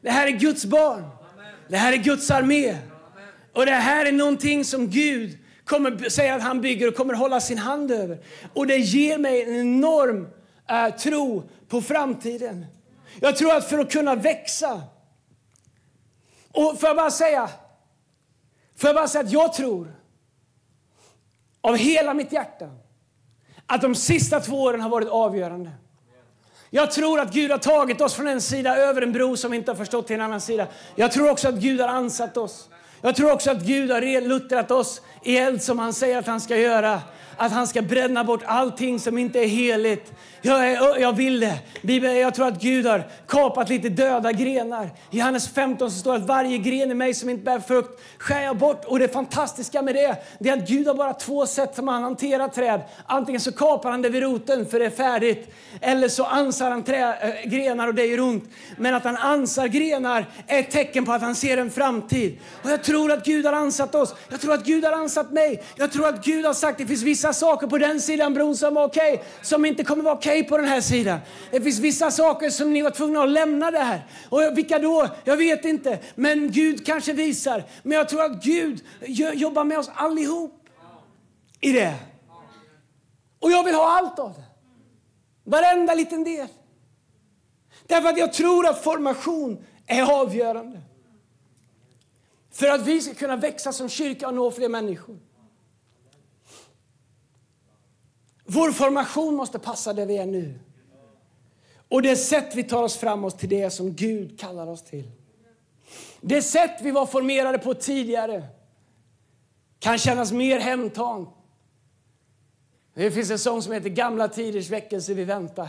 Det 0.00 0.10
här 0.10 0.26
är 0.26 0.30
Guds 0.30 0.64
barn. 0.64 1.10
Det 1.68 1.76
här 1.76 1.92
är 1.92 1.96
Guds 1.96 2.30
armé. 2.30 2.78
Och 3.52 3.66
det 3.66 3.72
här 3.72 4.06
är 4.06 4.12
någonting 4.12 4.64
som 4.64 4.88
Gud 4.90 5.38
kommer 5.64 6.08
säga 6.08 6.34
att 6.34 6.42
han 6.42 6.60
bygger 6.60 6.88
och 6.88 6.94
kommer 6.94 7.14
hålla 7.14 7.40
sin 7.40 7.58
hand 7.58 7.90
över. 7.90 8.18
Och 8.54 8.66
det 8.66 8.76
ger 8.76 9.18
mig 9.18 9.42
en 9.42 9.54
enorm 9.54 10.28
eh, 10.68 10.94
tro 10.96 11.48
på 11.68 11.82
framtiden. 11.82 12.66
Jag 13.20 13.36
tror 13.36 13.56
att 13.56 13.68
för 13.68 13.78
att 13.78 13.92
kunna 13.92 14.14
växa. 14.14 14.82
Och 16.52 16.80
får 16.80 16.88
jag 16.88 16.96
bara 16.96 17.10
säga, 17.10 17.50
får 18.76 18.88
jag 18.88 18.94
bara 18.94 19.08
säga 19.08 19.24
att 19.24 19.32
jag 19.32 19.52
tror 19.52 19.94
av 21.60 21.76
hela 21.76 22.14
mitt 22.14 22.32
hjärta 22.32 22.70
att 23.66 23.82
de 23.82 23.94
sista 23.94 24.40
två 24.40 24.62
åren 24.62 24.80
har 24.80 24.88
varit 24.88 25.08
avgörande. 25.08 25.70
Jag 26.76 26.90
tror 26.90 27.20
att 27.20 27.32
Gud 27.32 27.50
har 27.50 27.58
tagit 27.58 28.00
oss 28.00 28.14
från 28.14 28.26
en 28.26 28.40
sida 28.40 28.76
över 28.76 29.02
en 29.02 29.12
bro 29.12 29.36
som 29.36 29.50
vi 29.50 29.56
inte 29.56 29.70
har 29.70 29.76
förstått 29.76 30.06
till 30.06 30.16
en 30.16 30.22
annan 30.22 30.40
sida. 30.40 30.66
Jag 30.94 31.12
tror 31.12 31.30
också 31.30 31.48
att 31.48 31.54
Gud 31.54 31.80
har 31.80 31.88
ansatt 31.88 32.36
oss. 32.36 32.68
Jag 33.02 33.16
tror 33.16 33.32
också 33.32 33.50
att 33.50 33.62
Gud 33.62 33.90
har 33.90 34.20
luttrat 34.20 34.70
oss 34.70 35.00
i 35.22 35.36
eld 35.36 35.62
som 35.62 35.78
han 35.78 35.92
säger 35.92 36.18
att 36.18 36.26
han 36.26 36.40
ska 36.40 36.56
göra. 36.56 37.00
Att 37.36 37.52
han 37.52 37.66
ska 37.66 37.82
bränna 37.82 38.24
bort 38.24 38.42
allting 38.46 39.00
som 39.00 39.18
inte 39.18 39.38
är 39.38 39.48
heligt. 39.48 40.12
Jag, 40.42 41.00
jag 41.00 41.12
vill 41.12 41.40
det. 41.40 41.58
Bibeln, 41.82 42.16
jag 42.16 42.34
tror 42.34 42.46
att 42.48 42.62
Gud 42.62 42.86
har 42.86 43.08
kapat 43.28 43.68
lite 43.68 43.88
döda 43.88 44.32
grenar. 44.32 44.90
I 45.10 45.18
Johannes 45.18 45.48
15 45.48 45.90
så 45.90 45.98
står 45.98 46.12
det 46.12 46.18
att 46.18 46.26
varje 46.26 46.58
gren 46.58 46.90
i 46.90 46.94
mig 46.94 47.14
som 47.14 47.28
inte 47.28 47.44
bär 47.44 47.60
frukt 47.60 48.00
skär 48.18 48.40
jag 48.40 48.56
bort. 48.56 48.84
Och 48.84 48.98
det 48.98 49.08
fantastiska 49.08 49.82
med 49.82 49.94
det, 49.94 50.16
det 50.38 50.48
är 50.48 50.56
att 50.56 50.68
Gud 50.68 50.86
har 50.86 50.94
bara 50.94 51.12
två 51.12 51.46
sätt 51.46 51.74
som 51.74 51.88
han 51.88 52.02
hanterar 52.02 52.48
träd. 52.48 52.80
Antingen 53.06 53.40
så 53.40 53.52
kapar 53.52 53.90
han 53.90 54.02
det 54.02 54.08
vid 54.08 54.22
roten 54.22 54.66
för 54.66 54.78
det 54.78 54.86
är 54.86 54.90
färdigt. 54.90 55.54
Eller 55.80 56.08
så 56.08 56.24
ansar 56.24 56.70
han 56.70 56.82
trä, 56.82 57.14
äh, 57.20 57.50
grenar 57.50 57.88
och 57.88 57.94
det 57.94 58.06
gör 58.06 58.20
ont. 58.20 58.44
Men 58.76 58.94
att 58.94 59.04
han 59.04 59.16
ansar 59.16 59.66
grenar 59.66 60.26
är 60.46 60.60
ett 60.60 60.70
tecken 60.70 61.04
på 61.04 61.12
att 61.12 61.22
han 61.22 61.34
ser 61.34 61.56
en 61.56 61.70
framtid. 61.70 62.38
Och 62.62 62.70
jag 62.70 62.84
tror 62.84 63.12
att 63.12 63.24
Gud 63.24 63.46
har 63.46 63.52
ansatt 63.52 63.94
oss. 63.94 64.14
Jag 64.28 64.40
tror 64.40 64.54
att 64.54 64.64
Gud 64.64 64.84
har 64.84 64.92
ansatt 64.92 65.32
mig. 65.32 65.62
Jag 65.76 65.92
tror 65.92 66.08
att 66.08 66.24
Gud 66.24 66.44
har 66.44 66.54
sagt 66.54 66.72
att 66.72 66.78
det 66.78 66.86
finns 66.86 67.02
vissa 67.02 67.25
vissa 67.26 67.32
saker 67.32 67.66
på 67.66 67.78
den 67.78 68.00
sidan 68.00 68.34
bron 68.34 68.56
som 68.56 68.74
var 68.74 68.84
okej, 68.84 69.14
okay, 69.14 69.26
som 69.42 69.64
inte 69.64 69.84
kommer 69.84 70.02
vara 70.02 70.14
okej 70.14 70.40
okay 70.40 70.48
på 70.48 70.56
den 70.56 70.66
här 70.66 70.80
sidan. 70.80 71.18
Det 71.50 71.60
finns 71.60 71.78
vissa 71.78 72.10
saker 72.10 72.50
som 72.50 72.72
ni 72.72 72.82
var 72.82 72.90
tvungna 72.90 73.22
att 73.22 73.30
lämna 73.30 73.70
det 73.70 73.78
här. 73.78 74.06
Och 74.28 74.40
vilka 74.54 74.78
då? 74.78 75.08
Jag 75.24 75.36
vet 75.36 75.64
inte. 75.64 75.98
Men 76.14 76.50
Gud 76.50 76.86
kanske 76.86 77.12
visar. 77.12 77.64
Men 77.82 77.98
jag 77.98 78.08
tror 78.08 78.24
att 78.24 78.44
Gud 78.44 78.84
jobbar 79.34 79.64
med 79.64 79.78
oss 79.78 79.90
allihop 79.94 80.68
i 81.60 81.72
det. 81.72 81.94
Och 83.40 83.50
jag 83.50 83.64
vill 83.64 83.74
ha 83.74 83.98
allt 83.98 84.18
av 84.18 84.32
det. 84.32 84.44
Varenda 85.50 85.94
liten 85.94 86.24
del. 86.24 86.48
Därför 87.86 88.08
att 88.08 88.18
jag 88.18 88.32
tror 88.32 88.66
att 88.66 88.82
formation 88.82 89.64
är 89.86 90.20
avgörande. 90.20 90.80
För 92.52 92.68
att 92.68 92.86
vi 92.86 93.00
ska 93.00 93.14
kunna 93.14 93.36
växa 93.36 93.72
som 93.72 93.88
kyrka 93.88 94.28
och 94.28 94.34
nå 94.34 94.50
fler 94.50 94.68
människor. 94.68 95.25
Vår 98.46 98.72
formation 98.72 99.34
måste 99.34 99.58
passa 99.58 99.92
där 99.92 100.06
vi 100.06 100.18
är 100.18 100.26
nu. 100.26 100.58
Och 101.88 102.02
det 102.02 102.16
sätt 102.16 102.54
vi 102.54 102.64
tar 102.64 102.82
oss 102.82 102.96
framåt 102.96 103.38
till 103.38 103.48
det 103.48 103.70
som 103.70 103.92
Gud 103.92 104.40
kallar 104.40 104.66
oss 104.66 104.82
till. 104.82 105.10
Det 106.20 106.42
sätt 106.42 106.78
vi 106.82 106.90
var 106.90 107.06
formerade 107.06 107.58
på 107.58 107.74
tidigare 107.74 108.44
kan 109.78 109.98
kännas 109.98 110.32
mer 110.32 110.58
hemtamt. 110.58 111.28
Det 112.94 113.10
finns 113.10 113.30
en 113.30 113.38
sång 113.38 113.62
som 113.62 113.72
heter 113.72 113.88
Gamla 113.88 114.28
tiders 114.28 114.70
väckelse 114.70 115.14
vi 115.14 115.24
väntar. 115.24 115.68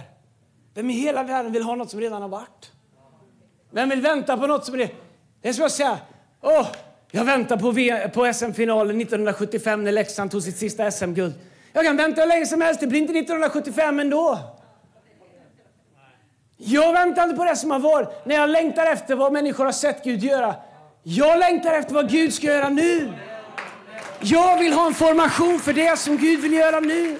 Vem 0.73 0.89
i 0.89 0.93
hela 0.93 1.23
världen 1.23 1.51
vill 1.51 1.63
ha 1.63 1.75
något 1.75 1.89
som 1.89 1.99
redan 1.99 2.21
har 2.21 2.29
varit? 2.29 2.71
Vem 3.71 3.89
vill 3.89 4.01
vänta 4.01 4.37
på 4.37 4.47
något 4.47 4.65
som 4.65 4.75
är... 4.75 4.93
Det 5.41 5.49
är 5.49 5.53
som 5.53 5.65
att 5.65 5.71
säga, 5.71 5.99
åh, 6.41 6.67
jag 7.11 7.25
väntar 7.25 7.57
på, 7.57 7.73
på 8.13 8.33
SM-finalen 8.33 9.01
1975 9.01 9.83
när 9.83 9.91
Leksand 9.91 10.31
tog 10.31 10.43
sitt 10.43 10.57
sista 10.57 10.91
SM-guld. 10.91 11.33
Jag 11.77 11.85
kan 11.85 11.97
vänta 11.97 12.21
hur 12.21 12.27
länge 12.27 12.45
som 12.45 12.61
helst, 12.61 12.79
det 12.79 12.87
blir 12.87 12.99
inte 12.99 13.13
1975 13.13 13.99
ändå. 13.99 14.39
Jag 16.57 16.93
väntar 16.93 17.23
inte 17.23 17.35
på 17.35 17.43
det 17.43 17.55
som 17.55 17.71
har 17.71 17.79
varit, 17.79 18.25
när 18.25 18.35
jag 18.35 18.49
längtar 18.49 18.85
efter 18.85 19.15
vad 19.15 19.33
människor 19.33 19.65
har 19.65 19.71
sett 19.71 20.03
Gud 20.03 20.23
göra. 20.23 20.55
Jag 21.03 21.39
längtar 21.39 21.73
efter 21.73 21.93
vad 21.93 22.11
Gud 22.11 22.33
ska 22.33 22.47
göra 22.47 22.69
nu. 22.69 23.13
Jag 24.19 24.57
vill 24.59 24.73
ha 24.73 24.87
en 24.87 24.93
formation 24.93 25.59
för 25.59 25.73
det 25.73 25.99
som 25.99 26.17
Gud 26.17 26.39
vill 26.39 26.53
göra 26.53 26.79
nu. 26.79 27.19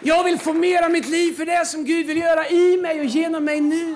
Jag 0.00 0.24
vill 0.24 0.38
formera 0.38 0.88
mitt 0.88 1.08
liv 1.08 1.32
för 1.32 1.46
det 1.46 1.66
som 1.66 1.84
Gud 1.84 2.06
vill 2.06 2.18
göra 2.18 2.48
i 2.48 2.76
mig 2.76 3.00
och 3.00 3.06
genom 3.06 3.44
mig 3.44 3.60
nu. 3.60 3.94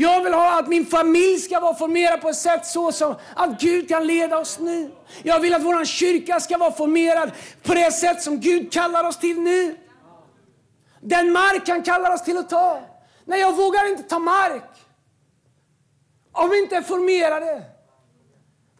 Jag 0.00 0.22
vill 0.22 0.34
ha 0.34 0.58
att 0.58 0.68
min 0.68 0.86
familj 0.86 1.38
ska 1.38 1.60
vara 1.60 1.74
formerad 1.74 2.20
på 2.20 2.28
ett 2.28 2.36
sätt 2.36 2.66
så 2.66 2.92
som 2.92 3.14
att 3.34 3.60
Gud 3.60 3.88
kan 3.88 4.06
leda 4.06 4.38
oss 4.38 4.58
nu. 4.58 4.90
Jag 5.22 5.40
vill 5.40 5.54
att 5.54 5.62
vår 5.62 5.84
kyrka 5.84 6.40
ska 6.40 6.58
vara 6.58 6.72
formerad 6.72 7.30
på 7.62 7.74
det 7.74 7.92
sätt 7.92 8.22
som 8.22 8.40
Gud 8.40 8.72
kallar 8.72 9.04
oss 9.04 9.18
till 9.18 9.40
nu. 9.40 9.76
Den 11.00 11.32
mark 11.32 11.68
han 11.68 11.82
kallar 11.82 12.14
oss 12.14 12.24
till 12.24 12.38
att 12.38 12.50
ta. 12.50 12.80
Nej, 13.24 13.40
jag 13.40 13.56
vågar 13.56 13.90
inte 13.90 14.02
ta 14.02 14.18
mark 14.18 14.70
om 16.32 16.50
vi 16.50 16.58
inte 16.58 16.76
är 16.76 16.82
formerade. 16.82 17.46
Jag 17.46 17.62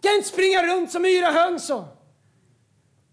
kan 0.03 0.15
inte 0.15 0.29
springa 0.29 0.63
runt 0.63 0.93
som 0.93 1.05
yra 1.05 1.31
höns. 1.31 1.71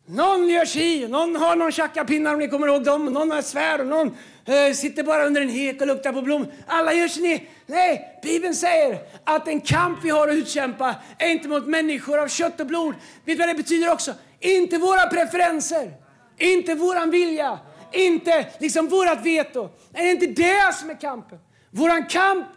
Någon 0.07 0.49
gör 0.49 0.65
si, 0.65 1.07
någon 1.07 1.35
har 1.35 1.55
någon 1.55 1.71
tjackapinnar 1.71 2.33
om 2.33 2.39
ni 2.39 2.47
kommer 2.47 2.67
ihåg 2.67 2.83
dem, 2.83 3.05
någon 3.05 3.31
har 3.31 3.41
svär 3.41 3.81
och 3.81 3.87
någon 3.87 4.17
eh, 4.45 4.73
sitter 4.73 5.03
bara 5.03 5.25
under 5.25 5.41
en 5.41 5.49
hek 5.49 5.81
och 5.81 5.87
luktar 5.87 6.13
på 6.13 6.21
blommor. 6.21 6.47
Alla 6.67 6.93
gör 6.93 7.07
sin 7.07 7.39
Nej, 7.65 8.19
Bibeln 8.23 8.55
säger 8.55 8.99
att 9.23 9.45
den 9.45 9.61
kamp 9.61 9.99
vi 10.03 10.09
har 10.09 10.27
att 10.27 10.33
utkämpa 10.33 10.95
är 11.17 11.29
inte 11.29 11.47
mot 11.47 11.67
människor 11.67 12.19
av 12.19 12.27
kött 12.27 12.59
och 12.59 12.67
blod. 12.67 12.93
Vet 12.93 12.99
du 13.25 13.35
vad 13.35 13.47
det 13.47 13.55
betyder 13.55 13.91
också? 13.91 14.13
Inte 14.39 14.77
våra 14.77 15.07
preferenser, 15.07 15.93
inte 16.37 16.75
våran 16.75 17.11
vilja, 17.11 17.59
inte 17.91 18.47
liksom 18.59 18.87
vårat 18.87 19.25
veto. 19.25 19.69
Det 19.91 19.99
är 19.99 20.11
inte 20.11 20.27
det 20.27 20.75
som 20.75 20.89
är 20.89 21.01
kampen. 21.01 21.39
Våran 21.71 22.05
kamp 22.05 22.47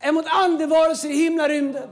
är 0.00 0.12
mot 0.12 0.26
andevarelser 0.26 1.10
i 1.10 1.16
himlarymden. 1.16 1.88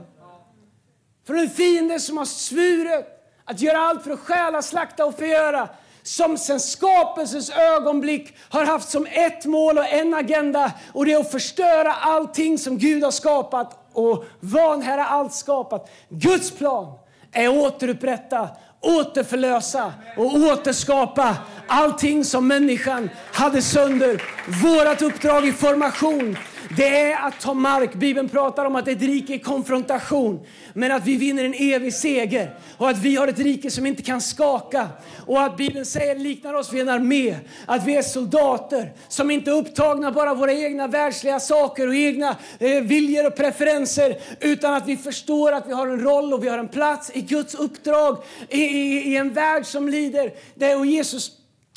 Från 1.27 1.39
en 1.39 1.49
fiende 1.49 1.99
som 1.99 2.17
har 2.17 2.25
svurit 2.25 3.16
att 3.47 3.61
göra 3.61 3.77
allt 3.77 4.03
för 4.03 4.11
att 4.11 4.19
stjäla, 4.19 4.61
slakta 4.61 5.05
och 5.05 5.17
förgöra 5.17 5.69
som 6.03 6.37
sen 6.37 6.59
skapelsens 6.59 7.49
ögonblick 7.49 8.35
har 8.49 8.65
haft 8.65 8.89
som 8.89 9.05
ett 9.05 9.45
mål 9.45 9.77
och 9.77 9.87
en 9.87 10.13
agenda 10.13 10.71
och 10.93 11.05
det 11.05 11.13
är 11.13 11.19
att 11.19 11.31
förstöra 11.31 11.93
allting 11.93 12.57
som 12.57 12.77
Gud 12.77 13.03
har 13.03 13.11
skapat 13.11 13.89
och 13.93 14.25
vanhära 14.39 15.05
allt 15.05 15.33
skapat. 15.33 15.89
Guds 16.09 16.51
plan 16.51 16.93
är 17.31 17.49
att 17.49 17.55
återupprätta, 17.55 18.49
återförlösa 18.81 19.93
och 20.17 20.35
återskapa 20.35 21.35
allting 21.67 22.25
som 22.25 22.47
människan 22.47 23.09
hade 23.33 23.61
sönder. 23.61 24.23
Vårt 24.63 25.01
uppdrag 25.01 25.47
i 25.47 25.51
formation 25.51 26.37
det 26.75 27.01
är 27.01 27.27
att 27.27 27.39
ta 27.39 27.53
mark. 27.53 27.93
Bibeln 27.93 28.29
pratar 28.29 28.65
om 28.65 28.75
att 28.75 28.87
ett 28.87 29.01
rike 29.01 29.33
är 29.33 29.37
konfrontation, 29.37 30.39
men 30.73 30.91
att 30.91 31.05
vi 31.05 31.15
vinner 31.15 31.43
en 31.43 31.53
evig 31.53 31.93
seger. 31.93 32.55
Och 32.77 32.89
att 32.89 32.97
vi 32.97 33.15
har 33.15 33.27
ett 33.27 33.39
rike 33.39 33.71
som 33.71 33.85
inte 33.85 34.03
kan 34.03 34.21
skaka. 34.21 34.87
Och 35.25 35.43
att 35.43 35.57
Bibeln 35.57 35.85
säger, 35.85 36.15
liknar 36.15 36.53
oss 36.53 36.73
vid 36.73 36.81
en 36.81 36.89
armé. 36.89 37.35
Att 37.65 37.85
vi 37.85 37.95
är 37.95 38.01
soldater 38.01 38.93
som 39.07 39.31
inte 39.31 39.51
är 39.51 39.55
upptagna 39.55 40.11
bara 40.11 40.31
av 40.31 40.37
våra 40.37 40.53
egna 40.53 40.87
världsliga 40.87 41.39
saker 41.39 41.87
och 41.87 41.95
egna 41.95 42.35
eh, 42.59 42.81
viljor 42.81 43.27
och 43.27 43.35
preferenser. 43.35 44.17
Utan 44.39 44.73
att 44.73 44.87
vi 44.87 44.97
förstår 44.97 45.51
att 45.51 45.67
vi 45.67 45.73
har 45.73 45.87
en 45.87 46.01
roll 46.01 46.33
och 46.33 46.43
vi 46.43 46.49
har 46.49 46.57
en 46.57 46.67
plats 46.67 47.11
i 47.13 47.21
Guds 47.21 47.55
uppdrag 47.55 48.17
i, 48.49 48.61
i, 48.61 49.11
i 49.11 49.17
en 49.17 49.33
värld 49.33 49.65
som 49.65 49.89
lider. 49.89 50.31
Det, 50.55 50.75
och 50.75 50.85
Jesus 50.85 51.31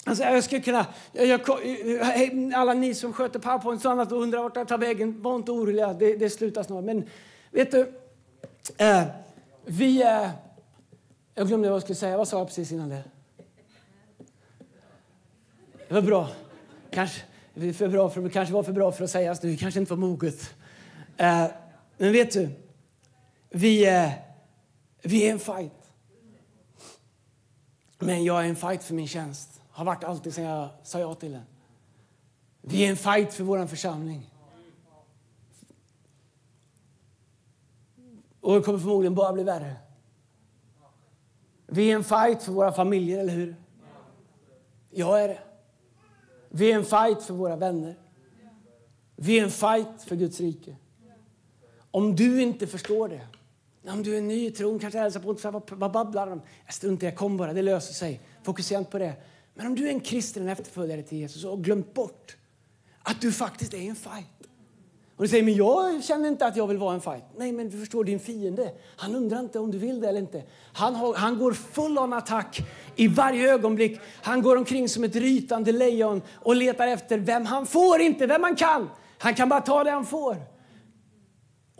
Alltså 0.05 0.25
jag 0.25 0.45
skulle 0.45 0.61
kunna, 0.61 0.87
jag, 1.13 1.41
alla 2.55 2.75
ni 2.75 2.95
som 2.95 3.13
sköter 3.13 3.39
powerpoint 3.39 3.85
och 3.85 3.93
annat 3.93 4.13
och 4.13 4.23
undrar 4.23 4.43
vart 4.43 4.57
jag 4.57 4.69
tar 4.69 4.79
vägen, 4.79 5.23
var 5.23 5.37
inte 5.37 5.53
oroliga, 5.53 5.93
det, 5.93 6.17
det 6.17 6.31
slutar 6.31 6.63
snart. 6.63 6.85
Men 6.85 7.09
vet 7.51 7.71
du, 7.71 7.93
eh, 8.79 9.03
vi... 9.65 10.03
Eh, 10.03 10.31
jag 11.35 11.49
glömde 11.49 11.69
vad 11.69 11.75
jag 11.75 11.83
skulle 11.83 11.97
säga. 11.97 12.17
Vad 12.17 12.29
sa 12.29 12.39
jag 12.39 12.47
precis 12.47 12.73
innan 12.73 12.89
det? 12.89 13.05
Det 15.89 15.95
var 15.95 16.03
bra. 16.03 16.29
Kanske, 16.91 17.23
för 17.55 17.89
bra 17.89 18.11
för, 18.11 18.29
kanske 18.29 18.55
var 18.55 18.63
för 18.63 18.73
bra 18.73 18.93
för 18.93 19.05
att 19.05 19.11
sägas 19.11 19.43
nu, 19.43 19.57
kanske 19.57 19.81
inte 19.81 19.93
var 19.93 19.99
moget. 19.99 20.55
Eh, 21.17 21.47
men 21.97 22.13
vet 22.13 22.33
du, 22.33 22.49
vi, 23.51 23.87
eh, 23.87 24.11
vi 25.03 25.27
är 25.27 25.33
en 25.33 25.39
fight. 25.39 25.73
Men 27.99 28.25
jag 28.25 28.45
är 28.45 28.49
en 28.49 28.57
fight 28.57 28.85
för 28.85 28.95
min 28.95 29.09
tjänst. 29.09 29.60
Har 29.81 29.85
varit 29.85 30.05
alltid 30.05 30.35
sedan 30.35 30.45
jag 30.45 30.69
sa 30.83 31.01
ja 31.01 31.15
till 31.15 31.33
den. 31.33 31.43
Vi 32.61 32.85
är 32.87 32.91
en 32.91 32.97
fight 32.97 33.35
för 33.35 33.45
vår 33.45 33.67
församling. 33.67 34.35
Och 38.41 38.55
det 38.55 38.63
kommer 38.63 38.79
förmodligen 38.79 39.15
bara 39.15 39.33
bli 39.33 39.43
värre. 39.43 39.77
Vi 41.67 41.91
är 41.91 41.95
en 41.95 42.05
fight 42.05 42.43
för 42.43 42.53
våra 42.53 42.73
familjer, 42.73 43.19
eller 43.19 43.33
hur? 43.33 43.57
Jag 44.91 45.25
är 45.25 45.29
det. 45.29 45.39
Vi 46.49 46.73
är 46.73 46.77
en 46.77 46.85
fight 46.85 47.23
för 47.23 47.35
våra 47.35 47.57
vänner. 47.57 47.99
Vi 49.17 49.39
är 49.39 49.45
en 49.45 49.51
fight 49.51 50.03
för 50.03 50.17
Guds 50.17 50.41
rike. 50.41 50.77
Om 51.91 52.17
du 52.17 52.43
inte 52.43 52.67
förstår 52.67 53.09
det, 53.09 53.27
om 53.91 54.03
du 54.03 54.17
är 54.17 54.21
ny 54.21 54.47
i 54.47 54.51
tron, 54.51 54.79
kanske 54.79 54.99
hälsar 54.99 55.21
på, 55.21 55.51
vad, 55.51 55.71
vad 55.71 55.93
babblar 55.93 56.27
de? 56.27 56.43
Jag 56.65 56.75
struntar 56.75 57.07
jag 57.07 57.17
kom 57.17 57.37
bara, 57.37 57.53
det 57.53 57.63
löser 57.63 57.95
sig. 57.95 58.21
Fokusera 58.43 58.79
inte 58.79 58.91
på 58.91 58.99
det. 58.99 59.17
Men 59.61 59.67
om 59.67 59.75
du 59.75 59.87
är 59.87 59.91
en 59.91 60.01
kristen 60.01 60.49
efterföljare 60.49 61.03
till 61.03 61.19
Jesus 61.19 61.45
och 61.45 61.51
har 61.51 61.57
glömt 61.57 61.95
bort 61.95 62.37
att 63.03 63.21
du 63.21 63.33
faktiskt 63.33 63.75
är 63.75 63.79
en 63.79 63.97
fight. 63.97 64.49
Och 65.17 65.25
du 65.25 65.29
säger, 65.29 65.45
men 65.45 65.55
jag 65.55 66.05
känner 66.05 66.29
inte 66.29 66.47
att 66.47 66.57
jag 66.57 66.67
vill 66.67 66.79
vara 66.79 66.95
en 66.95 67.01
fight. 67.01 67.25
Nej, 67.37 67.53
men 67.53 67.71
du 67.71 67.79
förstår, 67.79 68.05
din 68.05 68.21
fiende, 68.21 68.73
han 68.97 69.15
undrar 69.15 69.41
inte 69.41 69.59
om 69.59 69.71
du 69.71 69.79
vill 69.79 70.01
det 70.01 70.09
eller 70.09 70.21
inte. 70.21 70.43
Han, 70.73 70.95
har, 70.95 71.15
han 71.15 71.39
går 71.39 71.53
full 71.53 71.99
on 71.99 72.13
attack 72.13 72.61
i 72.97 73.09
varje 73.09 73.53
ögonblick. 73.53 74.01
Han 74.23 74.43
går 74.43 74.57
omkring 74.57 74.89
som 74.89 75.05
ett 75.05 75.17
rytande 75.17 75.73
lejon 75.73 76.23
och 76.35 76.57
letar 76.57 76.87
efter 76.87 77.19
vem 77.19 77.47
han 77.47 77.67
får, 77.67 78.01
inte 78.01 78.27
vem 78.27 78.43
han 78.43 78.57
kan. 78.57 78.91
Han 79.19 79.35
kan 79.35 79.49
bara 79.49 79.61
ta 79.61 79.85
det 79.85 79.91
han 79.91 80.07
får. 80.07 80.37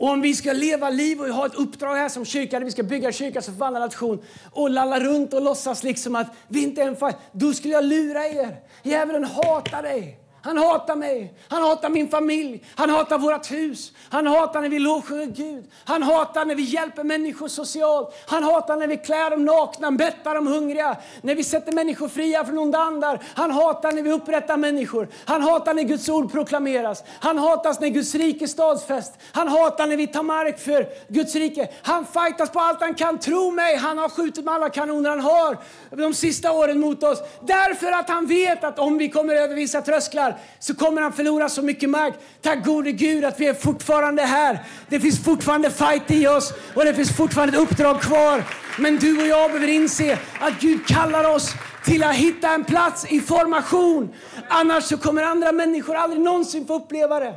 Och 0.01 0.09
om 0.09 0.21
vi 0.21 0.35
ska 0.35 0.53
leva 0.53 0.89
liv 0.89 1.21
och 1.21 1.27
ha 1.27 1.45
ett 1.45 1.55
uppdrag 1.55 1.95
här 1.95 2.09
som 2.09 2.25
kyrka, 2.25 2.59
där 2.59 2.65
vi 2.65 2.71
ska 2.71 2.83
bygga 2.83 3.11
kyrka 3.11 3.41
som 3.41 3.53
förvandlar 3.53 3.81
nation 3.81 4.23
och 4.51 4.69
lalla 4.69 4.99
runt 4.99 5.33
och 5.33 5.41
låtsas 5.41 5.83
liksom 5.83 6.15
att 6.15 6.27
vi 6.47 6.63
inte 6.63 6.81
är 6.81 6.87
en 6.87 6.95
fight, 6.95 7.15
då 7.31 7.53
skulle 7.53 7.73
jag 7.73 7.83
lura 7.83 8.27
er. 8.27 8.55
Djävulen 8.83 9.23
hatar 9.23 9.83
dig. 9.83 10.20
Han 10.43 10.57
hatar 10.57 10.95
mig, 10.95 11.33
han 11.47 11.61
hatar 11.61 11.89
min 11.89 12.09
familj, 12.09 12.63
han 12.75 12.89
hatar 12.89 13.17
vårt 13.17 13.51
hus. 13.51 13.91
Han 14.09 14.27
hatar 14.27 14.61
när 14.61 14.69
vi 14.69 14.79
lovsjunger 14.79 15.25
Gud. 15.25 15.71
Han 15.85 16.03
hatar 16.03 16.45
när 16.45 16.55
vi 16.55 16.63
hjälper 16.63 17.03
människor 17.03 17.47
socialt. 17.47 18.15
Han 18.27 18.43
hatar 18.43 18.77
när 18.77 18.87
vi 18.87 18.97
klär 18.97 19.29
dem 19.29 19.45
nakna, 19.45 19.91
mättar 19.91 20.35
dem 20.35 20.47
hungriga. 20.47 20.97
När 21.21 21.35
vi 21.35 21.43
sätter 21.43 21.71
människor 21.71 22.07
fria 22.07 22.45
från 22.45 22.57
onda 22.57 22.79
andar. 22.79 23.19
Han 23.35 23.51
hatar 23.51 23.91
när 23.91 24.03
vi 24.03 24.11
upprättar 24.11 24.57
människor. 24.57 25.07
Han 25.25 25.41
hatar 25.41 25.73
när 25.73 25.83
Guds 25.83 26.09
ord 26.09 26.31
proklameras. 26.31 27.03
Han 27.19 27.37
hatar 27.37 27.81
när 27.81 27.89
Guds 27.89 28.15
rike 28.15 28.47
stadsfäst. 28.47 29.13
Han 29.31 29.47
hatar 29.47 29.87
när 29.87 29.97
vi 29.97 30.07
tar 30.07 30.23
mark 30.23 30.59
för 30.59 30.87
Guds 31.07 31.35
rike. 31.35 31.69
Han 31.81 32.05
fightas 32.05 32.49
på 32.49 32.59
allt 32.59 32.81
han 32.81 32.93
kan. 32.93 33.19
Tro 33.19 33.51
mig, 33.51 33.75
han 33.75 33.97
har 33.97 34.09
skjutit 34.09 34.45
med 34.45 34.53
alla 34.53 34.69
kanoner 34.69 35.09
han 35.09 35.19
har 35.19 35.57
de 35.89 36.13
sista 36.13 36.51
åren 36.51 36.79
mot 36.79 37.03
oss. 37.03 37.19
Därför 37.41 37.91
att 37.91 38.09
han 38.09 38.25
vet 38.25 38.63
att 38.63 38.79
om 38.79 38.97
vi 38.97 39.09
kommer 39.09 39.35
över 39.35 39.55
vissa 39.55 39.81
trösklar 39.81 40.30
förlorar 40.31 40.59
så 40.59 40.75
kommer 40.75 41.01
han 41.01 41.13
förlora 41.13 41.49
så 41.49 41.61
mycket 41.61 41.89
mark. 41.89 42.13
Tack 42.41 42.65
gode 42.65 42.91
Gud 42.91 43.25
att 43.25 43.39
vi 43.39 43.47
är 43.47 43.53
fortfarande 43.53 44.21
här. 44.21 44.59
Det 44.89 44.99
finns 44.99 45.23
fortfarande 45.23 45.71
fight 45.71 46.11
i 46.11 46.27
oss 46.27 46.53
och 46.75 46.85
det 46.85 46.93
finns 46.93 47.17
fortfarande 47.17 47.57
ett 47.57 47.63
uppdrag 47.63 48.01
kvar. 48.01 48.43
Men 48.79 48.97
du 48.97 49.21
och 49.21 49.27
jag 49.27 49.51
behöver 49.51 49.67
inse 49.67 50.19
att 50.39 50.59
Gud 50.59 50.87
kallar 50.87 51.35
oss 51.35 51.53
till 51.85 52.03
att 52.03 52.15
hitta 52.15 52.53
en 52.53 52.63
plats 52.63 53.05
i 53.11 53.19
formation. 53.19 54.13
Annars 54.49 54.83
så 54.83 54.97
kommer 54.97 55.23
andra 55.23 55.51
människor 55.51 55.95
aldrig 55.95 56.21
någonsin 56.21 56.67
få 56.67 56.73
uppleva 56.73 57.19
det. 57.19 57.35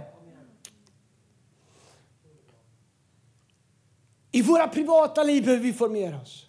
I 4.33 4.43
våra 4.43 4.69
privata 4.69 5.23
liv 5.23 5.45
behöver 5.45 5.63
vi 5.63 5.73
formera 5.73 6.21
oss. 6.21 6.47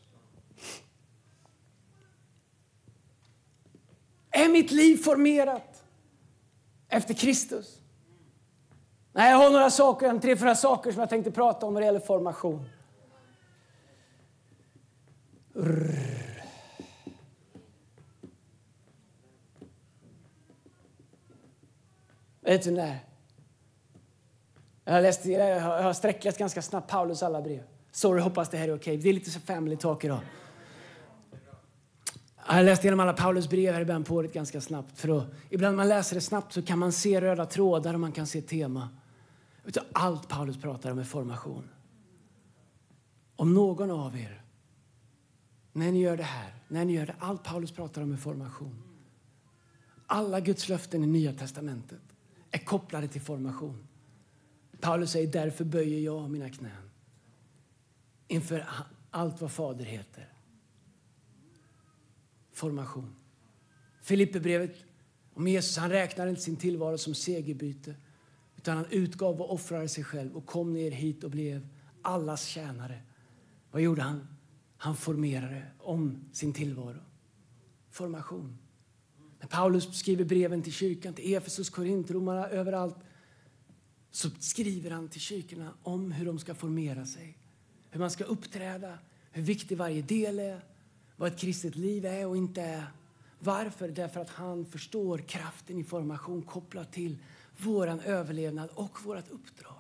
Är 4.32 4.50
mitt 4.50 4.72
liv 4.72 4.98
formerat? 4.98 5.75
efter 6.96 7.14
Kristus. 7.14 7.80
Nej, 9.14 9.32
jag 9.32 9.38
har 9.38 9.50
några 9.50 9.70
saker, 9.70 10.10
en 10.10 10.20
tre, 10.20 10.38
fyra 10.38 10.56
saker 10.56 10.92
som 10.92 11.00
jag 11.00 11.10
tänkte 11.10 11.32
prata 11.32 11.66
om 11.66 11.74
när 11.74 11.82
det 11.82 11.86
gäller 11.86 12.00
formation. 12.00 12.70
Urr. 15.54 16.16
Vet 22.42 22.64
du 22.64 22.72
när? 22.72 23.00
Jag 24.84 24.94
har, 24.94 25.02
läst, 25.02 25.26
jag 25.26 25.62
har 25.62 25.94
sträckläst 25.94 26.38
ganska 26.38 26.62
snabbt 26.62 26.90
Paulus 26.90 27.24
alla 27.24 27.42
brev. 27.42 27.64
Sorry, 27.92 28.22
hoppas 28.22 28.50
det 28.50 28.58
här 28.58 28.68
är 28.68 28.76
okej. 28.76 28.94
Okay. 28.94 28.98
Det 28.98 29.10
är 29.10 29.14
lite 29.14 29.30
så 29.30 29.40
family 29.40 29.78
talk 29.78 30.04
idag. 30.04 30.20
Jag 32.48 32.66
läste 32.66 32.88
igenom 32.88 33.00
alla 33.00 33.14
Paulus 33.14 33.50
brev 33.50 33.74
här 33.74 33.82
i 33.82 33.86
början 33.86 34.04
på 34.04 34.16
året 34.16 34.34
ganska 34.34 34.62
snabbt. 34.62 35.00
För 35.00 35.08
då, 35.08 35.26
ibland 35.50 35.76
när 35.76 35.78
man 35.78 35.88
läser 35.88 36.16
det 36.16 36.22
snabbt 36.22 36.54
så 36.54 36.62
kan 36.62 36.80
man 36.80 36.92
se 36.92 37.22
röda 37.22 37.46
trådar 37.46 37.94
och 37.94 38.00
man 38.00 38.12
kan 38.12 38.28
se 38.28 38.42
tema. 38.42 38.90
Allt 39.92 40.28
Paulus 40.28 40.58
pratar 40.62 40.92
om 40.92 41.00
är 41.00 41.04
formation. 41.04 41.70
Om 43.36 43.54
någon 43.54 43.92
av 43.92 44.18
er, 44.18 44.42
när 45.72 45.92
ni 45.92 46.02
gör 46.02 46.18
det 46.18 46.24
här, 46.24 46.54
när 46.68 46.86
ni 46.86 46.94
gör 46.94 47.06
det, 47.06 47.16
allt 47.20 47.44
Paulus 47.44 47.72
pratar 47.72 48.02
om 48.02 48.12
är 48.12 48.18
formation. 48.18 48.84
Alla 50.08 50.40
Guds 50.40 50.70
löften 50.70 51.04
i 51.04 51.08
Nya 51.08 51.34
Testamentet 51.34 52.02
är 52.52 52.60
kopplade 52.60 53.08
till 53.08 53.22
formation. 53.22 53.88
Paulus 54.80 55.12
säger 55.12 55.28
därför 55.28 55.64
böjer 55.64 56.00
jag 56.00 56.30
mina 56.30 56.50
knän 56.50 56.90
inför 58.28 58.68
allt 59.12 59.42
vad 59.42 59.52
Fader 59.52 59.86
heter. 59.86 60.35
Formation. 62.56 63.16
Filipperbrevet 64.02 64.76
om 65.34 65.48
Jesus 65.48 65.78
han 65.78 65.90
räknar 65.90 66.28
inte 66.28 66.42
sin 66.42 66.56
tillvaro 66.56 66.98
som 66.98 67.16
segerbyte 67.16 67.96
utan 68.58 68.78
han 68.78 68.86
utgav 68.90 69.42
och 69.42 69.54
offrade 69.54 69.90
sig 69.90 70.04
själv 70.04 70.38
och 70.38 70.46
kom 70.46 70.74
ner 70.74 70.92
hit 70.92 71.24
och 71.24 71.32
blev 71.32 71.68
allas 72.02 72.46
tjänare. 72.46 73.02
Vad 73.72 73.82
gjorde 73.82 74.02
han? 74.02 74.28
Han 74.78 74.96
formerade 74.96 75.66
om 75.80 76.30
sin 76.32 76.54
tillvaro. 76.54 77.00
Formation. 77.90 78.58
När 79.40 79.48
Paulus 79.48 80.00
skriver 80.00 80.26
breven 80.26 80.62
till 80.62 80.74
kyrkan, 80.74 81.14
till 81.14 81.34
Efesus, 81.34 81.70
Korint, 81.70 82.12
romarna, 82.12 82.48
överallt 82.48 82.98
så 84.12 84.30
skriver 84.40 84.92
han 84.92 85.10
till 85.10 85.22
kyrkorna 85.22 85.74
om 85.84 86.12
hur 86.12 86.26
de 86.26 86.40
ska 86.40 86.56
formera 86.56 87.06
sig. 87.06 87.38
Hur 87.90 88.00
man 88.00 88.12
ska 88.12 88.24
uppträda, 88.24 89.00
hur 89.32 89.42
viktig 89.42 89.78
varje 89.78 90.02
del 90.02 90.40
är, 90.40 90.62
vad 91.16 91.34
ett 91.34 91.40
kristet 91.40 91.76
liv 91.76 92.06
är 92.06 92.28
och 92.28 92.38
inte 92.38 92.62
är. 92.62 92.88
Varför? 93.40 93.88
Därför 93.88 94.20
att 94.20 94.30
han 94.30 94.66
förstår 94.66 95.18
kraften 95.18 95.80
i 95.80 95.84
formation 95.84 96.42
kopplat 96.42 96.94
till 96.94 97.18
vår 97.58 97.88
överlevnad 97.88 98.70
och 98.74 99.06
vårt 99.06 99.30
uppdrag. 99.30 99.80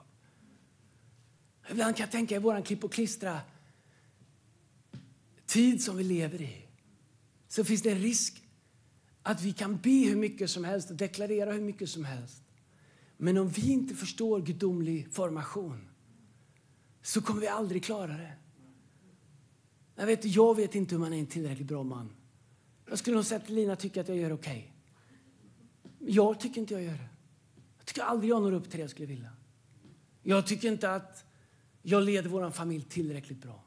Ibland 1.70 1.96
kan 1.96 2.04
jag 2.04 2.12
tänka 2.12 2.36
i 2.36 2.40
vår 2.40 2.62
klipp 2.62 2.84
och 2.84 2.94
klistra 2.94 3.40
tid 5.46 5.84
som 5.84 5.98
vi 5.98 6.04
lever 6.04 6.42
i 6.42 6.66
så 7.48 7.64
finns 7.64 7.82
det 7.82 7.92
en 7.92 8.00
risk 8.00 8.44
att 9.24 9.42
vi 9.42 9.54
kan 9.54 9.78
be 9.78 9.90
hur 9.90 10.16
mycket 10.16 10.50
som 10.50 10.64
helst 10.64 10.90
och 10.90 10.96
deklarera 10.96 11.52
hur 11.52 11.62
mycket 11.62 11.90
som 11.90 12.06
helst. 12.06 12.44
Men 13.18 13.38
om 13.38 13.50
vi 13.50 13.72
inte 13.72 13.96
förstår 13.96 14.42
gudomlig 14.42 15.14
formation 15.14 15.88
så 17.02 17.22
kommer 17.22 17.42
vi 17.42 17.48
aldrig 17.48 17.84
klara 17.84 18.18
det. 18.18 18.34
Jag 19.96 20.06
vet, 20.06 20.26
jag 20.26 20.56
vet 20.56 20.76
inte 20.76 20.96
hur 20.96 21.00
man 21.00 21.14
är 21.14 21.20
en 21.20 21.28
tillräckligt 21.28 21.68
bra 21.68 21.84
man. 21.84 22.10
Jag 22.90 23.00
skulle 23.00 23.16
nog 23.16 23.26
säga 23.26 23.42
att 23.42 23.50
Lina 23.50 23.76
tycker 23.76 24.02
att 24.02 24.08
jag 24.08 24.18
gör 24.18 24.34
okej. 24.34 24.74
Okay. 25.84 26.14
Jag 26.14 26.40
tycker 26.40 26.62
inte 26.62 26.74
jag 26.74 26.84
gör 26.84 26.92
det. 26.92 27.10
Jag 27.78 27.86
tycker 27.86 28.02
aldrig 28.02 28.32
jag 28.32 28.42
når 28.42 28.52
upp 28.52 28.64
till 28.64 28.78
det 28.78 28.82
jag 28.82 28.90
skulle 28.90 29.08
vilja. 29.08 29.32
Jag 30.24 30.48
tycker 30.48 30.72
inte 30.72 30.92
att 30.92 31.26
jag 31.82 32.04
leder 32.04 32.30
vår 32.30 32.50
familj 32.50 32.84
tillräckligt 32.84 33.42
bra. 33.42 33.64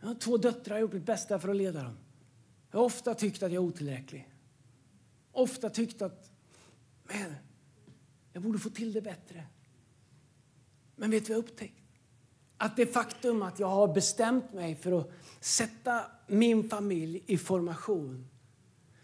Jag 0.00 0.06
har 0.06 0.14
två 0.14 0.36
döttrar, 0.36 0.64
jag 0.66 0.74
har 0.74 0.80
gjort 0.80 0.92
mitt 0.92 1.06
bästa 1.06 1.38
för 1.38 1.48
att 1.48 1.56
leda 1.56 1.82
dem. 1.82 1.96
Jag 2.70 2.78
har 2.78 2.84
ofta 2.84 3.14
tyckt 3.14 3.42
att 3.42 3.52
jag 3.52 3.64
är 3.64 3.68
otillräcklig. 3.68 4.30
Ofta 5.32 5.70
tyckt 5.70 6.02
att, 6.02 6.30
men, 7.04 7.34
jag 8.32 8.42
borde 8.42 8.58
få 8.58 8.70
till 8.70 8.92
det 8.92 9.02
bättre. 9.02 9.46
Men 10.96 11.10
vet 11.10 11.26
du 11.26 11.32
vad 11.32 11.38
jag 11.38 11.48
upptäckt? 11.48 11.83
Att 12.58 12.76
det 12.76 12.86
faktum 12.86 13.42
att 13.42 13.58
jag 13.60 13.66
har 13.66 13.94
bestämt 13.94 14.52
mig 14.52 14.76
för 14.76 15.00
att 15.00 15.10
sätta 15.40 16.00
min 16.26 16.70
familj 16.70 17.22
i 17.26 17.38
formation, 17.38 18.28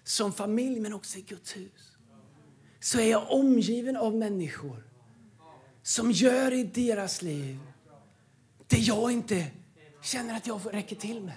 som 0.05 0.33
familj 0.33 0.81
men 0.81 0.93
också 0.93 1.19
i 1.19 1.23
Guds 1.23 1.57
hus, 1.57 1.97
så 2.81 2.99
är 2.99 3.11
jag 3.11 3.31
omgiven 3.31 3.97
av 3.97 4.15
människor 4.15 4.85
som 5.83 6.11
gör 6.11 6.53
i 6.53 6.65
deras 6.65 7.23
liv 7.23 7.59
det 8.67 8.79
jag 8.79 9.13
inte 9.13 9.47
känner 10.03 10.37
att 10.37 10.47
jag 10.47 10.61
räcker 10.73 10.97
till 10.97 11.21
med. 11.21 11.35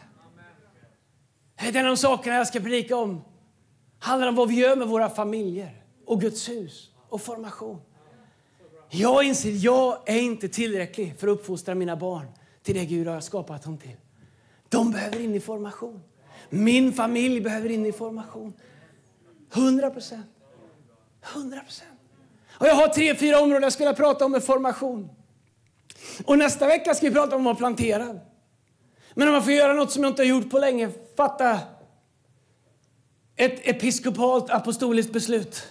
Det 1.55 1.80
är 1.80 1.84
de 1.84 1.97
sakerna 1.97 2.36
jag 2.36 2.47
ska 2.47 2.59
predika 2.59 2.97
om. 2.97 3.22
handlar 3.99 4.28
om 4.28 4.36
vad 4.36 4.47
vi 4.47 4.55
gör 4.55 4.76
med 4.76 4.88
våra 4.88 5.09
familjer 5.09 5.84
och 6.05 6.22
Guds 6.22 6.49
hus 6.49 6.89
och 7.09 7.22
formation. 7.22 7.82
Jag 8.96 9.24
inser 9.24 9.52
att 9.52 9.62
jag 9.62 9.98
är 10.06 10.20
inte 10.20 10.48
tillräcklig 10.48 11.16
för 11.20 11.28
att 11.28 11.34
uppfostra 11.39 11.76
mina 11.76 11.96
barn 11.96 12.26
till 12.64 12.76
det 12.76 12.86
Gud 12.86 13.08
har 13.08 13.22
skapat 13.22 13.64
dem 13.64 13.78
till. 13.78 13.96
De 14.70 14.91
behöver 14.91 15.20
in 15.20 15.36
i 15.36 15.39
formation. 15.39 16.04
Min 16.50 16.94
familj 16.94 17.41
behöver 17.41 17.70
in 17.70 17.86
i 17.86 17.91
formation. 17.91 18.54
100 19.54 19.89
procent. 19.89 20.26
100 21.34 21.60
procent. 21.60 21.89
Och 22.52 22.68
jag 22.68 22.76
har 22.76 22.88
tre, 22.88 23.16
fyra 23.16 23.39
områden 23.39 23.64
jag 23.64 23.74
skulle 23.74 23.94
prata 23.94 24.26
om 24.26 24.32
med 24.32 24.44
formation. 24.44 25.10
Och 26.26 26.38
nästa 26.38 26.68
vecka 26.68 26.96
ska 26.96 27.08
vi 27.08 27.14
prata 27.14 27.36
om 27.36 27.41
att 27.41 27.46
vara 27.46 27.56
planterad. 27.56 28.20
Men 29.14 29.28
om 29.28 29.34
man 29.34 29.44
får 29.44 29.54
göra 29.54 29.74
något 29.74 29.91
som 29.91 30.04
jag 30.04 30.12
inte 30.12 30.22
har 30.22 30.28
gjort 30.28 30.50
på 30.50 30.60
länge, 30.60 30.89
fatta 31.18 31.60
ett 33.36 33.68
episkopalt 33.68 34.50
apostoliskt 34.50 35.14
beslut. 35.14 35.68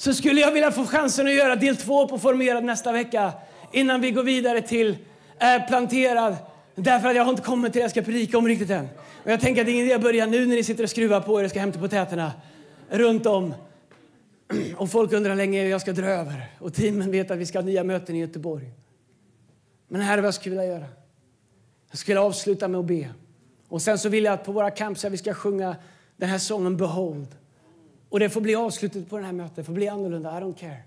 Så 0.00 0.14
skulle 0.14 0.40
jag 0.40 0.52
vilja 0.52 0.70
få 0.70 0.86
chansen 0.86 1.26
att 1.26 1.34
göra 1.34 1.56
del 1.56 1.76
två 1.76 2.08
på 2.08 2.18
Formerad 2.18 2.64
nästa 2.64 2.92
vecka 2.92 3.32
innan 3.72 4.00
vi 4.00 4.10
går 4.10 4.22
vidare 4.22 4.62
till 4.62 4.96
eh, 5.38 5.66
Planterad. 5.68 6.36
Därför 6.74 7.08
att 7.08 7.16
jag 7.16 7.24
har 7.24 7.30
inte 7.30 7.42
kommit 7.42 7.72
till 7.72 7.80
det 7.80 7.84
jag 7.84 7.90
ska 7.90 8.02
predika 8.02 8.38
om 8.38 8.48
riktigt 8.48 8.70
än. 8.70 8.88
Men 9.24 9.30
jag 9.30 9.40
tänker 9.40 9.62
att 9.62 9.66
det 9.66 9.70
är 9.70 9.74
ingen 9.74 9.86
idé 9.86 9.94
att 9.94 10.02
börja 10.02 10.26
nu 10.26 10.46
när 10.46 10.56
ni 10.56 10.64
sitter 10.64 10.84
och 10.84 10.90
skruvar 10.90 11.20
på 11.20 11.40
er 11.40 11.44
och 11.44 11.50
ska 11.50 11.60
hämta 11.60 11.78
potäterna 11.78 12.32
runt 12.90 13.26
om. 13.26 13.54
Och 14.76 14.90
folk 14.90 15.12
undrar 15.12 15.34
länge 15.34 15.68
jag 15.68 15.80
ska 15.80 15.92
dra 15.92 16.06
över. 16.06 16.46
Och 16.58 16.74
teamen 16.74 17.10
vet 17.10 17.30
att 17.30 17.38
vi 17.38 17.46
ska 17.46 17.58
ha 17.58 17.64
nya 17.64 17.84
möten 17.84 18.16
i 18.16 18.20
Göteborg. 18.20 18.70
Men 19.88 20.00
här 20.00 20.18
är 20.18 20.22
vad 20.22 20.26
jag 20.26 20.34
skulle 20.34 20.56
vilja 20.56 20.72
göra. 20.72 20.86
Jag 21.90 21.98
skulle 21.98 22.20
avsluta 22.20 22.68
med 22.68 22.80
att 22.80 22.86
be. 22.86 23.08
Och 23.68 23.82
sen 23.82 23.98
så 23.98 24.08
vill 24.08 24.24
jag 24.24 24.34
att 24.34 24.44
på 24.44 24.52
våra 24.52 24.70
camps 24.70 25.04
vi 25.04 25.16
ska 25.16 25.34
sjunga 25.34 25.76
den 26.16 26.28
här 26.28 26.38
sången 26.38 26.76
Behold. 26.76 27.39
Och 28.10 28.20
det 28.20 28.30
får 28.30 28.40
bli 28.40 28.54
avslutet 28.54 29.08
på 29.08 29.18
det 29.18 29.24
här 29.24 29.32
mötet. 29.32 29.56
Det 29.56 29.64
får 29.64 29.72
bli 29.72 29.88
annorlunda. 29.88 30.38
I 30.38 30.42
don't 30.42 30.54
care. 30.54 30.82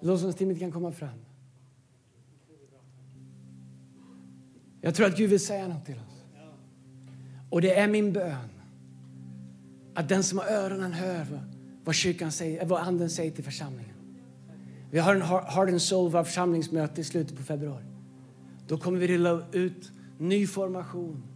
Lovsångsteamet 0.00 0.58
kan 0.58 0.72
komma 0.72 0.92
fram. 0.92 1.18
Jag 4.80 4.94
tror 4.94 5.06
att 5.06 5.16
Gud 5.16 5.30
vill 5.30 5.44
säga 5.46 5.68
något 5.68 5.86
till 5.86 5.94
oss. 5.94 6.24
Och 7.50 7.60
det 7.60 7.74
är 7.74 7.88
min 7.88 8.12
bön 8.12 8.48
att 9.94 10.08
den 10.08 10.24
som 10.24 10.38
har 10.38 10.46
öronen 10.46 10.92
hör 10.92 11.26
vad, 11.84 11.94
kyrkan 11.94 12.32
säger, 12.32 12.66
vad 12.66 12.80
anden 12.80 13.10
säger 13.10 13.30
till 13.30 13.44
församlingen. 13.44 13.94
Vi 14.90 14.98
har 14.98 15.14
en 15.14 15.22
Heart 15.22 15.68
and 15.68 15.82
Soul 15.82 16.10
församlingsmöte 16.24 17.00
i 17.00 17.04
slutet 17.04 17.36
på 17.36 17.42
februari. 17.42 17.84
Då 18.66 18.78
kommer 18.78 18.98
vi 18.98 19.08
rulla 19.08 19.46
ut 19.52 19.92
ny 20.18 20.46
formation. 20.46 21.33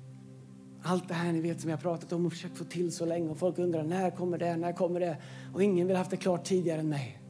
Allt 0.82 1.08
det 1.08 1.14
här 1.14 1.32
ni 1.32 1.40
vet 1.40 1.60
som 1.60 1.70
jag 1.70 1.80
pratat 1.80 2.12
om 2.12 2.26
och 2.26 2.32
försökt 2.32 2.58
få 2.58 2.64
till 2.64 2.92
så 2.92 3.06
länge. 3.06 3.28
Och 3.28 3.38
folk 3.38 3.58
undrar 3.58 3.82
när 3.82 4.10
kommer 4.10 4.38
det, 4.38 4.56
när 4.56 4.72
kommer 4.72 5.00
det? 5.00 5.16
Och 5.54 5.62
ingen 5.62 5.86
vill 5.86 5.96
ha 5.96 6.00
haft 6.00 6.10
det 6.10 6.16
klart 6.16 6.44
tidigare 6.44 6.80
än 6.80 6.88
mig. 6.88 7.22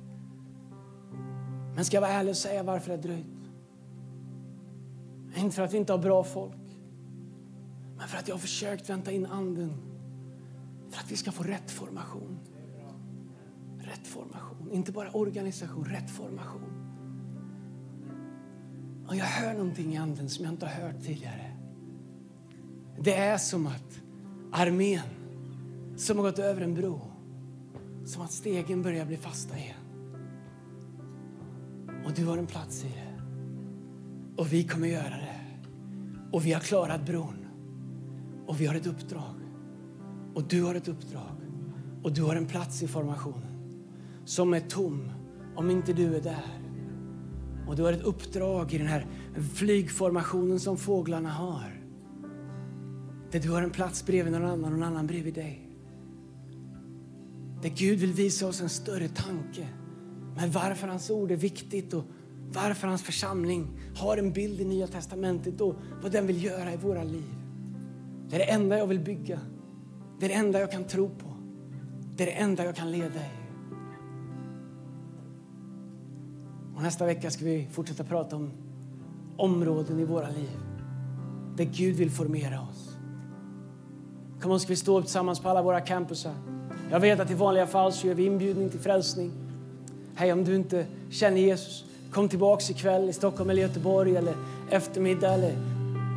Men 1.75 1.85
ska 1.85 1.97
jag 1.97 2.01
vara 2.01 2.13
ärlig 2.13 2.31
och 2.31 2.37
säga 2.37 2.63
varför 2.63 2.91
det 2.91 2.97
har 2.97 3.03
dröjt? 3.03 3.27
Inte 5.37 5.57
för 5.57 5.63
att 5.63 5.73
vi 5.73 5.79
inte 5.79 5.93
har 5.93 5.99
bra 5.99 6.25
folk. 6.25 6.57
Men 7.97 8.09
för 8.09 8.19
att 8.19 8.29
jag 8.29 8.35
har 8.35 8.41
försökt 8.41 8.91
vänta 8.91 9.13
in 9.13 9.27
anden. 9.27 9.73
För 10.91 11.01
att 11.01 11.13
vi 11.13 11.17
ska 11.17 11.33
få 11.33 11.43
rätt 11.43 11.71
formation. 11.71 12.39
Rätt 13.79 14.07
formation. 14.07 14.73
Inte 14.73 14.93
bara 14.93 15.11
organisation, 15.11 15.85
rätt 15.85 16.11
formation. 16.11 16.79
Och 19.09 19.17
jag 19.17 19.25
hör 19.25 19.55
någonting 19.55 19.95
i 19.95 19.97
anden 19.97 20.29
som 20.29 20.45
jag 20.45 20.55
inte 20.55 20.67
har 20.67 20.83
hört 20.83 21.03
tidigare. 21.03 21.57
Det 23.03 23.15
är 23.15 23.39
som 23.39 23.67
att 23.67 24.01
armén 24.53 25.01
som 25.97 26.17
har 26.17 26.25
gått 26.25 26.39
över 26.39 26.61
en 26.61 26.75
bro, 26.75 27.01
som 28.05 28.23
att 28.23 28.33
stegen 28.33 28.83
börjar 28.83 29.07
bli 29.07 29.17
fasta 29.17 29.59
igen. 29.59 29.75
Och 32.05 32.13
du 32.15 32.27
har 32.27 32.39
en 32.39 32.47
plats 32.47 32.85
i 32.85 32.89
det. 32.89 33.23
Och 34.37 34.53
vi 34.53 34.65
kommer 34.65 34.89
göra 34.89 35.17
det. 35.17 35.41
Och 36.33 36.47
vi 36.47 36.53
har 36.53 36.61
klarat 36.61 37.07
bron. 37.07 37.47
Och 38.47 38.61
vi 38.61 38.67
har 38.67 38.75
ett 38.75 38.87
uppdrag. 38.87 39.35
Och 40.35 40.49
du 40.49 40.63
har 40.63 40.75
ett 40.75 40.89
uppdrag. 40.89 41.37
Och 42.03 42.13
du 42.13 42.23
har 42.23 42.37
en 42.37 42.47
plats 42.47 42.83
i 42.83 42.89
formationen 42.89 43.75
som 44.25 44.55
är 44.55 44.61
tom 44.61 45.11
om 45.57 45.71
inte 45.71 45.93
du 45.93 46.17
är 46.17 46.21
där. 46.21 46.61
Och 47.69 47.77
du 47.77 47.83
har 47.83 47.93
ett 47.93 48.03
uppdrag 48.03 48.73
i 48.75 48.79
den 48.79 48.87
här 48.87 49.07
flygformationen 49.55 50.61
som 50.61 50.77
fåglarna 50.77 51.31
har. 51.31 51.78
Där 53.31 53.41
du 53.41 53.51
har 53.51 53.63
en 53.63 53.71
plats 53.71 54.07
bredvid 54.07 54.33
någon 54.33 54.45
annan 54.45 54.65
och 54.65 54.71
någon 54.71 54.83
annan 54.83 55.07
bredvid 55.07 55.35
dig. 55.35 55.69
Där 57.63 57.69
Gud 57.69 57.99
vill 57.99 58.13
visa 58.13 58.47
oss 58.47 58.61
en 58.61 58.69
större 58.69 59.09
tanke 59.09 59.69
med 60.37 60.53
varför 60.53 60.89
hans 60.89 61.11
ord 61.11 61.31
är 61.31 61.37
viktigt 61.37 61.95
och 61.95 62.05
varför 62.53 62.89
hans 62.89 63.03
församling 63.03 63.81
har 63.97 64.17
en 64.17 64.33
bild 64.33 64.61
i 64.61 64.65
Nya 64.65 64.87
Testamentet 64.87 65.61
och 65.61 65.75
vad 66.03 66.13
den 66.13 66.27
vill 66.27 66.45
göra 66.45 66.73
i 66.73 66.77
våra 66.77 67.05
liv. 67.05 67.35
Det 68.29 68.37
är 68.37 68.39
det 68.39 68.51
enda 68.51 68.79
jag 68.79 68.87
vill 68.87 69.01
bygga. 69.01 69.41
Det 70.21 70.27
är 70.27 70.29
det 70.29 70.35
enda 70.35 70.61
jag 70.61 70.73
kan 70.73 70.85
tro 70.85 71.09
på. 71.09 71.35
Det 72.17 72.23
är 72.23 72.27
det 72.27 72.33
enda 72.33 72.65
jag 72.65 72.77
kan 72.77 72.91
leda 72.91 73.21
i. 73.21 73.39
Och 76.77 76.83
nästa 76.83 77.07
vecka 77.07 77.31
ska 77.31 77.45
vi 77.45 77.69
fortsätta 77.73 78.05
prata 78.05 78.37
om 78.37 78.51
områden 79.37 80.01
i 80.01 80.05
våra 80.05 80.29
liv 80.31 80.59
där 81.57 81.65
Gud 81.65 81.97
vill 81.97 82.11
formera 82.11 82.61
oss. 82.61 82.88
Kom 84.43 84.51
och 84.51 84.61
ska 84.61 84.69
vi 84.69 84.77
stå 84.77 84.99
upp 84.99 85.05
tillsammans 85.05 85.41
på 85.41 85.49
alla 85.49 85.63
våra 85.63 85.81
campusar? 85.81 86.33
Jag 86.91 87.01
vet 87.01 87.21
att 87.21 87.31
i 87.31 87.35
vanliga 87.35 87.67
fall 87.67 87.93
så 87.93 88.07
gör 88.07 88.15
vi 88.15 88.25
inbjudning 88.25 88.69
till 88.69 88.81
frälsning. 88.81 89.33
Hej, 90.15 90.33
om 90.33 90.45
du 90.45 90.57
inte 90.57 90.87
känner 91.11 91.41
Jesus, 91.41 91.85
kom 92.13 92.29
tillbaks 92.29 92.71
ikväll 92.71 93.09
i 93.09 93.13
Stockholm 93.13 93.51
eller 93.51 93.63
Göteborg 93.63 94.17
eller 94.17 94.35
eftermiddag 94.71 95.35
eller 95.35 95.53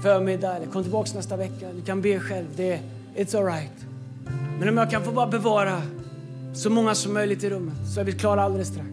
förmiddag 0.03 0.55
eller 0.55 0.65
kom 0.65 0.83
tillbaks 0.83 1.13
nästa 1.13 1.37
vecka. 1.37 1.67
Du 1.75 1.81
kan 1.81 2.01
be 2.01 2.19
själv. 2.19 2.45
Det 2.55 2.73
är, 2.73 2.79
it's 3.15 3.37
alright. 3.37 3.85
Men 4.59 4.69
om 4.69 4.77
jag 4.77 4.91
kan 4.91 5.03
få 5.03 5.11
bara 5.11 5.27
bevara 5.27 5.81
så 6.53 6.69
många 6.69 6.95
som 6.95 7.13
möjligt 7.13 7.43
i 7.43 7.49
rummet 7.49 7.75
så 7.93 7.99
är 7.99 8.03
vi 8.03 8.11
klara 8.11 8.43
alldeles 8.43 8.67
strax. 8.67 8.89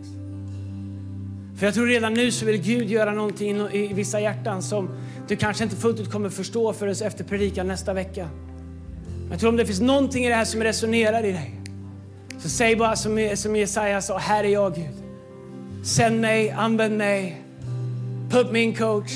För 1.59 1.67
jag 1.67 1.75
tror 1.75 1.87
redan 1.87 2.15
nu 2.15 2.33
så 2.33 2.47
vill 2.47 2.63
Gud 2.63 2.91
göra 2.91 3.13
någonting 3.13 3.57
i 3.57 3.93
vissa 3.93 4.21
hjärtan 4.21 4.63
som 4.63 4.89
du 5.29 5.37
kanske 5.37 5.65
inte 5.65 5.77
fullt 5.77 6.01
ut 6.01 6.11
kommer 6.11 6.31
förstå 6.31 6.73
förrän 6.73 6.95
efter 7.07 7.25
predikan 7.25 7.69
nästa 7.69 7.93
vecka. 7.93 8.29
Jag 9.31 9.41
tror 9.41 9.51
om 9.51 9.57
det 9.57 9.67
finns 9.67 9.81
någonting 9.81 10.25
i 10.25 10.29
det 10.29 10.35
här 10.35 10.45
som 10.45 10.63
resonerar 10.63 11.25
i 11.25 11.33
dig 11.33 11.59
så 12.39 12.49
säg 12.49 12.77
bara 12.77 12.97
som, 12.97 13.31
som 13.35 13.57
Jesaja 13.57 14.03
sa, 14.03 14.19
här 14.19 14.45
är 14.45 14.49
jag 14.49 14.75
Gud. 14.75 14.95
Sänd 15.85 16.21
mig, 16.21 16.51
använd 16.51 16.97
mig. 16.97 17.43
Put 18.31 18.53
me 18.53 18.61
in 18.61 18.75
coach. 18.75 19.13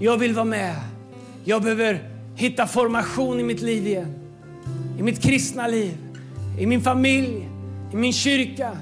Jag 0.00 0.18
vill 0.18 0.34
vara 0.34 0.44
med. 0.44 0.74
Jag 1.44 1.62
behöver 1.62 2.10
hitta 2.34 2.66
formation 2.66 3.40
i 3.40 3.42
mitt 3.42 3.60
liv 3.62 3.86
igen. 3.86 4.14
I 4.98 5.02
mitt 5.02 5.22
kristna 5.22 5.66
liv, 5.66 5.96
i 6.58 6.66
min 6.66 6.80
familj, 6.80 7.48
i 7.92 7.96
min 7.96 8.12
kyrka, 8.12 8.78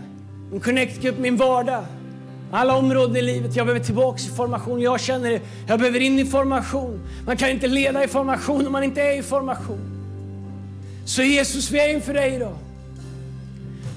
min 0.51 0.61
connect 0.61 1.19
min 1.19 1.37
vardag. 1.37 1.85
Alla 2.51 2.77
områden 2.77 3.17
i 3.17 3.23
livet. 3.23 3.57
Jag 3.57 3.67
behöver 3.67 3.85
tillbaka 3.85 4.23
i 4.23 4.37
formation. 4.37 4.81
Jag 4.81 5.01
känner 5.01 5.31
det. 5.31 5.41
Jag 5.67 5.79
behöver 5.79 6.01
in 6.01 6.19
i 6.19 6.25
formation. 6.25 7.01
Man 7.27 7.37
kan 7.37 7.51
inte 7.51 7.67
leda 7.67 8.05
i 8.05 8.09
formation 8.09 8.67
om 8.67 8.73
man 8.73 8.85
inte 8.85 9.03
är 9.03 9.19
i 9.19 9.23
formation. 9.23 9.92
Så 11.05 11.23
Jesus, 11.23 11.71
vi 11.71 11.81
är 11.81 11.95
inför 11.95 12.15
dig 12.15 12.35
idag. 12.35 12.57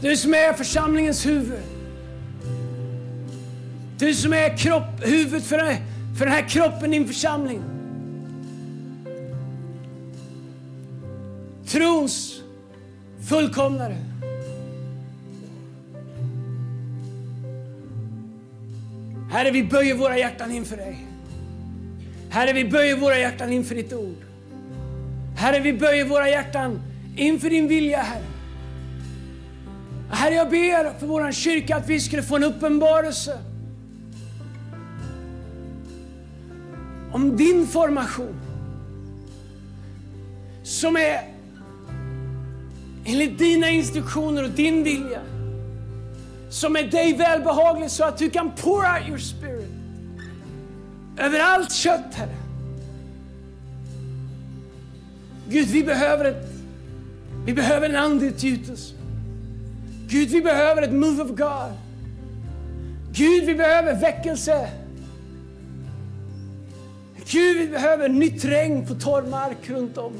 Du 0.01 0.17
som 0.17 0.33
är 0.33 0.53
församlingens 0.53 1.25
huvud. 1.25 1.59
Du 3.97 4.13
som 4.13 4.33
är 4.33 4.57
kropp, 4.57 4.83
huvudet 5.01 5.43
för, 5.43 5.57
för 6.17 6.25
den 6.25 6.33
här 6.33 6.49
kroppen, 6.49 6.91
din 6.91 7.07
församling. 7.07 7.61
Trons 11.67 12.41
fullkomnare. 13.29 13.97
Herre, 19.31 19.51
vi 19.51 19.63
böjer 19.63 19.95
våra 19.95 20.17
hjärtan 20.17 20.51
inför 20.51 20.77
dig. 20.77 21.05
Herre, 22.29 22.53
vi 22.53 22.65
böjer 22.65 22.97
våra 22.97 23.19
hjärtan 23.19 23.53
inför 23.53 23.75
ditt 23.75 23.93
ord. 23.93 24.17
Herre, 25.37 25.59
vi 25.59 25.73
böjer 25.73 26.05
våra 26.05 26.29
hjärtan 26.29 26.81
inför 27.15 27.49
din 27.49 27.67
vilja, 27.67 28.01
Herre. 28.01 28.23
Herre, 30.09 30.35
jag 30.35 30.49
ber 30.49 30.99
för 30.99 31.07
vår 31.07 31.31
kyrka 31.31 31.75
att 31.75 31.89
vi 31.89 31.99
skulle 31.99 32.23
få 32.23 32.35
en 32.35 32.43
uppenbarelse 32.43 33.39
om 37.11 37.37
din 37.37 37.67
formation 37.67 38.35
som 40.63 40.95
är 40.95 41.21
enligt 43.05 43.39
dina 43.39 43.69
instruktioner 43.69 44.43
och 44.43 44.49
din 44.49 44.83
vilja 44.83 45.21
som 46.49 46.75
är 46.75 46.83
dig 46.83 47.13
välbehaglig 47.13 47.91
så 47.91 48.03
att 48.03 48.17
du 48.17 48.29
kan 48.29 48.51
pour 48.51 48.77
out 48.77 49.07
your 49.07 49.17
spirit 49.17 49.69
över 51.17 51.39
allt 51.39 51.71
kött, 51.71 52.13
Herre. 52.13 52.35
Gud, 55.49 55.67
vi 55.67 55.83
behöver, 55.83 56.25
ett, 56.25 56.49
vi 57.45 57.53
behöver 57.53 57.89
en 57.89 57.95
andeutgjutelse. 57.95 58.93
Gud, 60.07 60.29
vi 60.29 60.41
behöver 60.41 60.81
ett 60.81 60.93
move 60.93 61.23
of 61.23 61.29
God. 61.29 61.73
Gud, 63.13 63.45
vi 63.45 63.55
behöver 63.55 63.95
väckelse. 63.95 64.69
Gud, 67.31 67.57
vi 67.57 67.67
behöver 67.67 68.09
nytt 68.09 68.45
regn 68.45 68.85
på 68.87 68.95
torr 68.95 69.21
mark 69.21 69.69
runt 69.69 69.97
om. 69.97 70.13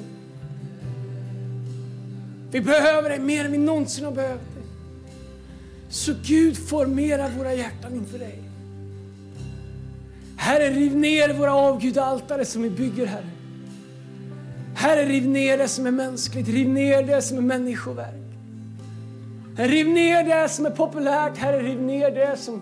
Vi 2.51 2.61
behöver 2.61 3.09
dig 3.09 3.19
mer 3.19 3.45
än 3.45 3.51
vi 3.51 3.57
någonsin 3.57 4.05
har 4.05 4.11
behövt 4.11 4.55
dig. 4.55 4.63
Så 5.89 6.13
Gud, 6.23 6.57
formera 6.57 7.29
våra 7.37 7.53
hjärtan 7.53 7.93
inför 7.95 8.19
dig. 8.19 8.39
Herre, 10.37 10.69
riv 10.69 10.95
ner 10.95 11.33
våra 11.33 11.53
avgudaltare 11.53 12.45
som 12.45 12.61
vi 12.61 12.69
bygger, 12.69 13.05
Herre. 13.05 13.34
Herre, 14.75 15.05
riv 15.05 15.27
ner 15.27 15.57
det 15.57 15.67
som 15.67 15.85
är 15.85 15.91
mänskligt, 15.91 16.47
riv 16.47 16.69
ner 16.69 17.03
det 17.03 17.21
som 17.21 17.37
är 17.37 17.41
människoverk. 17.41 18.25
Riv 19.57 19.87
ner 19.87 20.23
det 20.23 20.49
som 20.49 20.65
är 20.65 20.69
populärt, 20.69 21.37
Herre, 21.37 21.59
riv 21.59 21.81
ner 21.81 22.11
det 22.11 22.37
som 22.37 22.61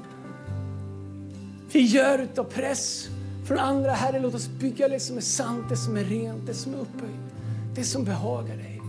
vi 1.72 1.82
gör 1.82 2.20
utav 2.20 2.44
press 2.44 3.08
från 3.48 3.60
andra. 3.60 3.92
Herre, 3.92 4.20
låt 4.20 4.36
oss 4.36 4.48
bygga 4.48 4.88
det 4.88 5.00
som 5.00 5.18
är 5.18 5.22
sant, 5.22 5.70
det 5.70 5.78
som 5.78 5.98
är 5.98 6.04
rent, 6.04 6.48
det 6.48 6.54
som 6.54 6.74
är 6.74 6.78
upphöjt, 6.78 7.34
det 7.76 7.84
som 7.84 8.04
behagar 8.04 8.56
dig. 8.56 8.82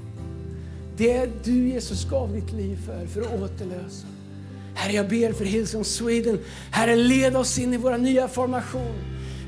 Det 0.97 1.45
du 1.45 1.68
Jesus 1.68 2.05
gav 2.11 2.33
ditt 2.33 2.53
liv 2.53 2.79
för, 2.87 3.07
för 3.07 3.20
att 3.20 3.43
återlösa. 3.43 4.07
Herre, 4.75 4.93
jag 4.93 5.09
ber 5.09 5.33
för 5.33 5.45
Hillsong 5.45 5.85
Sweden. 5.85 6.39
Herre, 6.70 6.97
led 6.97 7.37
oss 7.37 7.59
in 7.59 7.75
i 7.75 7.77
våra 7.77 7.97
nya 7.97 8.29
formation. 8.29 8.95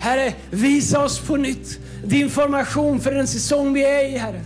Herre, 0.00 0.32
visa 0.50 1.04
oss 1.04 1.18
på 1.18 1.36
nytt 1.36 1.78
din 2.04 2.30
formation 2.30 3.00
för 3.00 3.12
den 3.12 3.26
säsong 3.26 3.72
vi 3.72 3.84
är 3.84 4.04
i, 4.04 4.16
Herre. 4.16 4.40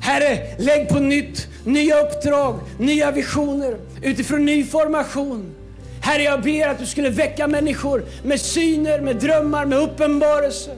Herre, 0.00 0.56
lägg 0.58 0.88
på 0.88 0.98
nytt 0.98 1.48
nya 1.64 2.00
uppdrag, 2.00 2.60
nya 2.78 3.10
visioner 3.10 3.76
utifrån 4.02 4.44
ny 4.44 4.64
formation. 4.64 5.54
Herre, 6.00 6.22
jag 6.22 6.42
ber 6.42 6.68
att 6.68 6.78
du 6.78 6.86
skulle 6.86 7.10
väcka 7.10 7.46
människor 7.46 8.04
med 8.24 8.40
syner, 8.40 9.00
med 9.00 9.16
drömmar, 9.16 9.66
med 9.66 9.78
uppenbarelser. 9.78 10.74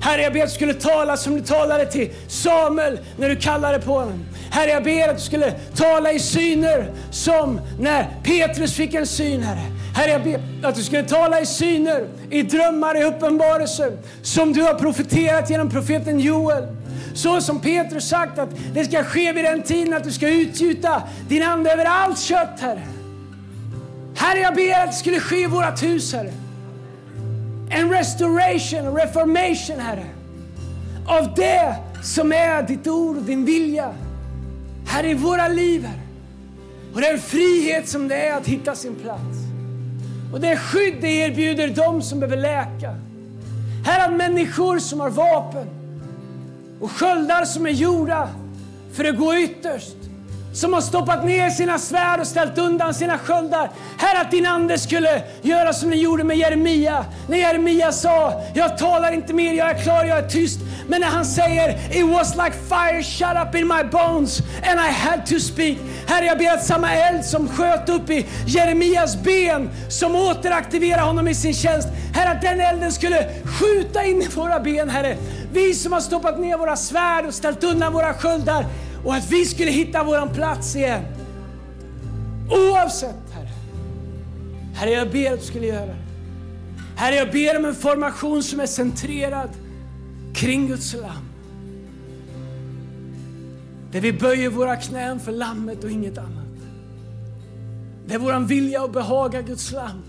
Herre, 0.00 0.22
jag 0.22 0.32
ber 0.32 0.42
att 0.42 0.48
du 0.48 0.54
skulle 0.54 0.74
tala 0.74 1.16
som 1.16 1.34
du 1.34 1.40
talade 1.40 1.86
till 1.86 2.10
Samuel 2.28 2.98
när 3.16 3.28
du 3.28 3.36
kallade 3.36 3.78
på 3.78 3.92
honom. 3.92 4.24
Herre, 4.50 4.70
jag 4.70 4.84
ber 4.84 5.08
att 5.08 5.16
du 5.16 5.22
skulle 5.22 5.52
tala 5.76 6.12
i 6.12 6.18
syner 6.18 6.90
som 7.10 7.60
när 7.80 8.06
Petrus 8.24 8.74
fick 8.74 8.94
en 8.94 9.06
syn, 9.06 9.42
Herre. 9.42 9.77
Herre, 9.94 10.10
jag 10.10 10.22
ber 10.22 10.68
att 10.68 10.74
du 10.74 10.82
skulle 10.82 11.02
tala 11.02 11.40
i 11.40 11.46
syner, 11.46 12.08
i 12.30 12.42
drömmar, 12.42 13.00
i 13.00 13.04
uppenbarelser 13.04 13.92
som 14.22 14.52
du 14.52 14.62
har 14.62 14.74
profeterat 14.74 15.50
genom 15.50 15.70
profeten 15.70 16.20
Joel. 16.20 16.64
Så 17.14 17.40
som 17.40 17.60
Petrus 17.60 18.08
sagt 18.08 18.38
att 18.38 18.48
det 18.74 18.84
ska 18.84 19.04
ske 19.04 19.32
vid 19.32 19.44
den 19.44 19.62
tiden 19.62 19.94
att 19.94 20.04
du 20.04 20.12
ska 20.12 20.28
utgjuta 20.28 21.02
din 21.28 21.42
ande 21.42 21.72
över 21.72 21.84
allt 21.84 22.18
kött, 22.18 22.60
Herre. 22.60 22.82
Herre, 24.16 24.38
jag 24.38 24.54
ber 24.54 24.82
att 24.82 24.90
det 24.90 24.96
skulle 24.96 25.20
ske 25.20 25.36
i 25.36 25.46
vårt 25.46 25.82
hus, 25.82 26.14
Herre. 26.14 26.32
En 27.70 27.90
restoration, 27.90 28.78
en 28.78 28.96
reformation, 28.96 29.80
Herre. 29.80 30.06
Av 31.06 31.34
det 31.34 31.74
som 32.02 32.32
är 32.32 32.62
ditt 32.62 32.86
ord 32.86 33.16
och 33.16 33.22
din 33.22 33.44
vilja. 33.44 33.94
Herre, 34.86 35.10
i 35.10 35.14
våra 35.14 35.48
liv, 35.48 35.84
Herre. 35.84 36.00
Och 36.94 37.00
den 37.00 37.18
frihet 37.18 37.88
som 37.88 38.08
det 38.08 38.16
är 38.16 38.36
att 38.36 38.46
hitta 38.46 38.74
sin 38.74 38.94
plats. 38.94 39.47
Och 40.32 40.40
det 40.40 40.56
skydd 40.56 40.94
det 41.00 41.08
erbjuder 41.08 41.68
dem 41.68 42.02
som 42.02 42.20
behöver 42.20 42.36
läka. 42.36 42.94
Här 43.84 44.08
att 44.08 44.16
människor 44.16 44.78
som 44.78 45.00
har 45.00 45.10
vapen 45.10 45.66
och 46.80 46.90
sköldar 46.90 47.44
som 47.44 47.66
är 47.66 47.70
gjorda 47.70 48.28
för 48.92 49.04
att 49.04 49.18
gå 49.18 49.34
ytterst 49.34 49.96
som 50.52 50.72
har 50.72 50.80
stoppat 50.80 51.24
ner 51.24 51.50
sina 51.50 51.78
svärd 51.78 52.20
och 52.20 52.26
ställt 52.26 52.58
undan 52.58 52.94
sina 52.94 53.18
sköldar. 53.18 53.70
Här 53.98 54.20
att 54.20 54.30
din 54.30 54.46
ande 54.46 54.78
skulle 54.78 55.22
göra 55.42 55.72
som 55.72 55.90
den 55.90 55.98
gjorde 55.98 56.24
med 56.24 56.36
Jeremia. 56.36 57.04
När 57.28 57.38
Jeremia 57.38 57.92
sa, 57.92 58.42
jag 58.54 58.78
talar 58.78 59.12
inte 59.12 59.34
mer, 59.34 59.52
jag 59.52 59.70
är 59.70 59.82
klar, 59.82 60.04
jag 60.04 60.18
är 60.18 60.28
tyst. 60.28 60.60
Men 60.88 61.00
när 61.00 61.08
han 61.08 61.24
säger, 61.24 61.96
it 61.96 62.06
was 62.06 62.36
like 62.36 62.52
fire 62.52 63.02
shut 63.02 63.48
up 63.48 63.54
in 63.54 63.68
my 63.68 63.82
bones 63.82 64.42
and 64.62 64.80
I 64.80 64.90
had 64.90 65.26
to 65.26 65.38
speak. 65.40 65.78
Herre, 66.06 66.26
jag 66.26 66.38
ber 66.38 66.50
att 66.50 66.66
samma 66.66 66.94
eld 66.94 67.24
som 67.24 67.48
sköt 67.48 67.88
upp 67.88 68.10
i 68.10 68.26
Jeremias 68.46 69.22
ben, 69.22 69.70
som 69.88 70.16
återaktiverar 70.16 71.02
honom 71.02 71.28
i 71.28 71.34
sin 71.34 71.54
tjänst. 71.54 71.88
Herre, 72.14 72.30
att 72.30 72.42
den 72.42 72.60
elden 72.60 72.92
skulle 72.92 73.28
skjuta 73.44 74.04
in 74.04 74.22
i 74.22 74.26
våra 74.26 74.60
ben, 74.60 74.88
Herre. 74.88 75.16
Vi 75.52 75.74
som 75.74 75.92
har 75.92 76.00
stoppat 76.00 76.40
ner 76.40 76.58
våra 76.58 76.76
svärd 76.76 77.26
och 77.26 77.34
ställt 77.34 77.64
undan 77.64 77.92
våra 77.92 78.14
sköldar 78.14 78.66
och 79.04 79.14
att 79.14 79.30
vi 79.30 79.44
skulle 79.44 79.70
hitta 79.70 80.04
vår 80.04 80.34
plats 80.34 80.76
igen. 80.76 81.02
Oavsett, 82.50 83.16
Herre. 83.34 83.48
Herre, 84.74 84.90
jag 84.90 85.10
ber 85.10 85.32
att 85.32 85.40
du 85.40 85.46
skulle 85.46 85.66
göra 85.66 85.86
det. 85.86 85.96
Herre, 86.96 87.14
jag 87.14 87.32
ber 87.32 87.58
om 87.58 87.64
en 87.64 87.74
formation 87.74 88.42
som 88.42 88.60
är 88.60 88.66
centrerad 88.66 89.50
kring 90.38 90.66
Guds 90.66 90.94
lamm. 90.94 91.28
Där 93.92 94.00
vi 94.00 94.12
böjer 94.12 94.50
våra 94.50 94.76
knän 94.76 95.20
för 95.20 95.32
lammet 95.32 95.84
och 95.84 95.90
inget 95.90 96.18
annat. 96.18 96.44
Där 98.06 98.18
vår 98.18 98.46
vilja 98.46 98.84
att 98.84 98.92
behaga 98.92 99.42
Guds 99.42 99.72
lamm 99.72 100.02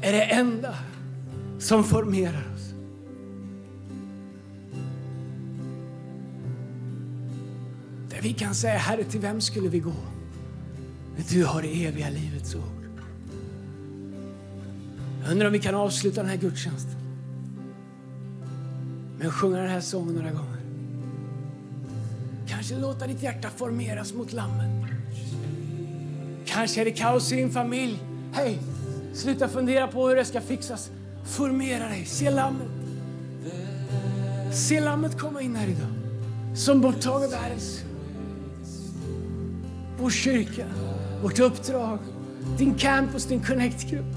är 0.00 0.12
det 0.12 0.22
enda 0.22 0.74
som 1.58 1.84
formerar 1.84 2.54
oss. 2.54 2.74
Där 8.10 8.22
vi 8.22 8.32
kan 8.32 8.54
säga, 8.54 8.78
Herre, 8.78 9.04
till 9.04 9.20
vem 9.20 9.40
skulle 9.40 9.68
vi 9.68 9.78
gå? 9.78 9.94
Du 11.28 11.44
har 11.44 11.62
det 11.62 11.86
eviga 11.86 12.10
livets 12.10 12.54
ord. 12.54 12.62
Jag 15.22 15.32
undrar 15.32 15.46
om 15.46 15.52
vi 15.52 15.58
kan 15.58 15.74
avsluta 15.74 16.20
den 16.20 16.30
här 16.30 16.36
gudstjänsten 16.36 16.99
med 19.20 19.28
att 19.28 19.34
sjunga 19.34 19.58
den 19.58 19.70
här 19.70 19.80
sången 19.80 20.14
några 20.14 20.30
gånger. 20.30 20.60
Kanske 22.48 22.74
låta 22.78 23.06
ditt 23.06 23.22
hjärta 23.22 23.48
formeras 23.56 24.14
mot 24.14 24.32
lammet. 24.32 24.90
Kanske 26.46 26.80
är 26.80 26.84
det 26.84 26.90
kaos 26.90 27.32
i 27.32 27.36
din 27.36 27.50
familj. 27.50 28.02
Hej, 28.32 28.58
sluta 29.14 29.48
fundera 29.48 29.88
på 29.88 30.08
hur 30.08 30.16
det 30.16 30.24
ska 30.24 30.40
fixas. 30.40 30.90
Formera 31.24 31.88
dig, 31.88 32.04
se 32.04 32.30
lammet. 32.30 32.68
Se 34.52 34.80
lammet 34.80 35.18
komma 35.18 35.42
in 35.42 35.56
här 35.56 35.68
idag. 35.68 35.88
Som 36.54 36.80
borttager 36.80 37.28
världens. 37.28 37.80
Vår 39.98 40.10
kyrka, 40.10 40.66
vårt 41.22 41.38
uppdrag, 41.38 41.98
din 42.58 42.74
campus, 42.74 43.24
din 43.24 43.42
connectgrupp. 43.42 44.16